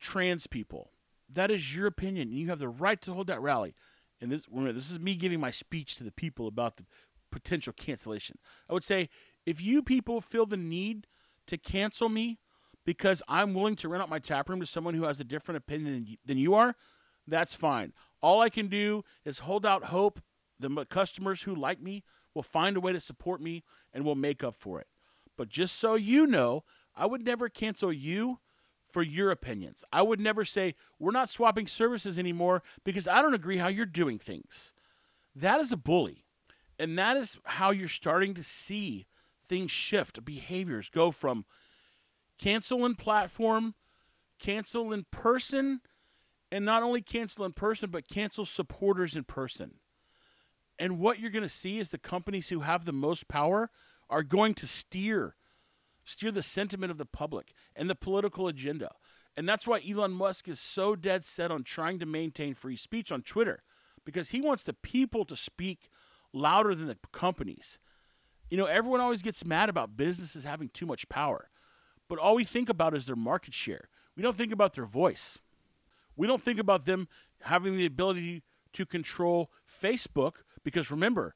trans 0.00 0.46
people. 0.46 0.90
That 1.32 1.50
is 1.50 1.74
your 1.74 1.86
opinion, 1.86 2.28
and 2.28 2.38
you 2.38 2.48
have 2.48 2.58
the 2.58 2.68
right 2.68 3.00
to 3.02 3.12
hold 3.12 3.28
that 3.28 3.40
rally. 3.40 3.74
And 4.20 4.30
this, 4.30 4.46
remember, 4.48 4.72
this 4.72 4.90
is 4.90 4.98
me 4.98 5.14
giving 5.14 5.40
my 5.40 5.50
speech 5.50 5.96
to 5.96 6.04
the 6.04 6.12
people 6.12 6.48
about 6.48 6.76
the 6.76 6.84
potential 7.30 7.72
cancellation. 7.72 8.38
I 8.68 8.72
would 8.72 8.84
say 8.84 9.08
if 9.44 9.60
you 9.60 9.82
people 9.82 10.20
feel 10.20 10.46
the 10.46 10.56
need 10.56 11.06
to 11.46 11.58
cancel 11.58 12.08
me 12.08 12.38
because 12.84 13.22
I'm 13.28 13.52
willing 13.52 13.76
to 13.76 13.88
rent 13.88 14.02
out 14.02 14.08
my 14.08 14.18
tap 14.18 14.48
room 14.48 14.60
to 14.60 14.66
someone 14.66 14.94
who 14.94 15.04
has 15.04 15.20
a 15.20 15.24
different 15.24 15.58
opinion 15.58 16.16
than 16.24 16.38
you 16.38 16.54
are, 16.54 16.74
that's 17.26 17.54
fine. 17.54 17.92
All 18.22 18.40
I 18.40 18.48
can 18.48 18.68
do 18.68 19.02
is 19.24 19.40
hold 19.40 19.66
out 19.66 19.84
hope. 19.84 20.20
The 20.58 20.86
customers 20.86 21.42
who 21.42 21.54
like 21.54 21.82
me 21.82 22.04
will 22.34 22.42
find 22.42 22.76
a 22.76 22.80
way 22.80 22.92
to 22.92 23.00
support 23.00 23.40
me 23.40 23.64
and 23.92 24.04
will 24.04 24.14
make 24.14 24.42
up 24.42 24.54
for 24.54 24.80
it. 24.80 24.86
But 25.36 25.48
just 25.48 25.78
so 25.78 25.94
you 25.94 26.26
know, 26.26 26.64
I 26.94 27.06
would 27.06 27.24
never 27.24 27.48
cancel 27.48 27.92
you 27.92 28.38
for 28.86 29.02
your 29.02 29.30
opinions. 29.30 29.84
I 29.92 30.02
would 30.02 30.20
never 30.20 30.44
say, 30.44 30.74
we're 30.98 31.10
not 31.10 31.28
swapping 31.28 31.66
services 31.66 32.18
anymore 32.18 32.62
because 32.84 33.08
I 33.08 33.20
don't 33.20 33.34
agree 33.34 33.58
how 33.58 33.68
you're 33.68 33.86
doing 33.86 34.18
things. 34.18 34.74
That 35.34 35.60
is 35.60 35.72
a 35.72 35.76
bully. 35.76 36.24
And 36.78 36.98
that 36.98 37.16
is 37.16 37.38
how 37.44 37.70
you're 37.70 37.88
starting 37.88 38.34
to 38.34 38.44
see 38.44 39.06
things 39.48 39.70
shift. 39.70 40.24
Behaviors 40.24 40.88
go 40.88 41.10
from 41.10 41.44
cancel 42.38 42.84
in 42.84 42.94
platform, 42.94 43.74
cancel 44.38 44.92
in 44.92 45.06
person, 45.10 45.80
and 46.52 46.64
not 46.64 46.82
only 46.82 47.02
cancel 47.02 47.44
in 47.44 47.52
person, 47.52 47.90
but 47.90 48.08
cancel 48.08 48.44
supporters 48.44 49.16
in 49.16 49.24
person. 49.24 49.76
And 50.78 50.98
what 50.98 51.18
you're 51.18 51.30
going 51.30 51.42
to 51.42 51.48
see 51.48 51.78
is 51.78 51.90
the 51.90 51.98
companies 51.98 52.48
who 52.48 52.60
have 52.60 52.84
the 52.84 52.92
most 52.92 53.28
power 53.28 53.70
are 54.10 54.22
going 54.22 54.54
to 54.54 54.66
steer 54.66 55.34
steer 56.06 56.30
the 56.30 56.42
sentiment 56.42 56.90
of 56.90 56.96
the 56.96 57.04
public 57.04 57.52
and 57.74 57.90
the 57.90 57.94
political 57.94 58.48
agenda. 58.48 58.92
And 59.36 59.46
that's 59.46 59.66
why 59.66 59.82
Elon 59.86 60.12
Musk 60.12 60.48
is 60.48 60.58
so 60.58 60.96
dead 60.96 61.24
set 61.24 61.50
on 61.50 61.62
trying 61.62 61.98
to 61.98 62.06
maintain 62.06 62.54
free 62.54 62.76
speech 62.76 63.12
on 63.12 63.20
Twitter 63.20 63.62
because 64.04 64.30
he 64.30 64.40
wants 64.40 64.62
the 64.62 64.72
people 64.72 65.26
to 65.26 65.36
speak 65.36 65.90
louder 66.32 66.74
than 66.74 66.86
the 66.86 66.96
companies. 67.12 67.78
You 68.48 68.56
know, 68.56 68.66
everyone 68.66 69.00
always 69.00 69.22
gets 69.22 69.44
mad 69.44 69.68
about 69.68 69.96
businesses 69.96 70.44
having 70.44 70.70
too 70.70 70.86
much 70.86 71.08
power, 71.10 71.50
but 72.08 72.18
all 72.18 72.36
we 72.36 72.44
think 72.44 72.70
about 72.70 72.94
is 72.94 73.06
their 73.06 73.16
market 73.16 73.52
share. 73.52 73.88
We 74.16 74.22
don't 74.22 74.36
think 74.36 74.52
about 74.52 74.72
their 74.72 74.86
voice. 74.86 75.38
We 76.16 76.26
don't 76.26 76.40
think 76.40 76.58
about 76.58 76.86
them 76.86 77.08
having 77.42 77.76
the 77.76 77.84
ability 77.84 78.42
to 78.72 78.86
control 78.86 79.50
Facebook 79.68 80.34
because 80.62 80.90
remember, 80.90 81.34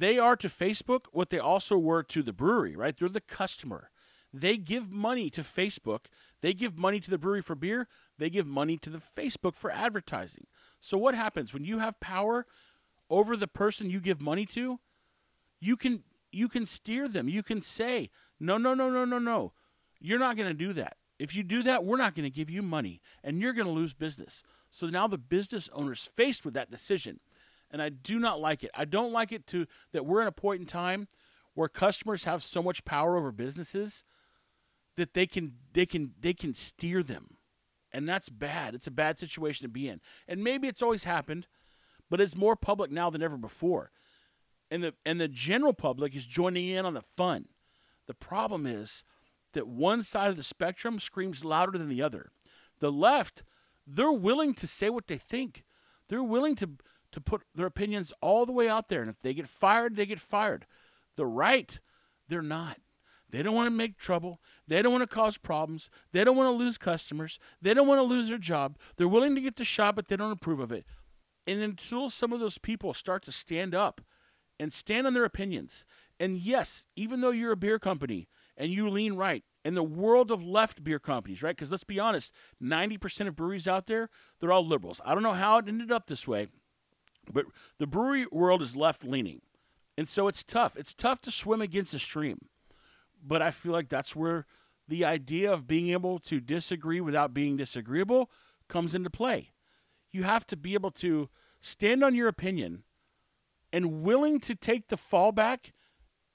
they 0.00 0.18
are 0.18 0.36
to 0.36 0.48
Facebook 0.48 1.06
what 1.12 1.30
they 1.30 1.38
also 1.38 1.78
were 1.78 2.02
to 2.02 2.22
the 2.22 2.32
brewery, 2.32 2.76
right? 2.76 2.96
They're 2.96 3.08
the 3.08 3.20
customer. 3.20 3.90
They 4.32 4.56
give 4.56 4.90
money 4.90 5.30
to 5.30 5.42
Facebook. 5.42 6.06
They 6.40 6.52
give 6.52 6.76
money 6.78 7.00
to 7.00 7.10
the 7.10 7.18
brewery 7.18 7.42
for 7.42 7.54
beer. 7.54 7.88
They 8.18 8.30
give 8.30 8.46
money 8.46 8.76
to 8.78 8.90
the 8.90 8.98
Facebook 8.98 9.54
for 9.54 9.70
advertising. 9.70 10.46
So 10.80 10.98
what 10.98 11.14
happens 11.14 11.54
when 11.54 11.64
you 11.64 11.78
have 11.78 12.00
power? 12.00 12.46
over 13.10 13.36
the 13.36 13.48
person 13.48 13.90
you 13.90 14.00
give 14.00 14.20
money 14.20 14.46
to, 14.46 14.80
you 15.60 15.76
can 15.76 16.02
you 16.32 16.48
can 16.48 16.66
steer 16.66 17.06
them. 17.06 17.28
You 17.28 17.42
can 17.42 17.62
say, 17.62 18.10
"No, 18.40 18.58
no, 18.58 18.74
no, 18.74 18.90
no, 18.90 19.04
no, 19.04 19.18
no. 19.18 19.52
You're 20.00 20.18
not 20.18 20.36
going 20.36 20.48
to 20.48 20.54
do 20.54 20.72
that. 20.74 20.96
If 21.18 21.34
you 21.34 21.42
do 21.42 21.62
that, 21.62 21.84
we're 21.84 21.96
not 21.96 22.14
going 22.14 22.24
to 22.24 22.34
give 22.34 22.50
you 22.50 22.60
money 22.60 23.00
and 23.22 23.40
you're 23.40 23.52
going 23.52 23.66
to 23.66 23.72
lose 23.72 23.94
business." 23.94 24.42
So 24.70 24.88
now 24.88 25.06
the 25.06 25.18
business 25.18 25.68
owner's 25.72 26.04
faced 26.04 26.44
with 26.44 26.54
that 26.54 26.70
decision. 26.70 27.20
And 27.74 27.82
I 27.82 27.88
do 27.88 28.20
not 28.20 28.40
like 28.40 28.62
it. 28.62 28.70
I 28.72 28.84
don't 28.84 29.12
like 29.12 29.32
it 29.32 29.48
to 29.48 29.66
that 29.90 30.06
we're 30.06 30.22
in 30.22 30.28
a 30.28 30.32
point 30.32 30.60
in 30.60 30.66
time 30.66 31.08
where 31.54 31.68
customers 31.68 32.22
have 32.22 32.40
so 32.40 32.62
much 32.62 32.84
power 32.84 33.16
over 33.16 33.32
businesses 33.32 34.04
that 34.96 35.14
they 35.14 35.26
can 35.26 35.54
they 35.72 35.84
can 35.84 36.12
they 36.20 36.34
can 36.34 36.54
steer 36.54 37.02
them. 37.02 37.36
And 37.92 38.08
that's 38.08 38.28
bad. 38.28 38.76
It's 38.76 38.86
a 38.86 38.92
bad 38.92 39.18
situation 39.18 39.64
to 39.64 39.68
be 39.68 39.88
in. 39.88 40.00
And 40.28 40.44
maybe 40.44 40.68
it's 40.68 40.82
always 40.82 41.02
happened 41.02 41.48
but 42.10 42.20
it's 42.20 42.36
more 42.36 42.54
public 42.54 42.92
now 42.92 43.10
than 43.10 43.22
ever 43.22 43.36
before. 43.36 43.90
And 44.70 44.84
the 44.84 44.94
and 45.04 45.20
the 45.20 45.26
general 45.26 45.72
public 45.72 46.14
is 46.14 46.26
joining 46.26 46.68
in 46.68 46.86
on 46.86 46.94
the 46.94 47.02
fun. 47.02 47.46
The 48.06 48.14
problem 48.14 48.66
is 48.66 49.02
that 49.52 49.66
one 49.66 50.02
side 50.02 50.30
of 50.30 50.36
the 50.36 50.42
spectrum 50.42 51.00
screams 51.00 51.44
louder 51.44 51.78
than 51.78 51.88
the 51.88 52.02
other. 52.02 52.30
The 52.80 52.92
left, 52.92 53.44
they're 53.86 54.12
willing 54.12 54.54
to 54.54 54.66
say 54.66 54.90
what 54.90 55.06
they 55.06 55.16
think. 55.16 55.64
They're 56.08 56.22
willing 56.22 56.54
to 56.56 56.70
to 57.14 57.20
put 57.20 57.42
their 57.54 57.66
opinions 57.66 58.12
all 58.20 58.44
the 58.44 58.52
way 58.52 58.68
out 58.68 58.88
there 58.88 59.00
and 59.00 59.10
if 59.10 59.22
they 59.22 59.32
get 59.32 59.48
fired, 59.48 59.96
they 59.96 60.04
get 60.04 60.20
fired. 60.20 60.66
The 61.16 61.24
right, 61.24 61.78
they're 62.28 62.42
not. 62.42 62.78
They 63.30 63.42
don't 63.42 63.54
want 63.54 63.66
to 63.66 63.76
make 63.76 63.96
trouble. 63.96 64.40
They 64.68 64.82
don't 64.82 64.92
want 64.92 65.08
to 65.08 65.14
cause 65.14 65.38
problems. 65.38 65.90
They 66.12 66.24
don't 66.24 66.36
want 66.36 66.48
to 66.48 66.64
lose 66.64 66.78
customers. 66.78 67.38
They 67.62 67.72
don't 67.72 67.86
want 67.86 67.98
to 67.98 68.02
lose 68.02 68.28
their 68.28 68.38
job. 68.38 68.78
They're 68.96 69.08
willing 69.08 69.34
to 69.34 69.40
get 69.40 69.56
the 69.56 69.64
shot, 69.64 69.96
but 69.96 70.08
they 70.08 70.16
don't 70.16 70.30
approve 70.30 70.60
of 70.60 70.72
it. 70.72 70.84
And 71.46 71.60
until 71.60 72.10
some 72.10 72.32
of 72.32 72.40
those 72.40 72.58
people 72.58 72.94
start 72.94 73.22
to 73.24 73.32
stand 73.32 73.74
up 73.74 74.00
and 74.58 74.72
stand 74.72 75.06
on 75.06 75.14
their 75.14 75.24
opinions, 75.24 75.84
and 76.20 76.38
yes, 76.38 76.86
even 76.96 77.20
though 77.20 77.30
you're 77.30 77.52
a 77.52 77.56
beer 77.56 77.78
company 77.78 78.28
and 78.56 78.70
you 78.70 78.88
lean 78.88 79.14
right, 79.14 79.42
in 79.64 79.74
the 79.74 79.82
world 79.82 80.30
of 80.30 80.44
left 80.44 80.84
beer 80.84 80.98
companies, 80.98 81.42
right? 81.42 81.56
Because 81.56 81.70
let's 81.70 81.84
be 81.84 81.98
honest, 81.98 82.32
90% 82.62 83.28
of 83.28 83.36
breweries 83.36 83.66
out 83.66 83.86
there, 83.86 84.10
they're 84.38 84.52
all 84.52 84.64
liberals. 84.64 85.00
I 85.04 85.14
don't 85.14 85.22
know 85.22 85.32
how 85.32 85.58
it 85.58 85.68
ended 85.68 85.90
up 85.90 86.06
this 86.06 86.28
way, 86.28 86.48
but 87.32 87.46
the 87.78 87.86
brewery 87.86 88.26
world 88.30 88.62
is 88.62 88.76
left 88.76 89.04
leaning. 89.04 89.40
And 89.96 90.08
so 90.08 90.28
it's 90.28 90.42
tough. 90.42 90.76
It's 90.76 90.94
tough 90.94 91.20
to 91.22 91.30
swim 91.30 91.60
against 91.60 91.92
the 91.92 91.98
stream. 91.98 92.46
But 93.22 93.42
I 93.42 93.50
feel 93.50 93.72
like 93.72 93.88
that's 93.88 94.14
where 94.16 94.46
the 94.88 95.04
idea 95.04 95.52
of 95.52 95.66
being 95.66 95.90
able 95.90 96.18
to 96.20 96.40
disagree 96.40 97.00
without 97.00 97.32
being 97.32 97.56
disagreeable 97.56 98.30
comes 98.68 98.94
into 98.94 99.10
play. 99.10 99.52
You 100.10 100.24
have 100.24 100.46
to 100.48 100.56
be 100.56 100.74
able 100.74 100.90
to 100.92 101.28
stand 101.60 102.04
on 102.04 102.14
your 102.14 102.28
opinion 102.28 102.84
and 103.72 104.02
willing 104.02 104.40
to 104.40 104.54
take 104.54 104.88
the 104.88 104.96
fallback 104.96 105.72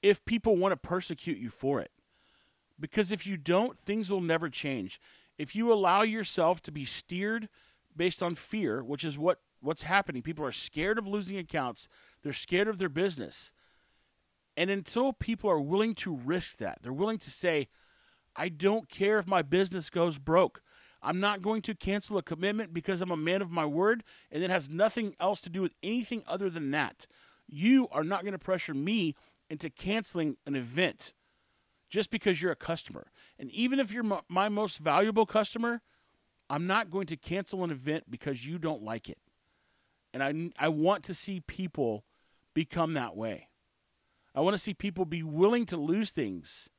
if 0.01 0.25
people 0.25 0.55
want 0.55 0.71
to 0.71 0.77
persecute 0.77 1.37
you 1.37 1.49
for 1.49 1.79
it. 1.79 1.91
Because 2.79 3.11
if 3.11 3.27
you 3.27 3.37
don't, 3.37 3.77
things 3.77 4.09
will 4.09 4.21
never 4.21 4.49
change. 4.49 4.99
If 5.37 5.55
you 5.55 5.71
allow 5.71 6.01
yourself 6.01 6.61
to 6.63 6.71
be 6.71 6.85
steered 6.85 7.49
based 7.95 8.23
on 8.23 8.35
fear, 8.35 8.83
which 8.83 9.03
is 9.03 9.17
what, 9.17 9.39
what's 9.61 9.83
happening, 9.83 10.21
people 10.21 10.45
are 10.45 10.51
scared 10.51 10.97
of 10.97 11.07
losing 11.07 11.37
accounts, 11.37 11.87
they're 12.23 12.33
scared 12.33 12.67
of 12.67 12.77
their 12.77 12.89
business. 12.89 13.53
And 14.57 14.69
until 14.69 15.13
people 15.13 15.49
are 15.49 15.59
willing 15.59 15.95
to 15.95 16.15
risk 16.15 16.57
that, 16.57 16.79
they're 16.81 16.91
willing 16.91 17.17
to 17.19 17.29
say, 17.29 17.69
I 18.35 18.49
don't 18.49 18.89
care 18.89 19.19
if 19.19 19.27
my 19.27 19.41
business 19.41 19.89
goes 19.89 20.17
broke. 20.17 20.61
I'm 21.01 21.19
not 21.19 21.41
going 21.41 21.61
to 21.63 21.75
cancel 21.75 22.17
a 22.17 22.23
commitment 22.23 22.73
because 22.73 23.01
I'm 23.01 23.11
a 23.11 23.17
man 23.17 23.41
of 23.41 23.51
my 23.51 23.65
word, 23.65 24.03
and 24.31 24.43
it 24.43 24.49
has 24.49 24.69
nothing 24.69 25.15
else 25.19 25.39
to 25.41 25.49
do 25.49 25.61
with 25.61 25.73
anything 25.81 26.23
other 26.27 26.49
than 26.49 26.71
that. 26.71 27.07
You 27.47 27.87
are 27.91 28.03
not 28.03 28.23
going 28.23 28.33
to 28.33 28.39
pressure 28.39 28.73
me 28.73 29.15
into 29.49 29.69
canceling 29.69 30.37
an 30.45 30.55
event 30.55 31.13
just 31.89 32.11
because 32.11 32.41
you're 32.41 32.51
a 32.51 32.55
customer. 32.55 33.07
And 33.39 33.49
even 33.51 33.79
if 33.79 33.91
you're 33.91 34.21
my 34.27 34.49
most 34.49 34.77
valuable 34.77 35.25
customer, 35.25 35.81
I'm 36.49 36.67
not 36.67 36.89
going 36.89 37.07
to 37.07 37.17
cancel 37.17 37.63
an 37.63 37.71
event 37.71 38.05
because 38.09 38.45
you 38.45 38.57
don't 38.57 38.83
like 38.83 39.09
it. 39.09 39.17
And 40.13 40.23
I, 40.23 40.65
I 40.65 40.69
want 40.69 41.03
to 41.05 41.13
see 41.13 41.39
people 41.41 42.03
become 42.53 42.93
that 42.93 43.15
way. 43.15 43.47
I 44.33 44.41
want 44.41 44.53
to 44.53 44.59
see 44.59 44.73
people 44.73 45.05
be 45.05 45.23
willing 45.23 45.65
to 45.67 45.77
lose 45.77 46.11
things 46.11 46.69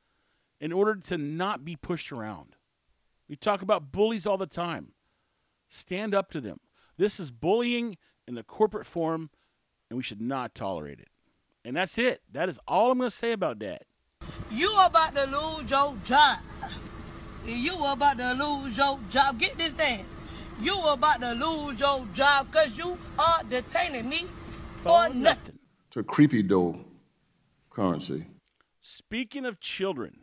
in 0.59 0.71
order 0.71 0.95
to 0.95 1.17
not 1.17 1.65
be 1.65 1.75
pushed 1.75 2.11
around. 2.11 2.55
We 3.27 3.35
talk 3.35 3.61
about 3.61 3.91
bullies 3.91 4.27
all 4.27 4.37
the 4.37 4.45
time. 4.45 4.93
Stand 5.67 6.13
up 6.13 6.29
to 6.31 6.41
them. 6.41 6.59
This 6.97 7.19
is 7.19 7.31
bullying 7.31 7.97
in 8.27 8.35
the 8.35 8.43
corporate 8.43 8.85
form, 8.85 9.29
and 9.89 9.97
we 9.97 10.03
should 10.03 10.21
not 10.21 10.53
tolerate 10.53 10.99
it. 10.99 11.07
And 11.63 11.77
that's 11.77 11.97
it. 11.97 12.21
That 12.31 12.49
is 12.49 12.59
all 12.67 12.91
I'm 12.91 12.97
going 12.97 13.09
to 13.09 13.15
say 13.15 13.31
about 13.31 13.59
that. 13.59 13.83
You 14.51 14.77
about 14.79 15.15
to 15.15 15.25
lose 15.25 15.69
your 15.69 15.95
job. 16.03 16.39
You 17.45 17.85
about 17.85 18.17
to 18.17 18.33
lose 18.33 18.77
your 18.77 18.99
job. 19.09 19.39
Get 19.39 19.57
this 19.57 19.73
dance. 19.73 20.15
You 20.61 20.79
about 20.87 21.21
to 21.21 21.31
lose 21.31 21.79
your 21.79 22.05
job 22.13 22.51
because 22.51 22.77
you 22.77 22.95
are 23.17 23.41
detaining 23.49 24.07
me 24.07 24.27
for 24.83 25.09
nothing. 25.09 25.57
It's 25.87 25.97
a 25.97 26.03
creepy 26.03 26.43
dough 26.43 26.85
currency. 27.71 28.27
Speaking 28.81 29.45
of 29.45 29.59
children, 29.59 30.19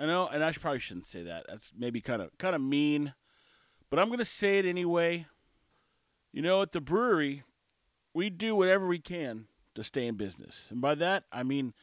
I 0.00 0.06
know, 0.06 0.26
and 0.26 0.42
I 0.42 0.52
probably 0.52 0.78
shouldn't 0.78 1.04
say 1.04 1.22
that. 1.22 1.44
That's 1.48 1.72
maybe 1.76 2.00
kind 2.00 2.22
of 2.22 2.30
kind 2.38 2.54
of 2.54 2.62
mean, 2.62 3.12
but 3.90 3.98
I'm 3.98 4.06
going 4.06 4.20
to 4.20 4.24
say 4.24 4.58
it 4.58 4.64
anyway. 4.64 5.26
You 6.32 6.40
know, 6.40 6.62
at 6.62 6.72
the 6.72 6.80
brewery, 6.80 7.42
we 8.14 8.30
do 8.30 8.56
whatever 8.56 8.86
we 8.86 9.00
can 9.00 9.48
to 9.74 9.84
stay 9.84 10.06
in 10.06 10.14
business, 10.14 10.68
and 10.70 10.80
by 10.80 10.94
that 10.94 11.24
I 11.30 11.42
mean 11.42 11.74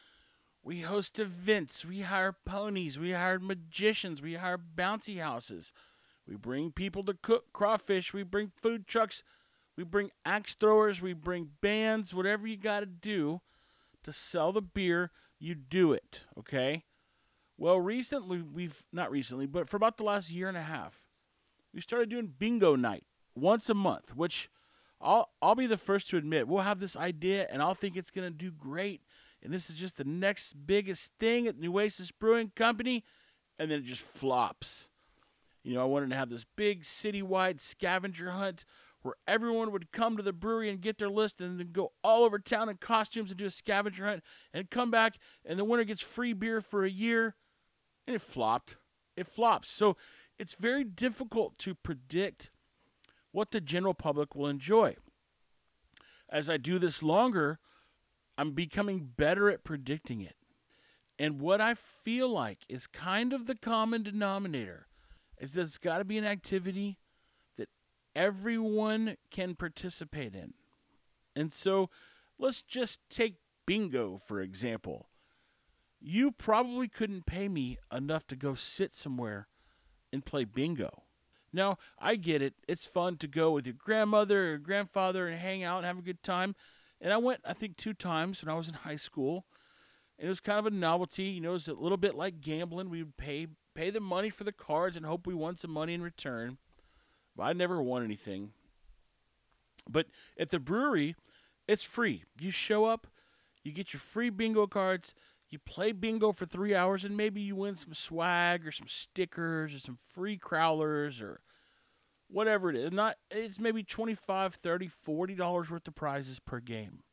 we 0.63 0.79
host 0.79 1.19
events. 1.19 1.85
We 1.85 2.01
hire 2.01 2.35
ponies. 2.45 2.97
We 2.97 3.11
hire 3.11 3.37
magicians. 3.37 4.23
We 4.23 4.33
hire 4.33 4.57
bouncy 4.57 5.21
houses. 5.21 5.71
We 6.27 6.35
bring 6.35 6.71
people 6.71 7.03
to 7.03 7.13
cook 7.13 7.53
crawfish. 7.53 8.13
We 8.13 8.23
bring 8.23 8.51
food 8.55 8.87
trucks. 8.87 9.23
We 9.77 9.83
bring 9.83 10.11
axe 10.25 10.55
throwers. 10.55 11.01
We 11.01 11.13
bring 11.13 11.51
bands. 11.61 12.13
Whatever 12.13 12.47
you 12.47 12.57
got 12.57 12.81
to 12.81 12.85
do 12.85 13.41
to 14.03 14.13
sell 14.13 14.51
the 14.51 14.61
beer, 14.61 15.11
you 15.39 15.55
do 15.55 15.93
it. 15.93 16.25
Okay? 16.37 16.83
Well, 17.57 17.79
recently, 17.79 18.41
we've 18.41 18.83
not 18.91 19.11
recently, 19.11 19.45
but 19.45 19.69
for 19.69 19.77
about 19.77 19.97
the 19.97 20.03
last 20.03 20.31
year 20.31 20.47
and 20.47 20.57
a 20.57 20.63
half, 20.63 21.07
we 21.73 21.81
started 21.81 22.09
doing 22.09 22.33
bingo 22.37 22.75
night 22.75 23.05
once 23.35 23.69
a 23.69 23.73
month, 23.73 24.15
which 24.15 24.49
I'll, 24.99 25.29
I'll 25.41 25.55
be 25.55 25.67
the 25.67 25.77
first 25.77 26.09
to 26.09 26.17
admit 26.17 26.47
we'll 26.47 26.63
have 26.63 26.79
this 26.79 26.97
idea 26.97 27.47
and 27.51 27.61
I'll 27.61 27.75
think 27.75 27.95
it's 27.95 28.11
going 28.11 28.27
to 28.27 28.37
do 28.37 28.51
great 28.51 29.01
and 29.45 29.53
this 29.53 29.69
is 29.69 29.75
just 29.75 29.97
the 29.97 30.03
next 30.03 30.53
biggest 30.65 31.13
thing 31.19 31.47
at 31.47 31.59
Nueces 31.59 32.09
Brewing 32.11 32.51
Company, 32.55 33.03
and 33.59 33.69
then 33.69 33.79
it 33.79 33.85
just 33.85 34.01
flops. 34.01 34.87
You 35.65 35.73
know, 35.73 35.81
I 35.81 35.85
wanted 35.85 36.11
to 36.11 36.15
have 36.15 36.29
this 36.29 36.45
big 36.55 36.83
citywide 36.83 37.59
scavenger 37.59 38.29
hunt 38.29 38.65
where 39.01 39.15
everyone 39.27 39.71
would 39.71 39.91
come 39.91 40.15
to 40.15 40.21
the 40.21 40.31
brewery 40.31 40.69
and 40.69 40.79
get 40.79 40.99
their 40.99 41.09
list 41.09 41.41
and 41.41 41.59
then 41.59 41.71
go 41.71 41.91
all 42.03 42.23
over 42.23 42.37
town 42.37 42.69
in 42.69 42.77
costumes 42.77 43.31
and 43.31 43.39
do 43.39 43.47
a 43.47 43.49
scavenger 43.49 44.05
hunt 44.05 44.23
and 44.53 44.69
come 44.69 44.91
back 44.91 45.15
and 45.43 45.57
the 45.57 45.65
winner 45.65 45.83
gets 45.83 46.01
free 46.01 46.33
beer 46.33 46.61
for 46.61 46.85
a 46.85 46.89
year. 46.89 47.35
And 48.05 48.15
it 48.15 48.21
flopped. 48.21 48.77
It 49.17 49.25
flops. 49.25 49.71
So 49.71 49.97
it's 50.37 50.53
very 50.53 50.83
difficult 50.83 51.57
to 51.59 51.73
predict 51.73 52.51
what 53.31 53.49
the 53.49 53.59
general 53.59 53.95
public 53.95 54.35
will 54.35 54.47
enjoy. 54.47 54.95
As 56.29 56.47
I 56.47 56.57
do 56.57 56.77
this 56.77 57.01
longer, 57.01 57.57
I'm 58.37 58.51
becoming 58.51 59.13
better 59.17 59.49
at 59.49 59.63
predicting 59.63 60.21
it. 60.21 60.35
And 61.17 61.41
what 61.41 61.59
I 61.59 61.73
feel 61.73 62.29
like 62.29 62.59
is 62.69 62.85
kind 62.85 63.33
of 63.33 63.47
the 63.47 63.55
common 63.55 64.03
denominator 64.03 64.87
is 65.39 65.53
that 65.53 65.61
it's 65.61 65.77
got 65.77 65.99
to 65.99 66.05
be 66.05 66.17
an 66.17 66.25
activity 66.25 66.97
that 67.57 67.69
everyone 68.15 69.17
can 69.31 69.55
participate 69.55 70.33
in. 70.33 70.53
And 71.35 71.51
so 71.51 71.89
let's 72.39 72.61
just 72.61 73.01
take 73.09 73.35
bingo, 73.65 74.17
for 74.17 74.41
example. 74.41 75.09
You 75.99 76.31
probably 76.31 76.87
couldn't 76.87 77.25
pay 77.25 77.47
me 77.47 77.77
enough 77.91 78.27
to 78.27 78.35
go 78.35 78.55
sit 78.55 78.93
somewhere 78.93 79.47
and 80.13 80.25
play 80.25 80.45
bingo. 80.45 81.03
Now, 81.51 81.77
I 81.97 82.15
get 82.15 82.41
it. 82.41 82.53
It's 82.67 82.85
fun 82.85 83.17
to 83.17 83.27
go 83.27 83.51
with 83.51 83.65
your 83.65 83.75
grandmother 83.77 84.53
or 84.53 84.57
grandfather 84.57 85.27
and 85.27 85.39
hang 85.39 85.63
out 85.63 85.77
and 85.77 85.85
have 85.85 85.97
a 85.97 86.01
good 86.01 86.21
time. 86.21 86.53
And 86.99 87.13
I 87.13 87.17
went, 87.17 87.41
I 87.45 87.53
think, 87.53 87.77
two 87.77 87.93
times 87.93 88.43
when 88.43 88.53
I 88.53 88.57
was 88.57 88.67
in 88.67 88.73
high 88.73 88.97
school. 88.97 89.45
And 90.19 90.27
it 90.27 90.29
was 90.29 90.41
kind 90.41 90.59
of 90.59 90.65
a 90.65 90.71
novelty. 90.71 91.23
You 91.23 91.41
know, 91.41 91.51
it 91.51 91.53
was 91.53 91.67
a 91.67 91.73
little 91.73 91.97
bit 91.97 92.15
like 92.15 92.41
gambling. 92.41 92.89
We 92.89 93.03
would 93.03 93.17
pay 93.17 93.47
pay 93.75 93.89
the 93.89 93.99
money 93.99 94.29
for 94.29 94.43
the 94.43 94.51
cards 94.51 94.97
and 94.97 95.05
hope 95.05 95.27
we 95.27 95.33
won 95.33 95.57
some 95.57 95.71
money 95.71 95.93
in 95.93 96.01
return. 96.01 96.57
But 97.35 97.43
I 97.43 97.53
never 97.53 97.81
won 97.81 98.03
anything. 98.03 98.51
But 99.87 100.07
at 100.39 100.49
the 100.49 100.59
brewery, 100.59 101.15
it's 101.67 101.83
free. 101.83 102.23
You 102.39 102.49
show 102.51 102.85
up, 102.85 103.07
you 103.63 103.71
get 103.71 103.93
your 103.93 103.99
free 103.99 104.29
bingo 104.29 104.65
cards, 104.65 105.13
you 105.49 105.59
play 105.59 105.91
bingo 105.91 106.31
for 106.31 106.45
three 106.45 106.73
hours, 106.73 107.05
and 107.05 107.15
maybe 107.15 107.41
you 107.41 107.55
win 107.55 107.77
some 107.77 107.93
swag 107.93 108.65
or 108.65 108.71
some 108.71 108.87
stickers 108.87 109.75
or 109.75 109.79
some 109.79 109.97
free 110.13 110.37
crowlers 110.37 111.21
or 111.21 111.41
whatever 112.27 112.69
it 112.69 112.75
is. 112.75 112.91
Not 112.91 113.17
it's 113.29 113.59
maybe 113.59 113.83
25, 113.83 114.55
30, 114.55 114.87
40 114.87 115.35
dollars 115.35 115.69
worth 115.69 115.87
of 115.87 115.95
prizes 115.95 116.39
per 116.39 116.59
game. 116.59 117.03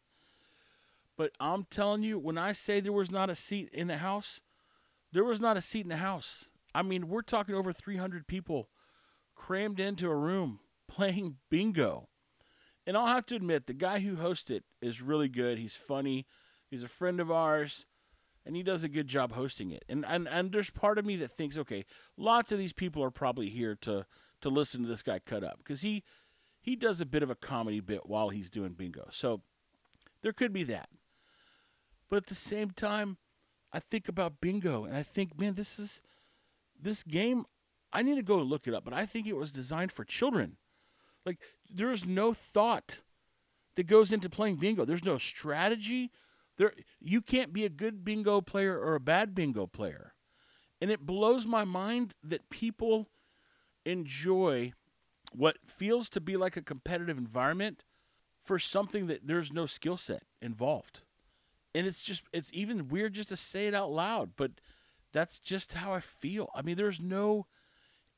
But 1.16 1.32
I'm 1.38 1.64
telling 1.64 2.02
you, 2.02 2.18
when 2.18 2.38
I 2.38 2.52
say 2.52 2.80
there 2.80 2.92
was 2.92 3.10
not 3.10 3.28
a 3.28 3.36
seat 3.36 3.68
in 3.72 3.88
the 3.88 3.98
house, 3.98 4.40
there 5.12 5.24
was 5.24 5.40
not 5.40 5.58
a 5.58 5.60
seat 5.60 5.82
in 5.82 5.90
the 5.90 5.96
house. 5.96 6.50
I 6.74 6.82
mean, 6.82 7.08
we're 7.08 7.22
talking 7.22 7.54
over 7.54 7.72
300 7.72 8.26
people 8.26 8.68
crammed 9.34 9.80
into 9.80 10.08
a 10.08 10.16
room 10.16 10.60
playing 10.88 11.36
bingo. 11.50 12.08
And 12.86 12.96
I'll 12.96 13.06
have 13.06 13.26
to 13.26 13.36
admit, 13.36 13.66
the 13.66 13.74
guy 13.74 14.00
who 14.00 14.16
hosts 14.16 14.50
it 14.50 14.64
is 14.80 15.00
really 15.00 15.28
good. 15.28 15.58
He's 15.58 15.76
funny. 15.76 16.26
He's 16.68 16.82
a 16.82 16.88
friend 16.88 17.20
of 17.20 17.30
ours, 17.30 17.86
and 18.44 18.56
he 18.56 18.62
does 18.62 18.82
a 18.82 18.88
good 18.88 19.06
job 19.06 19.32
hosting 19.32 19.70
it. 19.70 19.84
And 19.88 20.04
and 20.04 20.26
and 20.26 20.50
there's 20.50 20.70
part 20.70 20.98
of 20.98 21.06
me 21.06 21.16
that 21.16 21.30
thinks, 21.30 21.56
okay, 21.58 21.84
lots 22.16 22.50
of 22.50 22.58
these 22.58 22.72
people 22.72 23.04
are 23.04 23.10
probably 23.10 23.50
here 23.50 23.76
to 23.82 24.04
to 24.40 24.48
listen 24.48 24.82
to 24.82 24.88
this 24.88 25.02
guy 25.02 25.20
cut 25.20 25.44
up 25.44 25.58
because 25.58 25.82
he 25.82 26.02
he 26.60 26.74
does 26.74 27.00
a 27.00 27.06
bit 27.06 27.22
of 27.22 27.30
a 27.30 27.34
comedy 27.34 27.80
bit 27.80 28.06
while 28.06 28.30
he's 28.30 28.50
doing 28.50 28.72
bingo. 28.72 29.08
So 29.10 29.42
there 30.22 30.32
could 30.32 30.52
be 30.52 30.64
that. 30.64 30.88
But 32.08 32.16
at 32.16 32.26
the 32.26 32.34
same 32.34 32.70
time, 32.70 33.18
I 33.72 33.78
think 33.78 34.08
about 34.08 34.40
bingo 34.40 34.84
and 34.84 34.96
I 34.96 35.02
think, 35.02 35.38
man, 35.38 35.54
this 35.54 35.78
is 35.78 36.02
this 36.82 37.02
game 37.02 37.44
I 37.92 38.02
need 38.02 38.14
to 38.14 38.22
go 38.22 38.36
look 38.38 38.66
it 38.66 38.74
up, 38.74 38.84
but 38.84 38.94
I 38.94 39.04
think 39.04 39.26
it 39.26 39.36
was 39.36 39.52
designed 39.52 39.92
for 39.92 40.04
children. 40.04 40.56
Like 41.26 41.38
there's 41.68 42.04
no 42.04 42.32
thought 42.32 43.02
that 43.76 43.86
goes 43.86 44.12
into 44.12 44.30
playing 44.30 44.56
bingo. 44.56 44.84
There's 44.84 45.04
no 45.04 45.18
strategy. 45.18 46.10
There 46.56 46.72
you 47.00 47.20
can't 47.20 47.52
be 47.52 47.64
a 47.64 47.70
good 47.70 48.04
bingo 48.04 48.40
player 48.40 48.78
or 48.78 48.94
a 48.94 49.00
bad 49.00 49.34
bingo 49.34 49.66
player. 49.66 50.14
And 50.80 50.90
it 50.90 51.06
blows 51.06 51.46
my 51.46 51.64
mind 51.64 52.14
that 52.24 52.50
people 52.50 53.08
enjoy 53.84 54.72
what 55.34 55.58
feels 55.64 56.08
to 56.10 56.20
be 56.20 56.36
like 56.36 56.56
a 56.56 56.62
competitive 56.62 57.18
environment 57.18 57.84
for 58.42 58.58
something 58.58 59.06
that 59.06 59.26
there's 59.26 59.52
no 59.52 59.66
skill 59.66 59.96
set 59.96 60.24
involved. 60.40 61.02
And 61.74 61.86
it's 61.86 62.02
just, 62.02 62.24
it's 62.32 62.50
even 62.52 62.88
weird 62.88 63.14
just 63.14 63.28
to 63.30 63.36
say 63.36 63.66
it 63.66 63.74
out 63.74 63.92
loud, 63.92 64.30
but 64.36 64.52
that's 65.12 65.38
just 65.38 65.74
how 65.74 65.92
I 65.92 66.00
feel. 66.00 66.50
I 66.54 66.62
mean, 66.62 66.76
there's 66.76 67.00
no, 67.00 67.46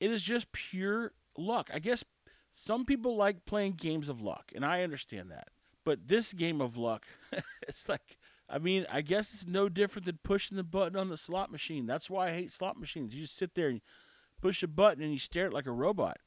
it 0.01 0.11
is 0.11 0.23
just 0.23 0.53
pure 0.53 1.13
luck. 1.37 1.71
I 1.73 1.79
guess 1.79 2.05
some 2.51 2.85
people 2.85 3.17
like 3.17 3.45
playing 3.45 3.73
games 3.73 4.09
of 4.09 4.21
luck, 4.21 4.53
and 4.55 4.65
I 4.65 4.83
understand 4.83 5.31
that. 5.31 5.49
But 5.85 6.09
this 6.09 6.33
game 6.33 6.61
of 6.61 6.77
luck, 6.77 7.07
it's 7.69 7.89
like, 7.89 8.19
I 8.49 8.59
mean, 8.59 8.87
I 8.91 9.01
guess 9.01 9.33
it's 9.33 9.47
no 9.47 9.69
different 9.69 10.07
than 10.07 10.19
pushing 10.23 10.57
the 10.57 10.63
button 10.63 10.97
on 10.99 11.09
the 11.09 11.17
slot 11.17 11.51
machine. 11.51 11.87
That's 11.87 12.09
why 12.09 12.29
I 12.29 12.33
hate 12.33 12.53
slot 12.53 12.79
machines. 12.79 13.15
You 13.15 13.23
just 13.23 13.37
sit 13.37 13.55
there 13.55 13.69
and 13.69 13.81
push 14.41 14.63
a 14.63 14.69
button 14.69 15.03
and 15.03 15.13
you 15.13 15.19
stare 15.19 15.47
at 15.47 15.53
like 15.53 15.67
a 15.67 15.73
robot. 15.73 16.19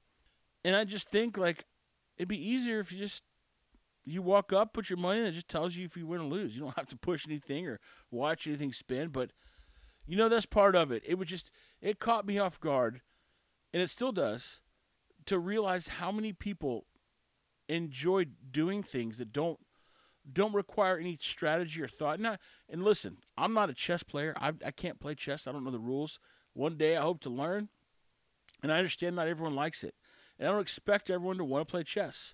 And 0.63 0.76
I 0.76 0.84
just 0.84 1.09
think 1.09 1.38
like 1.38 1.65
it'd 2.18 2.28
be 2.28 2.49
easier 2.49 2.80
if 2.80 2.91
you 2.91 2.99
just 2.99 3.24
you 4.05 4.22
walk 4.22 4.53
up, 4.53 4.74
put 4.74 4.89
your 4.89 4.97
money 4.97 5.20
in, 5.20 5.26
it 5.26 5.34
just 5.34 5.49
tells 5.49 5.76
you 5.76 5.86
if 5.86 5.97
you 5.97 6.07
win 6.07 6.22
or 6.22 6.26
lose. 6.26 6.55
You 6.55 6.61
don't 6.61 6.76
have 6.78 6.88
to 6.88 6.97
push 6.97 7.28
anything 7.28 7.68
or 7.68 7.80
watch 8.09 8.47
anything 8.47 8.74
spin, 8.74 9.09
but 9.09 9.32
you 10.08 10.18
know 10.18 10.30
that's 10.30 10.45
part 10.45 10.76
of 10.76 10.91
it. 10.91 11.03
It 11.05 11.18
was 11.20 11.28
just 11.28 11.51
it 11.82 11.99
caught 11.99 12.26
me 12.26 12.39
off 12.39 12.60
guard, 12.60 13.01
and 13.74 13.84
it 13.84 13.89
still 13.89 14.12
does, 14.12 14.62
to 15.26 15.38
realize 15.38 15.88
how 15.89 16.12
many 16.12 16.34
people 16.34 16.86
enjoy 17.70 18.26
doing 18.49 18.82
things 18.82 19.18
that 19.18 19.34
don't 19.34 19.60
don't 20.32 20.53
require 20.53 20.97
any 20.97 21.18
strategy 21.20 21.82
or 21.82 21.88
thought. 21.88 22.20
Not 22.20 22.39
and 22.70 22.84
listen, 22.84 23.18
I'm 23.38 23.53
not 23.53 23.70
a 23.70 23.74
chess 23.74 24.03
player. 24.03 24.34
I 24.39 24.53
I 24.66 24.72
can't 24.72 24.99
play 24.99 25.14
chess. 25.14 25.45
I 25.45 25.51
don't 25.51 25.64
know 25.64 25.72
the 25.72 25.80
rules. 25.80 26.20
One 26.53 26.78
day 26.78 26.97
I 26.97 27.01
hope 27.01 27.22
to 27.22 27.30
learn, 27.30 27.70
and 28.64 28.72
I 28.72 28.78
understand 28.78 29.16
not 29.16 29.28
everyone 29.28 29.55
likes 29.55 29.84
it, 29.84 29.93
and 30.39 30.47
I 30.47 30.51
don't 30.51 30.62
expect 30.62 31.10
everyone 31.10 31.38
to 31.38 31.43
want 31.43 31.68
to 31.68 31.72
play 31.72 31.84
chess. 31.84 32.34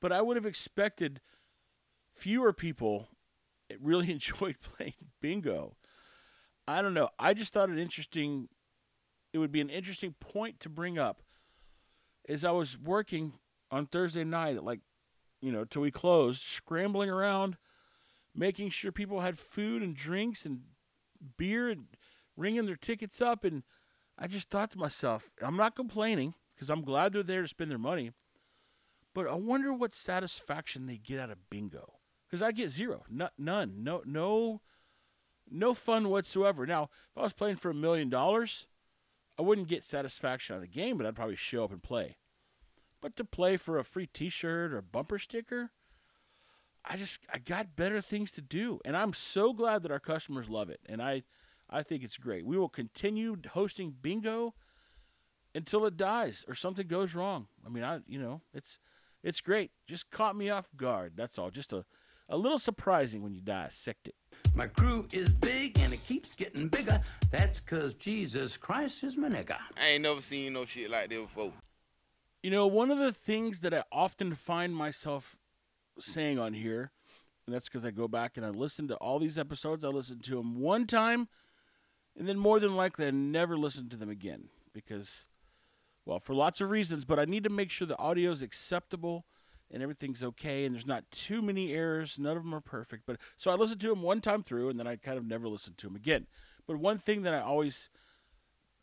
But 0.00 0.12
I 0.12 0.22
would 0.22 0.36
have 0.36 0.46
expected 0.46 1.20
fewer 2.12 2.52
people 2.52 3.08
really 3.80 4.10
enjoyed 4.12 4.56
playing 4.60 4.94
bingo. 5.20 5.76
I 6.68 6.82
don't 6.82 6.92
know. 6.92 7.08
I 7.18 7.32
just 7.32 7.54
thought 7.54 7.70
it 7.70 7.78
interesting. 7.78 8.50
It 9.32 9.38
would 9.38 9.50
be 9.50 9.62
an 9.62 9.70
interesting 9.70 10.14
point 10.20 10.60
to 10.60 10.68
bring 10.68 10.98
up. 10.98 11.22
As 12.28 12.44
I 12.44 12.50
was 12.50 12.76
working 12.76 13.32
on 13.70 13.86
Thursday 13.86 14.22
night 14.22 14.56
at 14.56 14.64
like, 14.64 14.80
you 15.40 15.50
know, 15.50 15.64
till 15.64 15.80
we 15.80 15.90
closed, 15.90 16.42
scrambling 16.42 17.08
around, 17.08 17.56
making 18.34 18.68
sure 18.68 18.92
people 18.92 19.22
had 19.22 19.38
food 19.38 19.82
and 19.82 19.96
drinks 19.96 20.44
and 20.44 20.60
beer 21.38 21.70
and 21.70 21.86
ringing 22.36 22.66
their 22.66 22.76
tickets 22.76 23.22
up. 23.22 23.44
And 23.44 23.62
I 24.18 24.26
just 24.26 24.50
thought 24.50 24.70
to 24.72 24.78
myself, 24.78 25.30
I'm 25.40 25.56
not 25.56 25.74
complaining 25.74 26.34
because 26.54 26.68
I'm 26.68 26.82
glad 26.82 27.14
they're 27.14 27.22
there 27.22 27.40
to 27.40 27.48
spend 27.48 27.70
their 27.70 27.78
money. 27.78 28.12
But 29.14 29.26
I 29.26 29.36
wonder 29.36 29.72
what 29.72 29.94
satisfaction 29.94 30.86
they 30.86 30.98
get 30.98 31.18
out 31.18 31.30
of 31.30 31.48
bingo. 31.48 31.94
Because 32.28 32.42
I 32.42 32.52
get 32.52 32.68
zero, 32.68 33.04
no, 33.08 33.30
none, 33.38 33.82
no, 33.82 34.02
no, 34.04 34.60
no 35.50 35.74
fun 35.74 36.08
whatsoever. 36.08 36.66
Now, 36.66 36.84
if 36.84 37.18
I 37.18 37.22
was 37.22 37.32
playing 37.32 37.56
for 37.56 37.70
a 37.70 37.74
million 37.74 38.08
dollars, 38.08 38.66
I 39.38 39.42
wouldn't 39.42 39.68
get 39.68 39.84
satisfaction 39.84 40.54
out 40.54 40.58
of 40.58 40.62
the 40.62 40.68
game, 40.68 40.96
but 40.96 41.06
I'd 41.06 41.16
probably 41.16 41.36
show 41.36 41.64
up 41.64 41.72
and 41.72 41.82
play. 41.82 42.16
But 43.00 43.16
to 43.16 43.24
play 43.24 43.56
for 43.56 43.78
a 43.78 43.84
free 43.84 44.06
T-shirt 44.06 44.72
or 44.72 44.82
bumper 44.82 45.18
sticker, 45.18 45.70
I 46.84 46.96
just 46.96 47.20
I 47.32 47.38
got 47.38 47.76
better 47.76 48.00
things 48.00 48.32
to 48.32 48.40
do, 48.40 48.80
and 48.84 48.96
I'm 48.96 49.12
so 49.12 49.52
glad 49.52 49.82
that 49.82 49.92
our 49.92 50.00
customers 50.00 50.48
love 50.48 50.70
it, 50.70 50.80
and 50.86 51.02
I 51.02 51.22
I 51.70 51.82
think 51.82 52.02
it's 52.02 52.16
great. 52.16 52.46
We 52.46 52.56
will 52.56 52.68
continue 52.68 53.36
hosting 53.50 53.94
bingo 54.00 54.54
until 55.54 55.84
it 55.86 55.96
dies 55.96 56.44
or 56.48 56.54
something 56.54 56.86
goes 56.86 57.14
wrong. 57.14 57.48
I 57.64 57.68
mean, 57.68 57.84
I 57.84 58.00
you 58.06 58.18
know 58.18 58.42
it's 58.54 58.78
it's 59.22 59.40
great. 59.40 59.70
Just 59.86 60.10
caught 60.10 60.36
me 60.36 60.50
off 60.50 60.70
guard. 60.76 61.12
That's 61.16 61.38
all. 61.38 61.50
Just 61.50 61.72
a 61.72 61.84
a 62.28 62.36
little 62.36 62.58
surprising 62.58 63.22
when 63.22 63.34
you 63.34 63.40
dissect 63.40 64.08
it. 64.08 64.14
My 64.54 64.66
crew 64.66 65.06
is 65.12 65.32
big 65.32 65.78
and 65.78 65.92
it 65.92 66.04
keeps 66.06 66.34
getting 66.34 66.68
bigger. 66.68 67.00
That's 67.30 67.60
because 67.60 67.94
Jesus 67.94 68.56
Christ 68.56 69.04
is 69.04 69.16
my 69.16 69.28
nigga. 69.28 69.56
I 69.80 69.90
ain't 69.90 70.02
never 70.02 70.20
seen 70.20 70.54
no 70.54 70.64
shit 70.64 70.90
like 70.90 71.10
that 71.10 71.20
before. 71.20 71.52
You 72.42 72.50
know, 72.50 72.66
one 72.66 72.90
of 72.90 72.98
the 72.98 73.12
things 73.12 73.60
that 73.60 73.74
I 73.74 73.84
often 73.90 74.34
find 74.34 74.74
myself 74.74 75.36
saying 75.98 76.38
on 76.38 76.54
here, 76.54 76.92
and 77.46 77.54
that's 77.54 77.68
because 77.68 77.84
I 77.84 77.90
go 77.90 78.08
back 78.08 78.36
and 78.36 78.44
I 78.44 78.50
listen 78.50 78.88
to 78.88 78.96
all 78.96 79.18
these 79.18 79.38
episodes. 79.38 79.84
I 79.84 79.88
listen 79.88 80.20
to 80.20 80.36
them 80.36 80.60
one 80.60 80.86
time, 80.86 81.28
and 82.16 82.28
then 82.28 82.38
more 82.38 82.60
than 82.60 82.76
likely 82.76 83.06
I 83.06 83.10
never 83.10 83.56
listen 83.56 83.88
to 83.88 83.96
them 83.96 84.10
again 84.10 84.48
because, 84.72 85.26
well, 86.04 86.20
for 86.20 86.34
lots 86.34 86.60
of 86.60 86.70
reasons. 86.70 87.04
But 87.04 87.18
I 87.18 87.24
need 87.24 87.44
to 87.44 87.50
make 87.50 87.70
sure 87.70 87.86
the 87.86 87.98
audio 87.98 88.30
is 88.30 88.42
acceptable 88.42 89.24
and 89.70 89.82
everything's 89.82 90.22
okay 90.22 90.64
and 90.64 90.74
there's 90.74 90.86
not 90.86 91.10
too 91.10 91.42
many 91.42 91.72
errors. 91.72 92.18
None 92.18 92.36
of 92.36 92.42
them 92.42 92.54
are 92.54 92.60
perfect. 92.60 93.04
But 93.06 93.18
so 93.36 93.50
I 93.50 93.54
listened 93.54 93.80
to 93.82 93.88
them 93.88 94.02
one 94.02 94.20
time 94.20 94.42
through, 94.42 94.70
and 94.70 94.78
then 94.78 94.86
I 94.86 94.96
kind 94.96 95.18
of 95.18 95.26
never 95.26 95.48
listened 95.48 95.78
to 95.78 95.86
them 95.86 95.96
again. 95.96 96.26
But 96.66 96.78
one 96.78 96.98
thing 96.98 97.22
that 97.22 97.34
I 97.34 97.40
always 97.40 97.90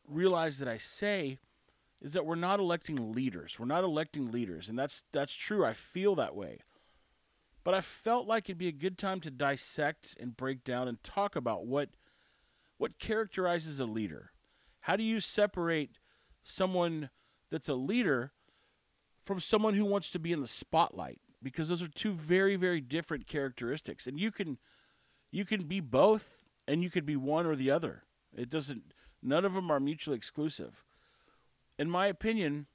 realize 0.08 0.60
that 0.60 0.68
I 0.68 0.78
say 0.78 1.40
is 2.02 2.14
that 2.14 2.26
we're 2.26 2.36
not 2.36 2.60
electing 2.60 3.14
leaders. 3.14 3.58
We're 3.60 3.66
not 3.66 3.84
electing 3.84 4.32
leaders, 4.32 4.70
and 4.70 4.78
that's 4.78 5.04
that's 5.12 5.34
true. 5.34 5.66
I 5.66 5.74
feel 5.74 6.16
that 6.16 6.36
way. 6.36 6.60
But 7.64 7.74
I 7.74 7.82
felt 7.82 8.28
like 8.28 8.46
it'd 8.46 8.60
be 8.60 8.68
a 8.68 8.72
good 8.72 8.98
time 8.98 9.20
to 9.22 9.32
dissect 9.32 10.16
and 10.20 10.38
break 10.38 10.64
down 10.64 10.88
and 10.88 11.02
talk 11.04 11.36
about 11.36 11.66
what 11.66 11.90
what 12.78 13.00
characterizes 13.00 13.80
a 13.80 13.86
leader. 13.86 14.32
How 14.82 14.96
do 14.96 15.04
you 15.04 15.20
separate 15.20 15.98
someone 16.44 17.10
that's 17.50 17.70
a 17.70 17.74
leader 17.74 18.34
from 19.26 19.40
someone 19.40 19.74
who 19.74 19.86
wants 19.86 20.10
to 20.12 20.20
be 20.20 20.32
in 20.32 20.42
the 20.42 20.48
spotlight? 20.48 21.20
Because 21.44 21.70
those 21.70 21.82
are 21.82 21.88
two 21.88 22.14
very 22.14 22.56
very 22.56 22.82
different 22.82 23.28
characteristics. 23.28 24.08
And 24.08 24.20
you 24.20 24.32
can 24.32 24.58
you 25.32 25.46
can 25.46 25.64
be 25.64 25.80
both 25.80 26.44
and 26.68 26.82
you 26.82 26.90
could 26.90 27.06
be 27.06 27.16
one 27.16 27.46
or 27.46 27.56
the 27.56 27.72
other. 27.72 28.04
It 28.36 28.50
doesn't 28.50 28.94
none 29.22 29.46
of 29.46 29.54
them 29.54 29.72
are 29.72 29.80
mutually 29.80 30.18
exclusive 30.18 30.84
in 31.78 31.90
my 31.90 32.08
opinion, 32.08 32.68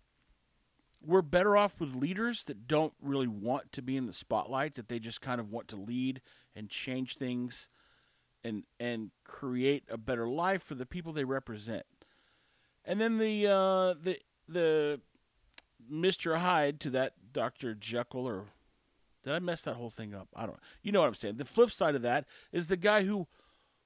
we're 1.02 1.22
better 1.22 1.56
off 1.56 1.80
with 1.80 1.94
leaders 1.94 2.44
that 2.44 2.66
don't 2.66 2.92
really 3.00 3.26
want 3.26 3.72
to 3.72 3.82
be 3.82 3.96
in 3.96 4.06
the 4.06 4.12
spotlight, 4.12 4.74
that 4.74 4.88
they 4.88 4.98
just 4.98 5.20
kind 5.20 5.40
of 5.40 5.50
want 5.50 5.68
to 5.68 5.76
lead 5.76 6.20
and 6.54 6.68
change 6.68 7.16
things 7.16 7.70
and 8.42 8.64
and 8.78 9.10
create 9.24 9.84
a 9.90 9.98
better 9.98 10.26
life 10.26 10.62
for 10.62 10.74
the 10.74 10.86
people 10.86 11.12
they 11.12 11.24
represent. 11.24 11.84
And 12.84 13.00
then 13.00 13.18
the 13.18 13.46
uh, 13.46 13.94
the 14.02 14.18
the 14.48 15.00
Mr. 15.90 16.38
Hyde 16.38 16.80
to 16.80 16.90
that 16.90 17.14
Dr. 17.32 17.74
Jekyll 17.74 18.26
or 18.26 18.46
did 19.24 19.34
I 19.34 19.38
mess 19.38 19.62
that 19.62 19.74
whole 19.74 19.90
thing 19.90 20.14
up? 20.14 20.28
I 20.34 20.42
don't 20.42 20.52
know. 20.52 20.60
you 20.82 20.92
know 20.92 21.00
what 21.00 21.08
I'm 21.08 21.14
saying. 21.14 21.36
The 21.36 21.44
flip 21.44 21.70
side 21.70 21.94
of 21.94 22.02
that 22.02 22.26
is 22.52 22.68
the 22.68 22.76
guy 22.76 23.04
who 23.04 23.26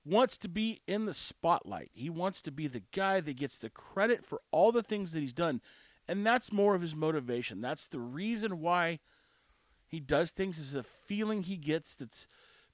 wants 0.04 0.36
to 0.38 0.48
be 0.48 0.80
in 0.86 1.06
the 1.06 1.14
spotlight. 1.14 1.90
He 1.92 2.10
wants 2.10 2.40
to 2.42 2.52
be 2.52 2.66
the 2.68 2.82
guy 2.92 3.20
that 3.20 3.36
gets 3.36 3.58
the 3.58 3.70
credit 3.70 4.24
for 4.24 4.40
all 4.50 4.70
the 4.70 4.82
things 4.82 5.12
that 5.12 5.20
he's 5.20 5.32
done. 5.32 5.60
And 6.06 6.24
that's 6.24 6.52
more 6.52 6.74
of 6.74 6.82
his 6.82 6.94
motivation. 6.94 7.60
That's 7.60 7.88
the 7.88 7.98
reason 8.00 8.60
why 8.60 9.00
he 9.86 10.00
does 10.00 10.30
things 10.30 10.58
is 10.58 10.74
a 10.74 10.82
feeling 10.82 11.44
he 11.44 11.56
gets 11.56 11.94
that's 11.96 12.26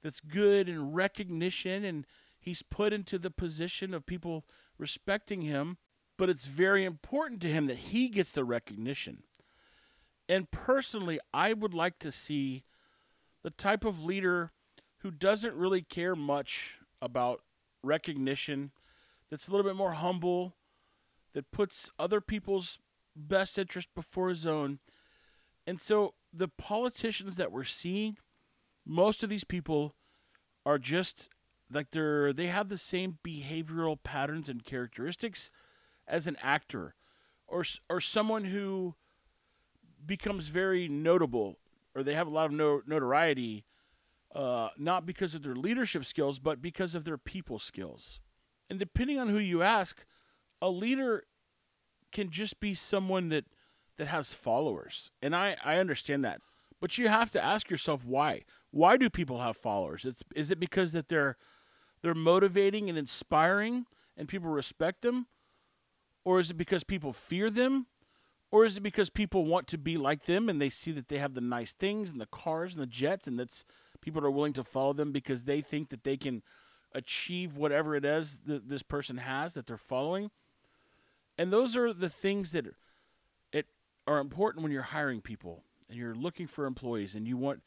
that's 0.03 0.20
good 0.20 0.68
and 0.68 0.95
recognition 0.95 1.85
and 1.85 2.07
he's 2.41 2.62
put 2.62 2.93
into 2.93 3.18
the 3.18 3.31
position 3.31 3.93
of 3.93 4.07
people 4.07 4.47
respecting 4.78 5.43
him, 5.43 5.76
but 6.21 6.29
it's 6.29 6.45
very 6.45 6.85
important 6.85 7.41
to 7.41 7.49
him 7.49 7.66
that 7.66 7.79
he 7.79 8.07
gets 8.11 8.31
the 8.31 8.45
recognition. 8.45 9.23
And 10.29 10.51
personally, 10.51 11.18
I 11.33 11.55
would 11.55 11.73
like 11.73 11.99
to 12.01 12.12
see 12.12 12.64
the 13.43 13.49
type 13.49 13.87
of 13.87 14.05
leader 14.05 14.53
who 14.99 15.11
doesn't 15.11 15.55
really 15.55 15.81
care 15.81 16.14
much 16.14 16.79
about 17.01 17.41
recognition, 17.83 18.73
that's 19.31 19.49
a 19.49 19.51
little 19.51 19.64
bit 19.64 19.77
more 19.77 19.93
humble, 19.93 20.53
that 21.33 21.51
puts 21.53 21.91
other 21.99 22.21
people's 22.21 22.79
best 23.16 23.57
interest 23.57 23.89
before 23.95 24.29
his 24.29 24.45
own. 24.45 24.79
And 25.66 25.81
so 25.81 26.12
the 26.35 26.49
politicians 26.49 27.37
that 27.37 27.51
we're 27.51 27.64
seeing, 27.64 28.18
most 28.85 29.23
of 29.23 29.31
these 29.31 29.45
people 29.45 29.95
are 30.66 30.79
just 30.79 31.31
like 31.73 31.93
they're 31.93 32.35
they 32.35 32.49
have 32.49 32.68
the 32.68 32.77
same 32.77 33.16
behavioral 33.27 33.97
patterns 34.03 34.51
and 34.51 34.66
characteristics 34.66 35.51
as 36.11 36.27
an 36.27 36.37
actor 36.43 36.95
or 37.47 37.65
or 37.89 38.01
someone 38.01 38.45
who 38.45 38.95
becomes 40.05 40.49
very 40.49 40.89
notable 40.89 41.59
or 41.95 42.03
they 42.03 42.15
have 42.15 42.27
a 42.27 42.31
lot 42.31 42.47
of 42.47 42.53
no, 42.53 42.83
notoriety 42.87 43.65
uh, 44.35 44.69
not 44.79 45.07
because 45.07 45.35
of 45.35 45.43
their 45.43 45.57
leadership 45.57 46.05
skills, 46.05 46.39
but 46.39 46.63
because 46.63 46.95
of 46.95 47.05
their 47.05 47.19
people 47.19 47.59
skills. 47.59 48.21
And 48.69 48.79
depending 48.79 49.19
on 49.19 49.29
who 49.29 49.39
you 49.39 49.63
ask, 49.63 50.05
a 50.63 50.71
leader 50.71 51.25
can 52.13 52.31
just 52.31 52.61
be 52.61 52.75
someone 52.75 53.29
that 53.31 53.47
that 53.97 54.07
has 54.07 54.33
followers. 54.33 55.11
And 55.21 55.37
I, 55.37 55.57
I 55.63 55.77
understand 55.77 56.25
that. 56.25 56.41
But 56.81 56.97
you 56.97 57.09
have 57.09 57.31
to 57.33 57.45
ask 57.45 57.69
yourself 57.69 58.05
why. 58.05 58.45
Why 58.71 58.97
do 58.97 59.11
people 59.11 59.41
have 59.41 59.57
followers? 59.57 60.05
It's 60.05 60.23
is 60.35 60.51
it 60.51 60.61
because 60.61 60.93
that 60.93 61.09
they're 61.09 61.37
they're 62.03 62.15
motivating 62.15 62.89
and 62.89 62.97
inspiring 62.97 63.85
and 64.17 64.29
people 64.29 64.49
respect 64.49 65.03
them? 65.03 65.27
Or 66.25 66.39
is 66.41 66.51
it 66.51 66.55
because 66.55 66.85
people 66.85 67.12
fear 67.12 67.51
them? 67.51 67.87
Or 68.51 68.64
is 68.64 68.77
it 68.77 68.83
because 68.83 69.11
people 69.11 69.45
want 69.45 69.66
to 69.68 69.79
be 69.79 69.97
like 69.97 70.25
them 70.25 70.49
and 70.49 70.61
they 70.61 70.71
see 70.71 70.91
that 70.93 71.09
they 71.09 71.18
have 71.18 71.35
the 71.35 71.41
nice 71.41 71.73
things 71.73 72.11
and 72.11 72.21
the 72.21 72.27
cars 72.27 72.73
and 72.73 72.83
the 72.83 72.87
jets 72.87 73.29
and 73.29 73.39
that's 73.39 73.64
people 74.01 74.25
are 74.25 74.31
willing 74.31 74.53
to 74.55 74.64
follow 74.64 74.93
them 74.93 75.12
because 75.12 75.45
they 75.45 75.61
think 75.61 75.91
that 75.91 76.05
they 76.05 76.16
can 76.16 76.43
achieve 76.93 77.57
whatever 77.57 77.95
it 77.95 78.05
is 78.05 78.41
that 78.47 78.68
this 78.68 78.83
person 78.83 79.18
has 79.18 79.55
that 79.55 79.66
they're 79.66 79.77
following? 79.77 80.31
And 81.39 81.53
those 81.53 81.77
are 81.77 81.93
the 81.93 82.11
things 82.11 82.53
that 82.53 82.66
it 83.53 83.66
are 84.07 84.18
important 84.18 84.62
when 84.62 84.73
you're 84.73 84.83
hiring 84.83 85.21
people 85.21 85.62
and 85.89 85.97
you're 85.97 86.14
looking 86.14 86.47
for 86.47 86.66
employees 86.66 87.14
and 87.14 87.29
you 87.29 87.37
want 87.37 87.62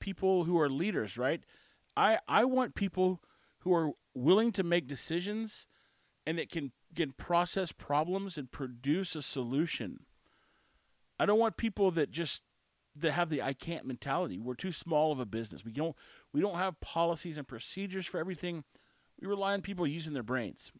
people 0.00 0.44
who 0.44 0.58
are 0.58 0.70
leaders, 0.70 1.18
right? 1.18 1.42
I 1.96 2.18
I 2.26 2.44
want 2.44 2.74
people 2.74 3.20
who 3.60 3.74
are 3.74 3.90
willing 4.14 4.50
to 4.52 4.62
make 4.62 4.88
decisions 4.88 5.66
and 6.26 6.38
that 6.38 6.48
can 6.50 6.72
can 6.94 7.12
process 7.12 7.72
problems 7.72 8.36
and 8.36 8.50
produce 8.50 9.14
a 9.14 9.22
solution. 9.22 10.00
I 11.18 11.26
don't 11.26 11.38
want 11.38 11.56
people 11.56 11.90
that 11.92 12.10
just 12.10 12.42
that 12.94 13.12
have 13.12 13.30
the 13.30 13.42
I 13.42 13.52
can't 13.52 13.86
mentality. 13.86 14.38
We're 14.38 14.54
too 14.54 14.72
small 14.72 15.12
of 15.12 15.20
a 15.20 15.26
business. 15.26 15.64
We 15.64 15.72
don't 15.72 15.96
we 16.32 16.40
don't 16.40 16.56
have 16.56 16.80
policies 16.80 17.38
and 17.38 17.48
procedures 17.48 18.06
for 18.06 18.18
everything. 18.18 18.64
We 19.20 19.26
rely 19.26 19.54
on 19.54 19.62
people 19.62 19.86
using 19.86 20.14
their 20.14 20.22
brains. 20.22 20.72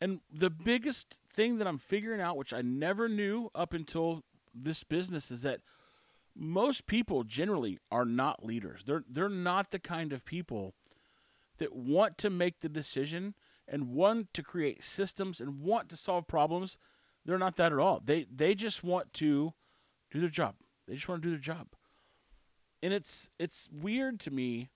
And 0.00 0.20
the 0.30 0.50
biggest 0.50 1.18
thing 1.30 1.58
that 1.58 1.66
I'm 1.66 1.78
figuring 1.78 2.20
out, 2.20 2.36
which 2.36 2.52
I 2.52 2.62
never 2.62 3.08
knew 3.08 3.50
up 3.54 3.72
until 3.72 4.24
this 4.54 4.84
business, 4.84 5.30
is 5.30 5.42
that 5.42 5.60
most 6.36 6.86
people 6.86 7.22
generally 7.22 7.78
are 7.90 8.04
not 8.04 8.44
leaders. 8.44 8.82
They're 8.86 9.04
they're 9.08 9.28
not 9.28 9.70
the 9.70 9.78
kind 9.78 10.12
of 10.12 10.24
people 10.24 10.74
that 11.58 11.74
want 11.74 12.18
to 12.18 12.30
make 12.30 12.60
the 12.60 12.68
decision 12.68 13.34
and 13.66 13.88
one 13.88 14.28
to 14.34 14.42
create 14.42 14.82
systems 14.82 15.40
and 15.40 15.60
want 15.60 15.88
to 15.88 15.96
solve 15.96 16.26
problems. 16.26 16.78
They're 17.24 17.38
not 17.38 17.56
that 17.56 17.72
at 17.72 17.78
all. 17.78 18.00
They 18.04 18.26
they 18.34 18.54
just 18.54 18.84
want 18.84 19.12
to 19.14 19.54
do 20.10 20.20
their 20.20 20.28
job. 20.28 20.56
They 20.86 20.94
just 20.94 21.08
want 21.08 21.22
to 21.22 21.26
do 21.26 21.30
their 21.30 21.40
job. 21.40 21.68
And 22.82 22.92
it's 22.92 23.30
it's 23.38 23.68
weird 23.72 24.20
to 24.20 24.30
me 24.30 24.70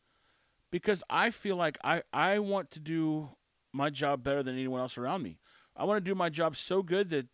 because 0.70 1.02
I 1.08 1.30
feel 1.30 1.56
like 1.56 1.78
I, 1.84 2.02
I 2.12 2.38
want 2.38 2.70
to 2.72 2.80
do 2.80 3.30
my 3.72 3.90
job 3.90 4.22
better 4.22 4.42
than 4.42 4.54
anyone 4.54 4.80
else 4.80 4.98
around 4.98 5.22
me. 5.22 5.38
I 5.76 5.84
want 5.84 5.98
to 6.04 6.10
do 6.10 6.14
my 6.14 6.28
job 6.28 6.56
so 6.56 6.82
good 6.82 7.10
that 7.10 7.28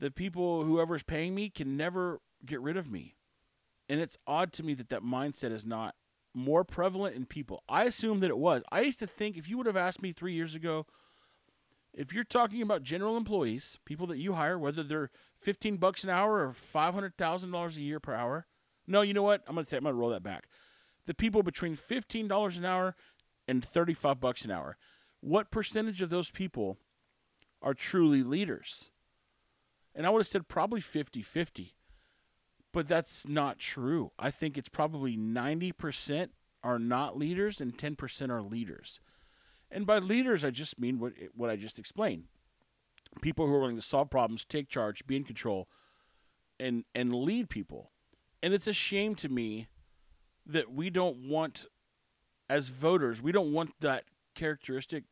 the 0.00 0.10
people 0.10 0.64
whoever's 0.64 1.02
paying 1.02 1.34
me 1.34 1.50
can 1.50 1.76
never 1.76 2.20
get 2.44 2.60
rid 2.60 2.76
of 2.76 2.90
me. 2.90 3.16
And 3.88 4.00
it's 4.00 4.18
odd 4.26 4.52
to 4.54 4.62
me 4.62 4.74
that 4.74 4.88
that 4.88 5.02
mindset 5.02 5.50
is 5.50 5.66
not 5.66 5.94
more 6.34 6.64
prevalent 6.64 7.14
in 7.14 7.24
people. 7.24 7.62
I 7.68 7.84
assume 7.84 8.20
that 8.20 8.30
it 8.30 8.38
was. 8.38 8.62
I 8.70 8.80
used 8.80 8.98
to 8.98 9.06
think 9.06 9.36
if 9.36 9.48
you 9.48 9.56
would 9.56 9.66
have 9.66 9.76
asked 9.76 10.02
me 10.02 10.12
3 10.12 10.32
years 10.32 10.54
ago 10.54 10.86
if 11.92 12.12
you're 12.12 12.24
talking 12.24 12.60
about 12.60 12.82
general 12.82 13.16
employees, 13.16 13.78
people 13.84 14.08
that 14.08 14.18
you 14.18 14.32
hire 14.32 14.58
whether 14.58 14.82
they're 14.82 15.10
15 15.40 15.76
bucks 15.76 16.02
an 16.02 16.10
hour 16.10 16.40
or 16.40 16.52
$500,000 16.52 17.76
a 17.76 17.80
year 17.80 18.00
per 18.00 18.14
hour. 18.14 18.46
No, 18.86 19.02
you 19.02 19.14
know 19.14 19.22
what? 19.22 19.42
I'm 19.46 19.54
going 19.54 19.64
to 19.64 19.70
say 19.70 19.76
I'm 19.76 19.84
going 19.84 19.94
to 19.94 19.98
roll 20.00 20.10
that 20.10 20.22
back. 20.22 20.48
The 21.06 21.14
people 21.14 21.42
between 21.42 21.76
$15 21.76 22.58
an 22.58 22.64
hour 22.64 22.96
and 23.46 23.64
35 23.64 24.18
bucks 24.20 24.44
an 24.44 24.50
hour. 24.50 24.76
What 25.20 25.50
percentage 25.50 26.02
of 26.02 26.10
those 26.10 26.30
people 26.30 26.78
are 27.62 27.74
truly 27.74 28.22
leaders? 28.22 28.90
And 29.94 30.06
I 30.06 30.10
would 30.10 30.18
have 30.20 30.26
said 30.26 30.48
probably 30.48 30.80
50 30.80 31.22
50. 31.22 31.74
But 32.74 32.88
that's 32.88 33.26
not 33.28 33.58
true. 33.58 34.10
I 34.18 34.30
think 34.30 34.58
it's 34.58 34.68
probably 34.68 35.16
90% 35.16 36.30
are 36.64 36.78
not 36.80 37.16
leaders 37.16 37.60
and 37.60 37.78
10% 37.78 38.30
are 38.30 38.42
leaders. 38.42 38.98
And 39.70 39.86
by 39.86 39.98
leaders, 39.98 40.44
I 40.44 40.50
just 40.50 40.80
mean 40.80 40.98
what, 40.98 41.12
what 41.34 41.50
I 41.50 41.56
just 41.56 41.78
explained 41.78 42.24
people 43.20 43.46
who 43.46 43.54
are 43.54 43.60
willing 43.60 43.76
to 43.76 43.82
solve 43.82 44.10
problems, 44.10 44.44
take 44.44 44.68
charge, 44.68 45.06
be 45.06 45.14
in 45.14 45.22
control, 45.22 45.68
and, 46.58 46.84
and 46.96 47.14
lead 47.14 47.48
people. 47.48 47.92
And 48.42 48.52
it's 48.52 48.66
a 48.66 48.72
shame 48.72 49.14
to 49.16 49.28
me 49.28 49.68
that 50.44 50.72
we 50.72 50.90
don't 50.90 51.28
want, 51.28 51.66
as 52.48 52.70
voters, 52.70 53.22
we 53.22 53.30
don't 53.30 53.52
want 53.52 53.70
that 53.80 54.04
characteristic 54.34 55.04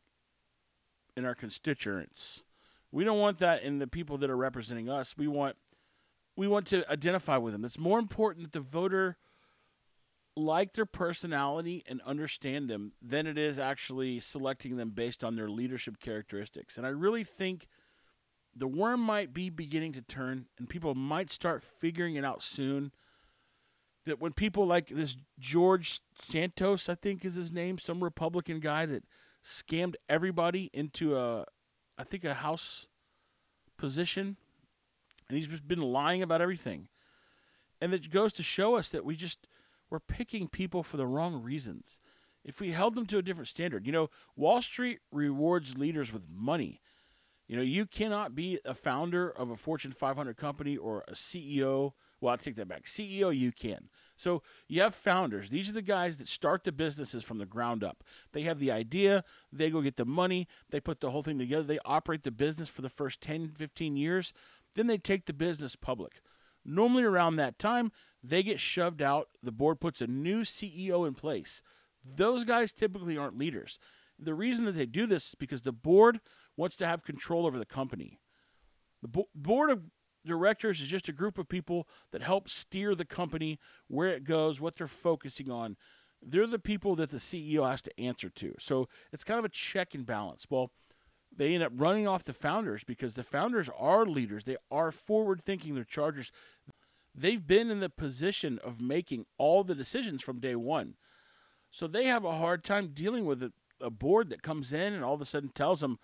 in 1.16 1.24
our 1.24 1.36
constituents. 1.36 2.42
We 2.90 3.04
don't 3.04 3.20
want 3.20 3.38
that 3.38 3.62
in 3.62 3.78
the 3.78 3.86
people 3.86 4.18
that 4.18 4.30
are 4.30 4.36
representing 4.36 4.90
us. 4.90 5.16
We 5.16 5.28
want 5.28 5.56
we 6.36 6.48
want 6.48 6.66
to 6.68 6.90
identify 6.90 7.36
with 7.36 7.52
them. 7.52 7.64
It's 7.64 7.78
more 7.78 7.98
important 7.98 8.44
that 8.44 8.52
the 8.52 8.64
voter 8.64 9.16
like 10.34 10.72
their 10.72 10.86
personality 10.86 11.84
and 11.86 12.00
understand 12.02 12.68
them 12.68 12.92
than 13.02 13.26
it 13.26 13.36
is 13.36 13.58
actually 13.58 14.18
selecting 14.18 14.76
them 14.76 14.90
based 14.90 15.22
on 15.22 15.36
their 15.36 15.48
leadership 15.48 16.00
characteristics. 16.00 16.78
And 16.78 16.86
I 16.86 16.90
really 16.90 17.24
think 17.24 17.68
the 18.54 18.66
worm 18.66 19.00
might 19.00 19.34
be 19.34 19.50
beginning 19.50 19.92
to 19.92 20.02
turn 20.02 20.46
and 20.58 20.68
people 20.68 20.94
might 20.94 21.30
start 21.30 21.62
figuring 21.62 22.14
it 22.16 22.24
out 22.24 22.42
soon 22.42 22.92
that 24.06 24.20
when 24.20 24.32
people 24.32 24.66
like 24.66 24.88
this 24.88 25.16
George 25.38 26.00
Santos, 26.14 26.88
I 26.88 26.94
think 26.94 27.24
is 27.24 27.34
his 27.34 27.52
name, 27.52 27.78
some 27.78 28.02
Republican 28.02 28.58
guy 28.60 28.86
that 28.86 29.04
scammed 29.44 29.94
everybody 30.08 30.70
into 30.72 31.16
a 31.16 31.44
I 31.98 32.04
think 32.04 32.24
a 32.24 32.34
house 32.34 32.86
position 33.76 34.36
and 35.32 35.38
he's 35.38 35.48
just 35.48 35.66
been 35.66 35.80
lying 35.80 36.22
about 36.22 36.42
everything. 36.42 36.88
And 37.80 37.94
it 37.94 38.10
goes 38.10 38.34
to 38.34 38.42
show 38.42 38.76
us 38.76 38.90
that 38.90 39.04
we 39.04 39.16
just 39.16 39.48
we're 39.88 39.98
picking 39.98 40.46
people 40.46 40.82
for 40.82 40.98
the 40.98 41.06
wrong 41.06 41.42
reasons. 41.42 42.00
If 42.44 42.60
we 42.60 42.72
held 42.72 42.94
them 42.94 43.06
to 43.06 43.18
a 43.18 43.22
different 43.22 43.48
standard, 43.48 43.86
you 43.86 43.92
know, 43.92 44.10
Wall 44.36 44.60
Street 44.60 44.98
rewards 45.10 45.78
leaders 45.78 46.12
with 46.12 46.22
money. 46.28 46.80
You 47.48 47.56
know, 47.56 47.62
you 47.62 47.86
cannot 47.86 48.34
be 48.34 48.58
a 48.64 48.74
founder 48.74 49.30
of 49.30 49.50
a 49.50 49.56
Fortune 49.56 49.92
500 49.92 50.36
company 50.36 50.76
or 50.76 51.04
a 51.08 51.12
CEO. 51.12 51.92
Well, 52.20 52.32
I 52.32 52.36
take 52.36 52.56
that 52.56 52.68
back. 52.68 52.84
CEO, 52.84 53.36
you 53.36 53.52
can. 53.52 53.88
So 54.16 54.42
you 54.68 54.80
have 54.80 54.94
founders. 54.94 55.48
These 55.48 55.68
are 55.68 55.74
the 55.74 55.82
guys 55.82 56.18
that 56.18 56.28
start 56.28 56.64
the 56.64 56.72
businesses 56.72 57.24
from 57.24 57.38
the 57.38 57.46
ground 57.46 57.82
up. 57.82 58.04
They 58.32 58.42
have 58.42 58.60
the 58.60 58.70
idea, 58.70 59.24
they 59.52 59.70
go 59.70 59.82
get 59.82 59.96
the 59.96 60.04
money, 60.04 60.46
they 60.70 60.80
put 60.80 61.00
the 61.00 61.10
whole 61.10 61.22
thing 61.22 61.38
together, 61.38 61.64
they 61.64 61.80
operate 61.84 62.22
the 62.22 62.30
business 62.30 62.68
for 62.68 62.82
the 62.82 62.88
first 62.88 63.20
10, 63.20 63.48
15 63.48 63.96
years. 63.96 64.32
Then 64.74 64.86
they 64.86 64.98
take 64.98 65.26
the 65.26 65.32
business 65.32 65.76
public. 65.76 66.20
Normally, 66.64 67.04
around 67.04 67.36
that 67.36 67.58
time, 67.58 67.92
they 68.22 68.42
get 68.42 68.60
shoved 68.60 69.02
out. 69.02 69.28
The 69.42 69.52
board 69.52 69.80
puts 69.80 70.00
a 70.00 70.06
new 70.06 70.42
CEO 70.42 71.06
in 71.06 71.14
place. 71.14 71.62
Those 72.04 72.44
guys 72.44 72.72
typically 72.72 73.16
aren't 73.16 73.38
leaders. 73.38 73.78
The 74.18 74.34
reason 74.34 74.64
that 74.66 74.72
they 74.72 74.86
do 74.86 75.06
this 75.06 75.28
is 75.30 75.34
because 75.34 75.62
the 75.62 75.72
board 75.72 76.20
wants 76.56 76.76
to 76.76 76.86
have 76.86 77.04
control 77.04 77.46
over 77.46 77.58
the 77.58 77.66
company. 77.66 78.20
The 79.02 79.08
bo- 79.08 79.28
board 79.34 79.70
of 79.70 79.82
directors 80.24 80.80
is 80.80 80.88
just 80.88 81.08
a 81.08 81.12
group 81.12 81.38
of 81.38 81.48
people 81.48 81.88
that 82.12 82.22
help 82.22 82.48
steer 82.48 82.94
the 82.94 83.04
company 83.04 83.58
where 83.88 84.10
it 84.10 84.24
goes, 84.24 84.60
what 84.60 84.76
they're 84.76 84.86
focusing 84.86 85.50
on. 85.50 85.76
They're 86.24 86.46
the 86.46 86.60
people 86.60 86.94
that 86.96 87.10
the 87.10 87.16
CEO 87.16 87.68
has 87.68 87.82
to 87.82 88.00
answer 88.00 88.30
to. 88.30 88.54
So 88.60 88.88
it's 89.12 89.24
kind 89.24 89.40
of 89.40 89.44
a 89.44 89.48
check 89.48 89.94
and 89.94 90.06
balance. 90.06 90.46
Well, 90.48 90.70
they 91.34 91.54
end 91.54 91.64
up 91.64 91.72
running 91.74 92.06
off 92.06 92.24
the 92.24 92.32
founders 92.32 92.84
because 92.84 93.14
the 93.14 93.22
founders 93.22 93.70
are 93.78 94.04
leaders. 94.04 94.44
They 94.44 94.56
are 94.70 94.92
forward 94.92 95.40
thinking. 95.40 95.74
They're 95.74 95.84
chargers. 95.84 96.30
They've 97.14 97.46
been 97.46 97.70
in 97.70 97.80
the 97.80 97.90
position 97.90 98.58
of 98.62 98.80
making 98.80 99.26
all 99.38 99.64
the 99.64 99.74
decisions 99.74 100.22
from 100.22 100.40
day 100.40 100.56
one. 100.56 100.94
So 101.70 101.86
they 101.86 102.04
have 102.04 102.24
a 102.24 102.38
hard 102.38 102.64
time 102.64 102.90
dealing 102.92 103.24
with 103.24 103.42
a, 103.42 103.52
a 103.80 103.90
board 103.90 104.30
that 104.30 104.42
comes 104.42 104.72
in 104.72 104.92
and 104.92 105.02
all 105.04 105.14
of 105.14 105.20
a 105.20 105.26
sudden 105.26 105.50
tells 105.50 105.80
them, 105.80 105.98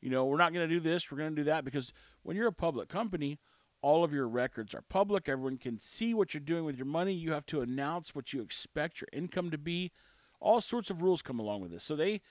you 0.00 0.10
know, 0.10 0.24
we're 0.24 0.36
not 0.36 0.52
going 0.52 0.68
to 0.68 0.74
do 0.74 0.80
this, 0.80 1.10
we're 1.10 1.18
going 1.18 1.30
to 1.30 1.36
do 1.36 1.44
that. 1.44 1.64
Because 1.64 1.92
when 2.22 2.36
you're 2.36 2.48
a 2.48 2.52
public 2.52 2.88
company, 2.88 3.38
all 3.80 4.02
of 4.02 4.12
your 4.12 4.26
records 4.26 4.74
are 4.74 4.82
public. 4.82 5.28
Everyone 5.28 5.58
can 5.58 5.78
see 5.78 6.14
what 6.14 6.34
you're 6.34 6.40
doing 6.40 6.64
with 6.64 6.76
your 6.76 6.86
money. 6.86 7.12
You 7.12 7.32
have 7.32 7.46
to 7.46 7.60
announce 7.60 8.14
what 8.14 8.32
you 8.32 8.40
expect 8.42 9.00
your 9.00 9.08
income 9.12 9.50
to 9.50 9.58
be. 9.58 9.92
All 10.40 10.60
sorts 10.60 10.90
of 10.90 11.02
rules 11.02 11.22
come 11.22 11.38
along 11.38 11.60
with 11.62 11.70
this. 11.70 11.84
So 11.84 11.94
they 11.94 12.22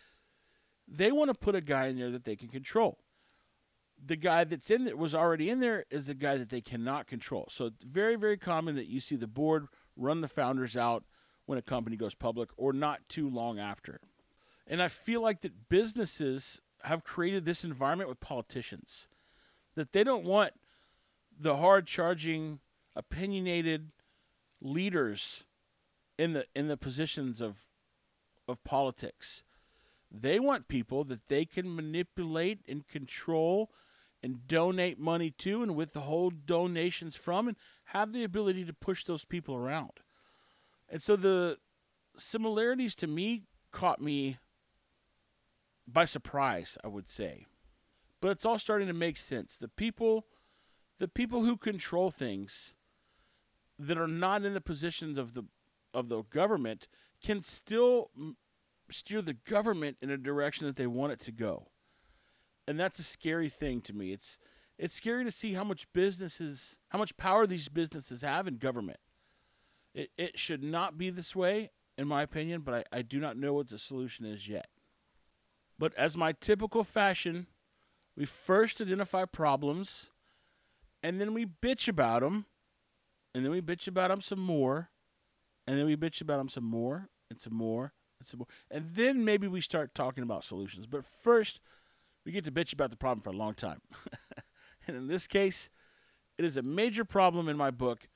they 0.88 1.11
want 1.11 1.29
to 1.29 1.38
put 1.38 1.55
a 1.55 1.61
guy 1.61 1.88
in 1.88 1.97
there 1.97 2.11
that 2.11 2.23
they 2.23 2.36
can 2.36 2.49
control. 2.49 2.99
The 4.05 4.15
guy 4.15 4.43
that's 4.43 4.69
in 4.69 4.84
that 4.86 4.97
was 4.97 5.15
already 5.15 5.49
in 5.49 5.59
there 5.59 5.86
is 5.89 6.09
a 6.09 6.13
guy 6.13 6.38
that 6.38 6.49
they 6.49 6.61
cannot 6.61 7.07
control. 7.07 7.47
So 7.49 7.67
it's 7.67 7.84
very, 7.84 8.15
very 8.15 8.38
common 8.38 8.75
that 8.75 8.88
you 8.88 8.99
see 8.99 9.15
the 9.15 9.27
board 9.27 9.67
run 9.95 10.21
the 10.21 10.27
founders 10.27 10.75
out 10.75 11.03
when 11.45 11.57
a 11.57 11.61
company 11.61 11.95
goes 11.95 12.15
public 12.15 12.49
or 12.57 12.73
not 12.73 13.07
too 13.07 13.29
long 13.29 13.59
after. 13.59 14.01
And 14.67 14.81
I 14.81 14.88
feel 14.88 15.21
like 15.21 15.41
that 15.41 15.69
businesses 15.69 16.61
have 16.84 17.03
created 17.03 17.45
this 17.45 17.63
environment 17.63 18.09
with 18.09 18.19
politicians 18.19 19.07
that 19.75 19.91
they 19.93 20.03
don't 20.03 20.25
want 20.25 20.53
the 21.39 21.57
hard 21.57 21.88
charging, 21.88 22.59
opinionated 22.95 23.91
leaders 24.61 25.45
in 26.17 26.34
the 26.34 26.45
in 26.55 26.67
the 26.67 26.77
positions 26.77 27.41
of 27.41 27.69
of 28.47 28.63
politics. 28.63 29.43
They 30.14 30.39
want 30.39 30.68
people 30.68 31.03
that 31.05 31.28
they 31.28 31.43
can 31.43 31.76
manipulate 31.76 32.59
and 32.68 32.88
control 32.88 33.72
and 34.22 34.47
donate 34.47 34.99
money 34.99 35.32
to 35.32 35.64
and 35.64 35.76
withhold 35.76 36.45
donations 36.45 37.16
from 37.16 37.47
and 37.47 37.57
have 37.86 38.14
the 38.14 38.24
ability 38.24 38.64
to 38.66 38.74
push 38.74 39.03
those 39.03 39.26
people 39.26 39.55
around. 39.55 39.91
And 40.88 41.01
so 41.01 41.16
the 41.16 41.57
similarities 42.16 42.93
to 42.95 43.07
me 43.07 43.41
caught 43.72 43.99
me 43.99 44.38
by 45.88 46.05
surprise, 46.05 46.78
I 46.84 46.88
would 46.88 47.09
say. 47.09 47.47
but 48.24 48.32
it's 48.32 48.45
all 48.45 48.57
starting 48.57 48.88
to 48.88 48.93
make 48.93 49.18
sense. 49.18 49.57
The 49.57 49.68
people, 49.68 50.28
the 50.97 51.09
people 51.09 51.43
who 51.43 51.57
control 51.57 52.09
things, 52.09 52.74
that 53.78 53.97
are 53.97 54.07
not 54.07 54.45
in 54.45 54.53
the 54.53 54.61
positions 54.61 55.18
of 55.18 55.34
the 55.34 55.43
of 55.93 56.07
the 56.07 56.22
government, 56.24 56.88
can 57.22 57.41
still 57.41 58.11
steer 58.93 59.21
the 59.21 59.33
government 59.33 59.97
in 60.01 60.09
a 60.09 60.17
direction 60.17 60.67
that 60.67 60.75
they 60.75 60.87
want 60.87 61.13
it 61.13 61.19
to 61.21 61.31
go, 61.31 61.67
and 62.67 62.79
that's 62.79 62.99
a 62.99 63.03
scary 63.03 63.49
thing 63.49 63.81
to 63.81 63.93
me. 63.93 64.11
It's 64.11 64.39
it's 64.77 64.93
scary 64.93 65.23
to 65.23 65.31
see 65.31 65.53
how 65.53 65.63
much 65.63 65.91
businesses, 65.93 66.79
how 66.89 66.97
much 66.97 67.15
power 67.17 67.45
these 67.45 67.69
businesses 67.69 68.21
have 68.21 68.47
in 68.47 68.57
government. 68.57 68.99
It 69.93 70.09
it 70.17 70.39
should 70.39 70.63
not 70.63 70.97
be 70.97 71.09
this 71.09 71.35
way, 71.35 71.71
in 71.97 72.07
my 72.07 72.23
opinion, 72.23 72.61
but 72.61 72.85
I, 72.91 72.99
I 72.99 73.01
do 73.01 73.19
not 73.19 73.37
know 73.37 73.53
what 73.53 73.69
the 73.69 73.77
solution 73.77 74.25
is 74.25 74.47
yet. 74.47 74.67
But 75.77 75.93
as 75.95 76.15
my 76.15 76.33
typical 76.33 76.83
fashion, 76.83 77.47
we 78.15 78.25
first 78.25 78.79
identify 78.79 79.25
problems, 79.25 80.11
and 81.01 81.19
then 81.19 81.33
we 81.33 81.45
bitch 81.45 81.87
about 81.87 82.21
them, 82.21 82.45
and 83.33 83.43
then 83.43 83.51
we 83.51 83.61
bitch 83.61 83.87
about 83.87 84.09
them 84.09 84.21
some 84.21 84.39
more, 84.39 84.89
and 85.67 85.77
then 85.77 85.85
we 85.85 85.95
bitch 85.95 86.21
about 86.21 86.37
them 86.37 86.49
some 86.49 86.63
more, 86.63 87.09
and 87.29 87.39
some 87.39 87.55
more, 87.55 87.93
some. 88.26 88.45
And 88.71 88.89
then 88.93 89.24
maybe 89.26 89.47
we 89.47 89.61
start 89.61 89.95
talking 89.95 90.24
about 90.24 90.43
solutions. 90.43 90.88
But 90.88 91.05
first, 91.05 91.59
we 92.26 92.32
get 92.32 92.45
to 92.45 92.51
bitch 92.51 92.74
about 92.74 92.91
the 92.91 92.97
problem 92.97 93.21
for 93.21 93.30
a 93.30 93.38
long 93.38 93.53
time. 93.53 93.82
and 94.88 94.95
in 94.95 95.07
this 95.07 95.28
case, 95.28 95.69
it 96.38 96.45
is 96.45 96.57
a 96.57 96.61
major 96.61 97.05
problem 97.05 97.47
in 97.47 97.57
my 97.57 97.71
book 97.71 98.07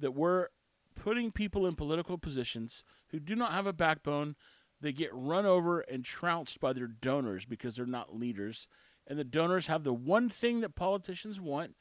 that 0.00 0.12
we're 0.12 0.48
putting 0.94 1.30
people 1.30 1.66
in 1.66 1.74
political 1.74 2.18
positions 2.18 2.82
who 3.10 3.20
do 3.20 3.36
not 3.36 3.52
have 3.52 3.66
a 3.66 3.72
backbone. 3.72 4.36
They 4.80 4.92
get 4.92 5.10
run 5.12 5.46
over 5.46 5.80
and 5.80 6.04
trounced 6.04 6.60
by 6.60 6.72
their 6.72 6.86
donors 6.86 7.44
because 7.44 7.76
they're 7.76 7.86
not 7.86 8.16
leaders. 8.16 8.68
And 9.06 9.18
the 9.18 9.24
donors 9.24 9.68
have 9.68 9.84
the 9.84 9.92
one 9.92 10.28
thing 10.28 10.60
that 10.60 10.74
politicians 10.74 11.40
want, 11.40 11.76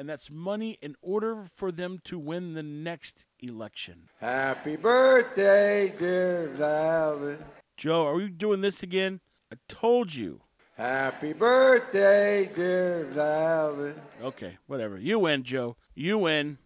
and 0.00 0.08
that's 0.08 0.30
money 0.30 0.78
in 0.80 0.96
order 1.02 1.44
for 1.54 1.70
them 1.70 1.98
to 2.02 2.18
win 2.18 2.54
the 2.54 2.62
next 2.62 3.26
election. 3.38 4.08
Happy 4.18 4.74
birthday, 4.74 5.92
dear 5.98 6.50
Valen. 6.56 7.36
Joe, 7.76 8.06
are 8.06 8.14
we 8.14 8.30
doing 8.30 8.62
this 8.62 8.82
again? 8.82 9.20
I 9.52 9.56
told 9.68 10.14
you. 10.14 10.40
Happy 10.74 11.34
birthday, 11.34 12.50
dear 12.56 13.10
Valen. 13.12 13.92
Okay, 14.22 14.56
whatever. 14.66 14.96
You 14.96 15.18
win, 15.18 15.42
Joe. 15.42 15.76
You 15.94 16.16
win. 16.16 16.56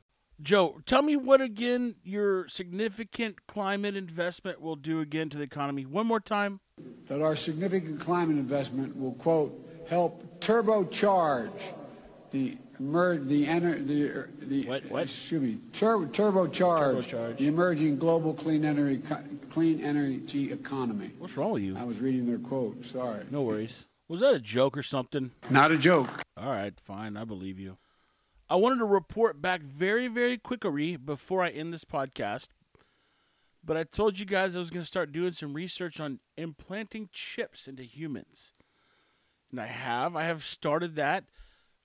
Joe, 0.41 0.80
tell 0.87 1.03
me 1.03 1.16
what 1.16 1.41
again 1.41 1.97
your 2.05 2.47
significant 2.47 3.49
climate 3.49 3.97
investment 3.97 4.61
will 4.61 4.76
do 4.76 5.01
again 5.01 5.28
to 5.30 5.39
the 5.39 5.43
economy. 5.43 5.87
One 5.87 6.07
more 6.07 6.20
time. 6.20 6.61
That 7.09 7.20
our 7.20 7.35
significant 7.35 7.99
climate 7.99 8.37
investment 8.37 8.97
will, 8.97 9.14
quote, 9.14 9.61
help 9.89 10.22
turbocharge 10.39 11.51
the 12.35 12.59
emer- 12.80 13.18
the 13.24 13.47
ener- 13.47 13.87
the 13.87 14.47
the 14.47 14.66
What- 14.68 14.91
what? 14.91 15.03
excuse 15.05 15.41
me 15.41 15.59
tur- 15.72 16.07
turbocharge, 16.09 17.05
Turbocharge. 17.05 17.37
the 17.39 17.47
emerging 17.47 17.99
global 17.99 18.35
clean 18.35 18.64
energy 18.64 19.03
clean 19.51 19.80
energy 19.80 20.53
economy. 20.53 21.12
What's 21.18 21.37
wrong 21.37 21.53
with 21.53 21.62
you? 21.62 21.76
I 21.76 21.85
was 21.85 21.99
reading 22.01 22.26
their 22.26 22.39
quote. 22.39 22.85
Sorry. 22.85 23.24
No 23.30 23.43
worries. 23.43 23.87
Was 24.09 24.20
that 24.20 24.35
a 24.35 24.41
joke 24.41 24.76
or 24.76 24.82
something? 24.82 25.30
Not 25.49 25.70
a 25.72 25.78
joke. 25.78 26.22
All 26.37 26.51
right, 26.51 26.78
fine. 26.78 27.16
I 27.16 27.24
believe 27.24 27.59
you. 27.59 27.78
I 28.51 28.57
wanted 28.57 28.78
to 28.80 28.85
report 28.85 29.41
back 29.41 29.62
very, 29.62 30.09
very 30.09 30.37
quickly 30.37 30.97
before 30.97 31.43
I 31.43 31.49
end 31.49 31.72
this 31.72 31.85
podcast. 31.85 32.49
But 33.64 33.78
I 33.78 33.85
told 33.85 34.18
you 34.18 34.26
guys 34.26 34.55
I 34.55 34.59
was 34.59 34.68
going 34.68 34.82
to 34.82 34.87
start 34.87 35.11
doing 35.11 35.32
some 35.32 35.55
research 35.55 35.99
on 35.99 36.20
implanting 36.37 37.09
chips 37.12 37.66
into 37.66 37.82
humans. 37.82 38.53
And 39.51 39.59
I 39.59 39.66
have. 39.68 40.14
I 40.16 40.24
have 40.24 40.45
started 40.45 40.97
that. 40.97 41.24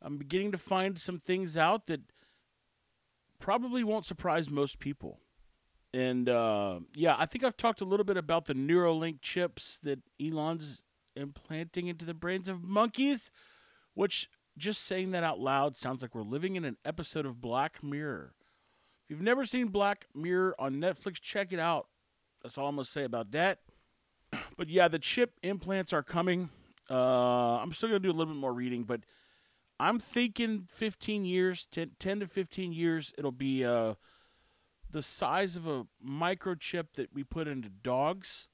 I'm 0.02 0.18
beginning 0.18 0.52
to 0.54 0.58
find 0.58 0.98
some 0.98 1.20
things 1.20 1.58
out 1.58 1.88
that 1.88 2.02
probably 3.40 3.84
won't 3.84 4.06
surprise 4.06 4.50
most 4.50 4.80
people. 4.80 5.20
And 5.94 6.30
uh, 6.30 6.82
yeah, 6.94 7.16
I 7.18 7.26
think 7.26 7.44
I've 7.44 7.58
talked 7.58 7.82
a 7.82 7.86
little 7.86 8.04
bit 8.04 8.18
about 8.18 8.46
the 8.46 8.54
Neuralink 8.54 9.22
chips 9.22 9.80
that 9.84 10.00
Elon's 10.22 10.82
implanting 11.16 11.88
into 11.88 12.06
the 12.06 12.14
brains 12.14 12.48
of 12.48 12.64
monkeys, 12.64 13.32
which 13.94 14.30
just 14.58 14.84
saying 14.86 15.12
that 15.12 15.24
out 15.24 15.40
loud 15.40 15.78
sounds 15.78 16.02
like 16.02 16.14
we're 16.14 16.22
living 16.22 16.56
in 16.56 16.66
an 16.66 16.78
episode 16.86 17.26
of 17.26 17.42
Black 17.42 17.84
Mirror. 17.84 18.34
If 19.04 19.12
you've 19.12 19.22
never 19.22 19.46
seen 19.46 19.68
Black 19.68 20.06
Mirror 20.14 20.56
on 20.60 20.76
Netflix, 20.76 21.20
check 21.20 21.52
it 21.52 21.60
out. 21.60 21.88
That's 22.44 22.58
all 22.58 22.68
I'm 22.68 22.76
going 22.76 22.86
to 22.86 22.92
say 22.92 23.04
about 23.04 23.32
that. 23.32 23.60
But 24.56 24.70
yeah, 24.70 24.88
the 24.88 25.00
chip 25.00 25.34
implants 25.42 25.92
are 25.92 26.04
coming. 26.04 26.50
Uh, 26.90 27.58
I'm 27.58 27.74
still 27.74 27.90
going 27.90 28.02
to 28.02 28.08
do 28.08 28.12
a 28.12 28.18
little 28.18 28.34
bit 28.34 28.40
more 28.40 28.54
reading, 28.54 28.84
but 28.84 29.02
I'm 29.80 30.00
thinking 30.00 30.66
15 30.70 31.24
years, 31.24 31.68
10, 31.72 31.92
10 32.00 32.20
to 32.20 32.28
15 32.28 32.74
years, 32.74 33.14
it'll 33.18 33.32
be 33.32 33.64
uh, 33.64 33.94
the 34.92 35.02
size 35.02 35.56
of 35.56 35.68
a 35.68 35.86
microchip 36.06 36.88
that 36.96 37.14
we 37.14 37.24
put 37.24 37.48
into 37.48 37.70
dogs, 37.70 38.50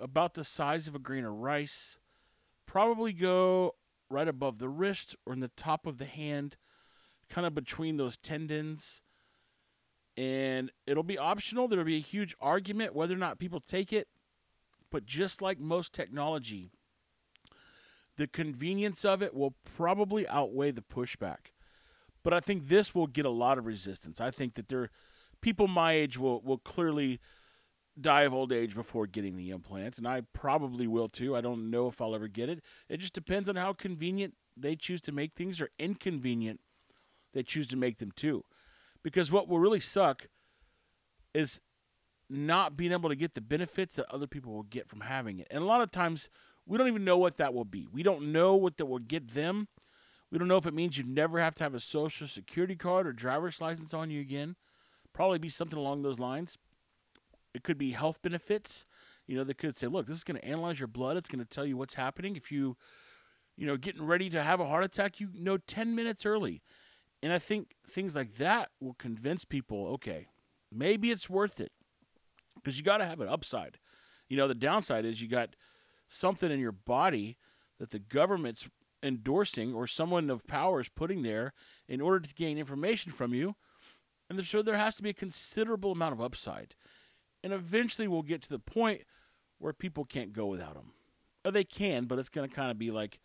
about 0.00 0.34
the 0.34 0.44
size 0.44 0.88
of 0.88 0.94
a 0.94 0.98
grain 0.98 1.24
of 1.24 1.34
rice. 1.34 1.98
Probably 2.66 3.12
go 3.12 3.74
right 4.08 4.28
above 4.28 4.58
the 4.58 4.68
wrist 4.68 5.16
or 5.26 5.32
in 5.32 5.40
the 5.40 5.48
top 5.48 5.86
of 5.86 5.98
the 5.98 6.04
hand, 6.04 6.56
kind 7.28 7.46
of 7.46 7.54
between 7.54 7.96
those 7.96 8.16
tendons. 8.16 9.02
And 10.16 10.72
it'll 10.86 11.02
be 11.02 11.18
optional. 11.18 11.68
There'll 11.68 11.84
be 11.84 11.96
a 11.96 12.00
huge 12.00 12.34
argument 12.40 12.94
whether 12.94 13.14
or 13.14 13.18
not 13.18 13.38
people 13.38 13.60
take 13.60 13.92
it. 13.92 14.08
But 14.90 15.04
just 15.04 15.42
like 15.42 15.60
most 15.60 15.92
technology, 15.92 16.70
the 18.18 18.26
convenience 18.26 19.04
of 19.04 19.22
it 19.22 19.34
will 19.34 19.54
probably 19.76 20.28
outweigh 20.28 20.72
the 20.72 20.82
pushback. 20.82 21.52
But 22.22 22.34
I 22.34 22.40
think 22.40 22.68
this 22.68 22.94
will 22.94 23.06
get 23.06 23.24
a 23.24 23.30
lot 23.30 23.56
of 23.56 23.64
resistance. 23.64 24.20
I 24.20 24.30
think 24.30 24.54
that 24.54 24.68
there 24.68 24.90
people 25.40 25.68
my 25.68 25.92
age 25.92 26.18
will, 26.18 26.42
will 26.42 26.58
clearly 26.58 27.20
die 28.00 28.22
of 28.22 28.34
old 28.34 28.52
age 28.52 28.74
before 28.74 29.06
getting 29.06 29.36
the 29.36 29.50
implant, 29.50 29.98
and 29.98 30.06
I 30.06 30.22
probably 30.32 30.86
will 30.86 31.08
too. 31.08 31.34
I 31.34 31.40
don't 31.40 31.70
know 31.70 31.88
if 31.88 32.00
I'll 32.00 32.14
ever 32.14 32.28
get 32.28 32.48
it. 32.48 32.60
It 32.88 32.98
just 32.98 33.12
depends 33.12 33.48
on 33.48 33.56
how 33.56 33.72
convenient 33.72 34.34
they 34.56 34.76
choose 34.76 35.00
to 35.02 35.12
make 35.12 35.34
things 35.34 35.60
or 35.60 35.70
inconvenient 35.78 36.60
they 37.32 37.42
choose 37.42 37.66
to 37.68 37.76
make 37.76 37.98
them 37.98 38.12
too. 38.14 38.44
Because 39.02 39.30
what 39.30 39.48
will 39.48 39.60
really 39.60 39.80
suck 39.80 40.26
is 41.32 41.60
not 42.28 42.76
being 42.76 42.92
able 42.92 43.08
to 43.08 43.16
get 43.16 43.34
the 43.34 43.40
benefits 43.40 43.96
that 43.96 44.12
other 44.12 44.26
people 44.26 44.52
will 44.52 44.64
get 44.64 44.88
from 44.88 45.00
having 45.00 45.38
it. 45.38 45.46
And 45.50 45.62
a 45.62 45.66
lot 45.66 45.80
of 45.80 45.90
times 45.90 46.28
we 46.68 46.76
don't 46.76 46.88
even 46.88 47.04
know 47.04 47.16
what 47.16 47.38
that 47.38 47.54
will 47.54 47.64
be. 47.64 47.88
We 47.90 48.02
don't 48.02 48.30
know 48.30 48.54
what 48.54 48.76
that 48.76 48.86
will 48.86 48.98
get 48.98 49.34
them. 49.34 49.68
We 50.30 50.38
don't 50.38 50.48
know 50.48 50.58
if 50.58 50.66
it 50.66 50.74
means 50.74 50.98
you 50.98 51.04
never 51.04 51.40
have 51.40 51.54
to 51.56 51.64
have 51.64 51.74
a 51.74 51.80
social 51.80 52.26
security 52.26 52.76
card 52.76 53.06
or 53.06 53.12
driver's 53.12 53.60
license 53.60 53.94
on 53.94 54.10
you 54.10 54.20
again. 54.20 54.54
Probably 55.14 55.38
be 55.38 55.48
something 55.48 55.78
along 55.78 56.02
those 56.02 56.18
lines. 56.18 56.58
It 57.54 57.62
could 57.62 57.78
be 57.78 57.92
health 57.92 58.20
benefits. 58.20 58.84
You 59.26 59.36
know, 59.36 59.44
they 59.44 59.54
could 59.54 59.74
say, 59.74 59.86
look, 59.86 60.06
this 60.06 60.18
is 60.18 60.24
going 60.24 60.38
to 60.38 60.44
analyze 60.44 60.78
your 60.78 60.88
blood. 60.88 61.16
It's 61.16 61.28
going 61.28 61.42
to 61.42 61.48
tell 61.48 61.64
you 61.64 61.78
what's 61.78 61.94
happening. 61.94 62.36
If 62.36 62.52
you, 62.52 62.76
you 63.56 63.66
know, 63.66 63.78
getting 63.78 64.04
ready 64.04 64.28
to 64.28 64.42
have 64.42 64.60
a 64.60 64.66
heart 64.66 64.84
attack, 64.84 65.18
you 65.20 65.30
know 65.34 65.56
10 65.56 65.94
minutes 65.94 66.26
early. 66.26 66.60
And 67.22 67.32
I 67.32 67.38
think 67.38 67.74
things 67.88 68.14
like 68.14 68.36
that 68.36 68.68
will 68.80 68.94
convince 68.94 69.46
people, 69.46 69.86
okay, 69.94 70.28
maybe 70.70 71.10
it's 71.10 71.30
worth 71.30 71.58
it. 71.58 71.72
Because 72.54 72.76
you 72.76 72.84
got 72.84 72.98
to 72.98 73.06
have 73.06 73.20
an 73.20 73.28
upside. 73.28 73.78
You 74.28 74.36
know, 74.36 74.46
the 74.46 74.54
downside 74.54 75.06
is 75.06 75.22
you 75.22 75.28
got 75.28 75.56
something 76.08 76.50
in 76.50 76.58
your 76.58 76.72
body 76.72 77.36
that 77.78 77.90
the 77.90 77.98
government's 77.98 78.68
endorsing 79.02 79.74
or 79.74 79.86
someone 79.86 80.30
of 80.30 80.46
power 80.46 80.80
is 80.80 80.88
putting 80.88 81.22
there 81.22 81.52
in 81.86 82.00
order 82.00 82.20
to 82.20 82.34
gain 82.34 82.58
information 82.58 83.12
from 83.12 83.32
you. 83.32 83.54
And 84.28 84.44
so 84.44 84.62
there 84.62 84.76
has 84.76 84.96
to 84.96 85.02
be 85.02 85.10
a 85.10 85.14
considerable 85.14 85.92
amount 85.92 86.14
of 86.14 86.20
upside. 86.20 86.74
And 87.42 87.52
eventually 87.52 88.08
we'll 88.08 88.22
get 88.22 88.42
to 88.42 88.48
the 88.48 88.58
point 88.58 89.02
where 89.58 89.72
people 89.72 90.04
can't 90.04 90.32
go 90.32 90.46
without 90.46 90.74
them. 90.74 90.92
Or 91.44 91.52
they 91.52 91.64
can, 91.64 92.04
but 92.04 92.18
it's 92.18 92.28
going 92.28 92.48
to 92.48 92.54
kind 92.54 92.70
of 92.70 92.78
be 92.78 92.90
like, 92.90 93.20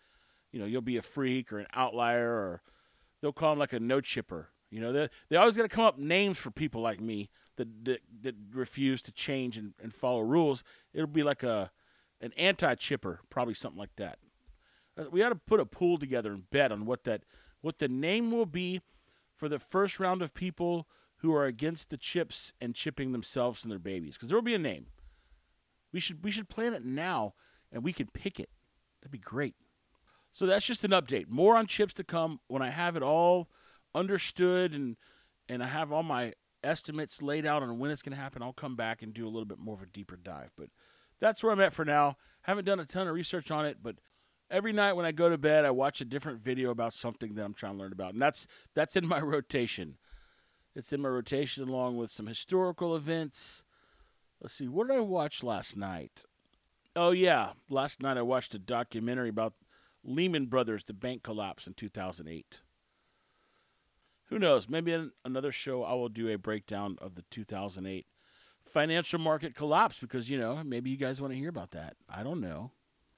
you 0.52 0.60
know, 0.60 0.66
you'll 0.66 0.82
be 0.82 0.98
a 0.98 1.02
freak 1.02 1.52
or 1.52 1.60
an 1.60 1.68
outlier, 1.74 2.32
or 2.32 2.62
they'll 3.22 3.34
call 3.34 3.52
them 3.52 3.60
like 3.60 3.74
a 3.74 3.80
no 3.80 4.00
chipper. 4.02 4.50
You 4.70 4.80
know, 4.80 4.92
they 4.92 5.10
they 5.30 5.36
always 5.36 5.58
got 5.58 5.64
to 5.64 5.70
come 5.70 5.84
up 5.84 5.98
names 5.98 6.38
for 6.38 6.52
people 6.52 6.82
like 6.82 7.02
me 7.02 7.30
that 7.58 7.86
that, 7.86 8.00
that 8.22 8.36
refuse 8.54 9.02
to 9.04 9.12
change 9.12 9.58
and, 9.58 9.74
and 9.82 9.94
follow 9.94 10.22
rules. 10.22 10.64
It'll 10.94 11.08
be 11.08 11.24
like 11.24 11.44
a 11.44 11.72
an 12.24 12.34
anti 12.38 12.74
chipper, 12.76 13.20
probably 13.30 13.54
something 13.54 13.80
like 13.80 13.96
that. 13.98 14.18
Uh, 14.98 15.06
We 15.12 15.22
ought 15.22 15.30
to 15.30 15.36
put 15.36 15.60
a 15.60 15.66
pool 15.66 16.00
together 16.00 16.32
and 16.32 16.50
bet 16.50 16.72
on 16.72 16.86
what 16.86 17.04
that 17.04 17.24
what 17.62 17.80
the 17.80 17.88
name 17.88 18.32
will 18.32 18.46
be 18.46 18.82
for 19.36 19.48
the 19.48 19.60
first 19.60 20.00
round 20.00 20.22
of 20.22 20.34
people 20.34 20.88
who 21.18 21.34
are 21.34 21.46
against 21.46 21.90
the 21.90 21.98
chips 21.98 22.54
and 22.60 22.76
chipping 22.76 23.12
themselves 23.12 23.64
and 23.64 23.72
their 23.72 23.80
babies, 23.80 24.16
because 24.16 24.30
there 24.30 24.38
will 24.38 24.42
be 24.42 24.56
a 24.56 24.60
name. 24.60 24.88
We 25.92 26.00
should 26.00 26.24
we 26.24 26.32
should 26.32 26.50
plan 26.50 26.74
it 26.74 26.84
now, 26.84 27.34
and 27.72 27.84
we 27.84 27.94
could 27.94 28.14
pick 28.14 28.40
it. 28.40 28.50
That'd 29.02 29.12
be 29.12 29.20
great. 29.20 29.56
So 30.32 30.46
that's 30.46 30.66
just 30.66 30.84
an 30.84 30.92
update. 30.92 31.28
More 31.28 31.56
on 31.56 31.68
chips 31.68 31.94
to 31.96 32.04
come 32.04 32.40
when 32.48 32.62
I 32.62 32.70
have 32.70 32.96
it 32.96 33.04
all 33.04 33.50
understood 33.94 34.74
and 34.74 34.98
and 35.50 35.62
I 35.62 35.68
have 35.68 35.92
all 35.92 36.04
my 36.04 36.34
estimates 36.64 37.22
laid 37.22 37.46
out 37.46 37.62
on 37.62 37.78
when 37.80 37.92
it's 37.92 38.02
going 38.02 38.16
to 38.16 38.22
happen. 38.22 38.42
I'll 38.42 38.54
come 38.54 38.76
back 38.76 39.02
and 39.02 39.14
do 39.14 39.26
a 39.26 39.30
little 39.30 39.46
bit 39.46 39.60
more 39.60 39.76
of 39.76 39.82
a 39.82 39.86
deeper 39.86 40.16
dive. 40.16 40.52
But 40.58 40.70
that's 41.20 41.44
where 41.44 41.52
I'm 41.52 41.62
at 41.62 41.74
for 41.74 41.86
now. 41.86 42.18
Haven't 42.42 42.66
done 42.66 42.80
a 42.80 42.86
ton 42.86 43.08
of 43.08 43.14
research 43.14 43.52
on 43.52 43.66
it, 43.66 43.78
but 43.82 43.96
every 44.50 44.74
night 44.74 44.94
when 44.94 45.06
I 45.06 45.12
go 45.12 45.30
to 45.30 45.38
bed, 45.38 45.66
I 45.66 45.72
watch 45.72 46.02
a 46.02 46.06
different 46.06 46.44
video 46.44 46.70
about 46.70 46.94
something 46.94 47.36
that 47.36 47.44
I'm 47.44 47.54
trying 47.54 47.74
to 47.74 47.80
learn 47.80 47.94
about, 47.94 48.14
and 48.14 48.22
that's 48.22 48.48
that's 48.74 48.96
in 48.96 49.08
my 49.08 49.20
rotation. 49.22 49.98
It's 50.76 50.92
in 50.92 51.02
my 51.02 51.10
rotation 51.10 51.68
along 51.68 51.98
with 51.98 52.10
some 52.10 52.28
historical 52.28 52.96
events. 52.96 53.64
Let's 54.42 54.56
see, 54.56 54.68
what 54.68 54.88
did 54.88 54.98
I 54.98 55.02
watch 55.02 55.44
last 55.44 55.78
night? 55.78 56.26
Oh 56.96 57.12
yeah, 57.12 57.52
last 57.70 58.02
night 58.02 58.18
I 58.18 58.22
watched 58.22 58.54
a 58.54 58.60
documentary 58.60 59.30
about 59.30 59.54
Lehman 60.04 60.48
Brothers, 60.48 60.84
the 60.84 60.94
bank 60.94 61.24
collapse 61.24 61.66
in 61.66 61.74
2008. 61.74 62.62
Who 64.30 64.40
knows? 64.40 64.68
Maybe 64.68 64.92
in 64.92 65.12
another 65.24 65.52
show 65.52 65.84
I 65.84 65.94
will 65.94 66.10
do 66.10 66.28
a 66.30 66.38
breakdown 66.38 66.98
of 67.02 67.16
the 67.16 67.24
2008 67.32 68.06
financial 68.74 69.20
market 69.20 69.56
collapse 69.56 70.00
because, 70.00 70.30
you 70.30 70.38
know, 70.38 70.62
maybe 70.66 70.90
you 70.90 70.98
guys 70.98 71.22
want 71.22 71.32
to 71.32 71.40
hear 71.40 71.50
about 71.50 71.72
that. 71.72 71.96
I 72.10 72.24
don't 72.24 72.42
know. 72.42 72.72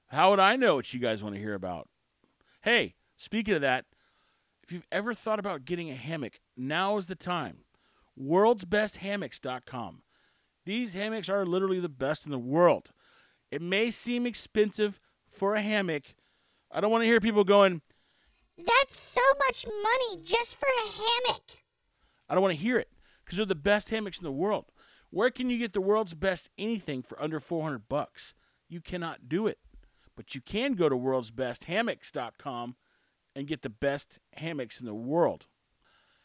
How 0.07 0.29
would 0.29 0.39
I 0.39 0.57
know 0.57 0.75
what 0.75 0.93
you 0.93 0.99
guys 0.99 1.23
want 1.23 1.33
to 1.35 1.41
hear 1.41 1.53
about? 1.53 1.87
Hey, 2.61 2.95
speaking 3.17 3.55
of 3.55 3.61
that, 3.61 3.85
if 4.63 4.71
you've 4.71 4.87
ever 4.91 5.13
thought 5.13 5.39
about 5.39 5.65
getting 5.65 5.89
a 5.89 5.95
hammock, 5.95 6.39
now 6.57 6.97
is 6.97 7.07
the 7.07 7.15
time. 7.15 7.59
World'sBestHammocks.com. 8.21 10.01
These 10.65 10.93
hammocks 10.93 11.29
are 11.29 11.45
literally 11.45 11.79
the 11.79 11.89
best 11.89 12.25
in 12.25 12.31
the 12.31 12.39
world. 12.39 12.91
It 13.49 13.61
may 13.61 13.91
seem 13.91 14.25
expensive 14.25 14.99
for 15.27 15.55
a 15.55 15.61
hammock. 15.61 16.15
I 16.71 16.81
don't 16.81 16.91
want 16.91 17.03
to 17.03 17.07
hear 17.07 17.21
people 17.21 17.43
going, 17.43 17.81
That's 18.57 18.99
so 18.99 19.21
much 19.47 19.65
money 19.67 20.21
just 20.21 20.57
for 20.57 20.67
a 20.67 20.89
hammock. 20.89 21.43
I 22.27 22.33
don't 22.33 22.41
want 22.41 22.55
to 22.55 22.61
hear 22.61 22.77
it 22.77 22.89
because 23.23 23.37
they're 23.37 23.45
the 23.45 23.55
best 23.55 23.89
hammocks 23.89 24.17
in 24.17 24.23
the 24.23 24.31
world. 24.31 24.71
Where 25.15 25.31
can 25.31 25.49
you 25.49 25.57
get 25.57 25.71
the 25.71 25.79
world's 25.79 26.13
best 26.13 26.49
anything 26.57 27.01
for 27.01 27.17
under 27.23 27.39
400 27.39 27.87
bucks? 27.87 28.33
You 28.67 28.81
cannot 28.81 29.29
do 29.29 29.47
it. 29.47 29.59
But 30.13 30.35
you 30.35 30.41
can 30.41 30.73
go 30.73 30.89
to 30.89 30.95
worldsbesthammocks.com 30.97 32.75
and 33.33 33.47
get 33.47 33.61
the 33.61 33.69
best 33.69 34.19
hammocks 34.33 34.81
in 34.81 34.85
the 34.85 34.93
world. 34.93 35.47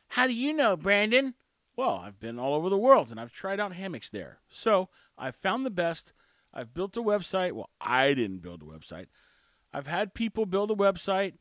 How 0.09 0.27
do 0.27 0.33
you 0.33 0.53
know, 0.53 0.77
Brandon? 0.77 1.37
Well, 1.77 2.03
I've 2.05 2.19
been 2.19 2.41
all 2.41 2.53
over 2.53 2.69
the 2.69 2.77
world 2.77 3.13
and 3.13 3.21
I've 3.21 3.31
tried 3.31 3.61
out 3.61 3.75
hammocks 3.75 4.11
there. 4.11 4.41
So 4.49 4.89
I've 5.17 5.37
found 5.37 5.65
the 5.65 5.71
best. 5.71 6.13
I've 6.53 6.75
built 6.75 6.97
a 6.97 7.01
website. 7.01 7.53
Well, 7.53 7.71
I 7.81 8.13
didn't 8.13 8.43
build 8.43 8.61
a 8.61 8.67
website. 8.67 9.07
I've 9.73 9.87
had 9.87 10.15
people 10.15 10.47
build 10.47 10.73
a 10.73 10.75
website. 10.75 11.35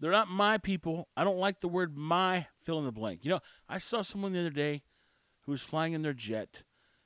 They're 0.00 0.10
not 0.10 0.30
my 0.30 0.56
people. 0.56 1.10
I 1.18 1.24
don't 1.24 1.36
like 1.36 1.60
the 1.60 1.68
word 1.68 1.98
my 1.98 2.46
fill 2.62 2.78
in 2.78 2.86
the 2.86 2.92
blank. 2.92 3.26
You 3.26 3.32
know, 3.32 3.40
I 3.68 3.76
saw 3.76 4.00
someone 4.00 4.32
the 4.32 4.40
other 4.40 4.48
day 4.48 4.84
who 5.42 5.52
was 5.52 5.62
flying 5.62 5.92
in 5.92 6.02
their 6.02 6.12
jet 6.12 6.64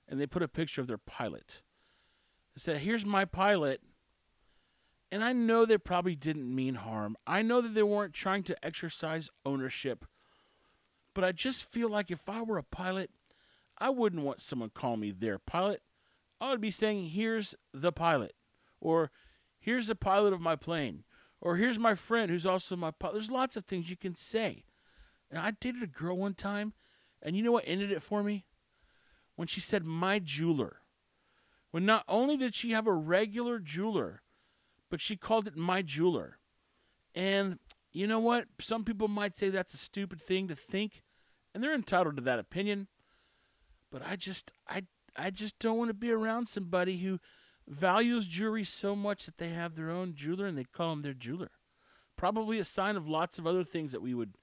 and 0.09 0.21
they 0.21 0.27
put 0.27 0.43
a 0.43 0.49
picture 0.49 0.81
of 0.81 0.87
their 0.87 0.99
pilot. 0.99 1.63
They 2.55 2.61
said, 2.61 2.79
Here's 2.79 3.05
my 3.05 3.25
pilot. 3.25 3.81
And 5.13 5.23
I 5.23 5.33
know 5.33 5.65
they 5.65 5.79
probably 5.79 6.17
didn't 6.17 6.53
mean 6.53 6.75
harm. 6.75 7.17
I 7.27 7.43
know 7.43 7.61
that 7.61 7.75
they 7.75 7.83
weren't 7.83 8.13
trying 8.13 8.43
to 8.45 8.65
exercise 8.65 9.31
ownership. 9.45 10.05
But 11.15 11.25
I 11.25 11.33
just 11.33 11.71
feel 11.71 11.89
like 11.89 12.11
if 12.11 12.29
I 12.29 12.43
were 12.43 12.59
a 12.59 12.65
pilot, 12.65 13.11
I 13.79 13.91
wouldn't 13.91 14.25
want 14.25 14.43
someone 14.43 14.71
call 14.71 14.97
me 14.97 15.13
their 15.13 15.39
pilot. 15.39 15.83
I 16.41 16.51
would 16.51 16.61
be 16.61 16.71
saying, 16.71 17.11
Here's 17.11 17.55
the 17.73 17.93
pilot. 17.93 18.35
Or 18.81 19.11
here's 19.59 19.87
the 19.87 19.95
pilot 19.95 20.33
of 20.33 20.41
my 20.41 20.57
plane. 20.57 21.05
Or 21.41 21.57
here's 21.57 21.79
my 21.79 21.95
friend 21.95 22.31
who's 22.31 22.47
also 22.47 22.77
my 22.77 22.91
pilot. 22.91 23.15
There's 23.15 23.31
lots 23.31 23.57
of 23.57 23.65
things 23.65 23.91
you 23.91 23.97
can 23.97 24.15
say. 24.15 24.65
And 25.31 25.39
I 25.39 25.53
dated 25.53 25.83
a 25.83 25.87
girl 25.87 26.17
one 26.17 26.35
time, 26.35 26.73
and 27.27 27.37
you 27.37 27.43
know 27.43 27.51
what 27.51 27.65
ended 27.67 27.91
it 27.91 28.05
for 28.05 28.23
me? 28.23 28.47
When 29.35 29.49
she 29.49 29.61
said, 29.61 29.85
My 29.85 30.21
jeweler. 30.21 30.79
When 31.73 31.85
not 31.85 32.05
only 32.09 32.37
did 32.37 32.55
she 32.55 32.71
have 32.71 32.87
a 32.87 32.93
regular 32.93 33.59
jeweler, 33.59 34.23
but 34.89 35.01
she 35.01 35.17
called 35.17 35.49
it 35.49 35.57
my 35.57 35.83
jeweler. 35.83 36.39
And 37.15 37.59
you 37.93 38.07
know 38.07 38.21
what? 38.21 38.47
Some 38.61 38.85
people 38.85 39.09
might 39.09 39.37
say 39.37 39.51
that's 39.51 39.75
a 39.75 39.79
stupid 39.79 40.23
thing 40.23 40.47
to 40.47 40.55
think, 40.55 41.03
and 41.53 41.63
they're 41.63 41.75
entitled 41.75 42.17
to 42.17 42.23
that 42.23 42.39
opinion. 42.39 42.87
But 43.91 44.03
I 44.07 44.15
just 44.15 44.53
I 44.69 44.85
I 45.17 45.31
just 45.31 45.59
don't 45.59 45.79
want 45.79 45.89
to 45.89 45.95
be 45.95 46.13
around 46.13 46.47
somebody 46.47 46.99
who 46.99 47.19
values 47.67 48.29
jewelry 48.29 48.65
so 48.65 48.95
much 48.95 49.27
that 49.27 49.39
they 49.39 49.49
have 49.49 49.75
their 49.75 49.91
own 49.91 50.15
jeweler 50.15 50.47
and 50.47 50.57
they 50.57 50.65
call 50.65 50.93
him 50.93 51.03
their 51.03 51.13
jeweler. 51.13 51.51
Probably 52.17 52.61
a 52.61 52.65
sign 52.65 52.95
of 52.97 53.09
lots 53.09 53.39
of 53.39 53.47
other 53.47 53.65
things 53.65 53.91
that 53.91 54.03
we 54.03 54.15
would 54.15 54.37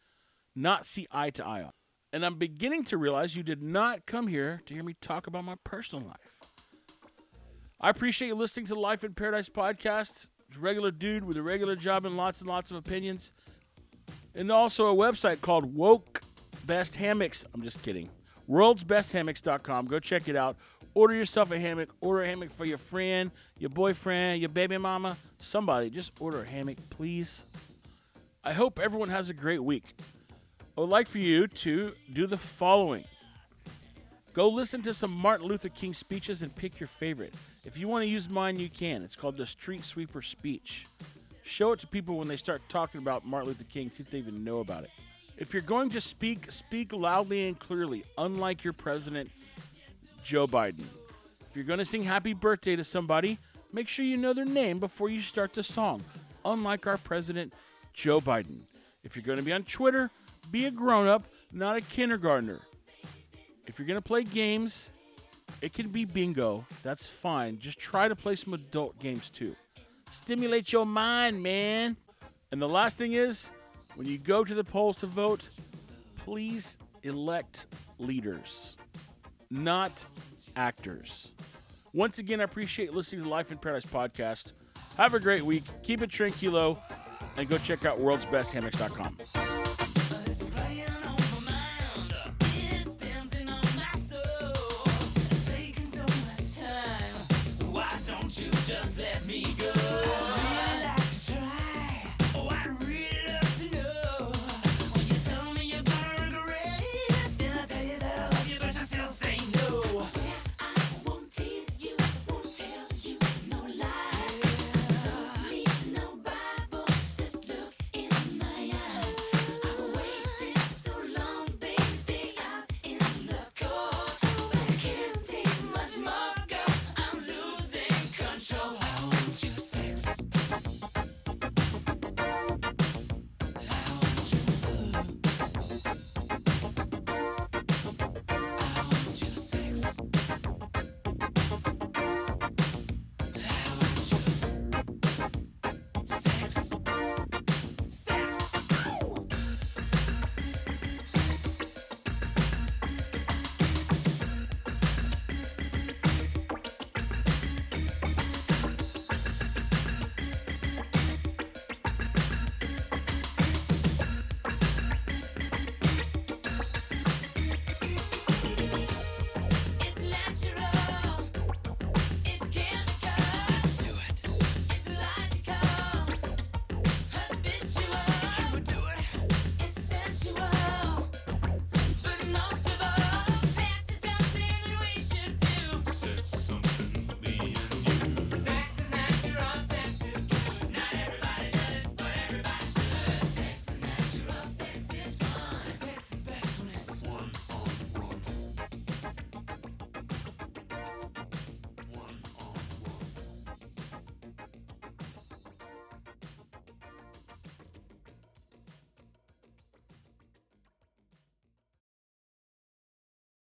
not 0.54 0.86
see 0.86 1.08
eye 1.10 1.30
to 1.30 1.46
eye 1.46 1.64
on. 1.64 1.72
And 2.14 2.24
I'm 2.24 2.36
beginning 2.36 2.84
to 2.86 2.98
realize 2.98 3.36
you 3.36 3.42
did 3.42 3.64
not 3.64 4.06
come 4.06 4.28
here 4.28 4.62
to 4.68 4.74
hear 4.76 4.84
me 4.84 4.94
talk 5.02 5.26
about 5.26 5.44
my 5.44 5.56
personal 5.64 6.06
life. 6.06 6.38
I 7.82 7.90
appreciate 7.90 8.28
you 8.28 8.36
listening 8.36 8.68
to 8.68 8.76
the 8.76 8.80
Life 8.80 9.04
in 9.04 9.16
Paradise 9.16 9.50
podcast. 9.50 10.30
Regular 10.60 10.92
dude 10.92 11.24
with 11.24 11.38
a 11.38 11.42
regular 11.42 11.76
job 11.76 12.06
and 12.06 12.16
lots 12.16 12.40
and 12.40 12.48
lots 12.48 12.70
of 12.70 12.78
opinions. 12.78 13.34
And 14.36 14.52
also 14.52 14.86
a 14.88 14.96
website 14.96 15.42
called 15.42 15.76
Woke 15.76 16.22
Best 16.68 16.96
Hammocks. 16.96 17.48
I'm 17.52 17.64
just 17.64 17.82
kidding. 17.82 18.12
World'sBestHammocks.com. 18.48 19.88
Go 19.88 20.00
check 20.00 20.30
it 20.30 20.36
out. 20.36 20.58
Order 20.94 21.16
yourself 21.16 21.50
a 21.50 21.58
hammock. 21.58 21.90
Order 22.00 22.22
a 22.22 22.28
hammock 22.28 22.52
for 22.52 22.66
your 22.66 22.78
friend, 22.78 23.32
your 23.58 23.72
boyfriend, 23.72 24.40
your 24.40 24.50
baby 24.50 24.78
mama, 24.78 25.18
somebody. 25.40 25.90
Just 25.90 26.12
order 26.20 26.44
a 26.44 26.46
hammock, 26.46 26.78
please. 26.92 27.48
I 28.44 28.54
hope 28.54 28.80
everyone 28.80 29.10
has 29.10 29.32
a 29.32 29.34
great 29.34 29.64
week. 29.64 29.96
I 30.76 30.82
would 30.82 30.90
like 30.90 31.08
for 31.08 31.20
you 31.20 31.48
to 31.48 31.94
do 32.12 32.26
the 32.26 32.38
following 32.38 33.04
go 34.34 34.50
listen 34.50 34.82
to 34.82 34.94
some 34.94 35.12
Martin 35.12 35.46
Luther 35.46 35.70
King 35.70 35.94
speeches 35.94 36.42
and 36.42 36.56
pick 36.56 36.80
your 36.80 36.88
favorite. 36.88 37.36
If 37.64 37.78
you 37.78 37.88
want 37.88 38.02
to 38.02 38.08
use 38.08 38.28
mine, 38.28 38.60
you 38.60 38.68
can. 38.68 39.04
It's 39.04 39.16
called 39.16 39.38
the 39.38 39.46
Street 39.46 39.86
Sweeper 39.86 40.24
Speech. 40.24 40.88
Show 41.44 41.74
it 41.74 41.80
to 41.82 41.88
people 41.88 42.18
when 42.18 42.28
they 42.28 42.38
start 42.38 42.64
talking 42.70 43.00
about 43.00 43.24
Martin 43.24 43.50
Luther 43.50 43.66
King, 43.66 43.92
see 43.92 44.02
if 44.02 44.10
they 44.10 44.18
even 44.18 44.44
know 44.44 44.60
about 44.62 44.84
it. 44.84 44.90
If 45.38 45.54
you're 45.54 45.62
going 45.62 45.92
to 45.92 46.02
speak, 46.02 46.52
speak 46.52 46.92
loudly 46.92 47.48
and 47.48 47.60
clearly, 47.60 48.04
unlike 48.18 48.64
your 48.64 48.74
president, 48.74 49.30
Joe 50.24 50.48
Biden. 50.48 50.86
If 51.50 51.56
you're 51.56 51.66
going 51.66 51.80
to 51.80 51.86
sing 51.86 52.04
happy 52.04 52.34
birthday 52.34 52.76
to 52.76 52.84
somebody, 52.84 53.38
make 53.72 53.88
sure 53.88 54.06
you 54.06 54.18
know 54.18 54.34
their 54.34 54.46
name 54.46 54.80
before 54.80 55.10
you 55.10 55.22
start 55.22 55.54
the 55.54 55.62
song, 55.62 56.02
unlike 56.44 56.88
our 56.88 56.98
president, 56.98 57.54
Joe 57.94 58.20
Biden. 58.20 58.62
If 59.04 59.16
you're 59.16 59.24
going 59.24 59.38
to 59.38 59.44
be 59.44 59.54
on 59.54 59.64
Twitter, 59.64 60.10
be 60.52 60.66
a 60.66 60.72
grown 60.72 61.08
up, 61.08 61.26
not 61.52 61.76
a 61.76 61.82
kindergartner. 61.82 62.60
If 63.66 63.80
you're 63.80 63.88
going 63.88 63.98
to 63.98 64.02
play 64.02 64.24
games, 64.24 64.92
it 65.62 65.74
can 65.74 65.90
be 65.90 66.06
bingo. 66.06 66.66
That's 66.84 67.10
fine. 67.10 67.60
Just 67.60 67.80
try 67.80 68.08
to 68.08 68.16
play 68.16 68.36
some 68.36 68.54
adult 68.54 69.00
games 69.00 69.30
too. 69.30 69.56
Stimulate 70.12 70.72
your 70.72 70.86
mind, 70.86 71.42
man. 71.42 71.98
And 72.52 72.62
the 72.62 72.70
last 72.70 72.98
thing 72.98 73.14
is, 73.14 73.52
when 73.96 74.08
you 74.08 74.18
go 74.18 74.44
to 74.44 74.54
the 74.54 74.64
polls 74.64 74.98
to 74.98 75.08
vote, 75.08 75.50
please 76.18 76.78
elect 77.04 77.66
leaders, 77.98 78.78
not 79.50 80.06
actors. 80.56 81.32
Once 81.94 82.20
again, 82.20 82.42
I 82.42 82.44
appreciate 82.44 82.94
listening 82.94 83.24
to 83.24 83.30
Life 83.30 83.52
in 83.52 83.58
Paradise 83.58 83.90
podcast. 83.90 84.54
Have 84.98 85.14
a 85.14 85.20
great 85.20 85.44
week. 85.44 85.64
Keep 85.84 86.02
it 86.02 86.10
tranquilo 86.10 86.78
and 87.38 87.48
go 87.48 87.58
check 87.58 87.86
out 87.86 88.00
worldsbesthammocks.com. 88.00 89.83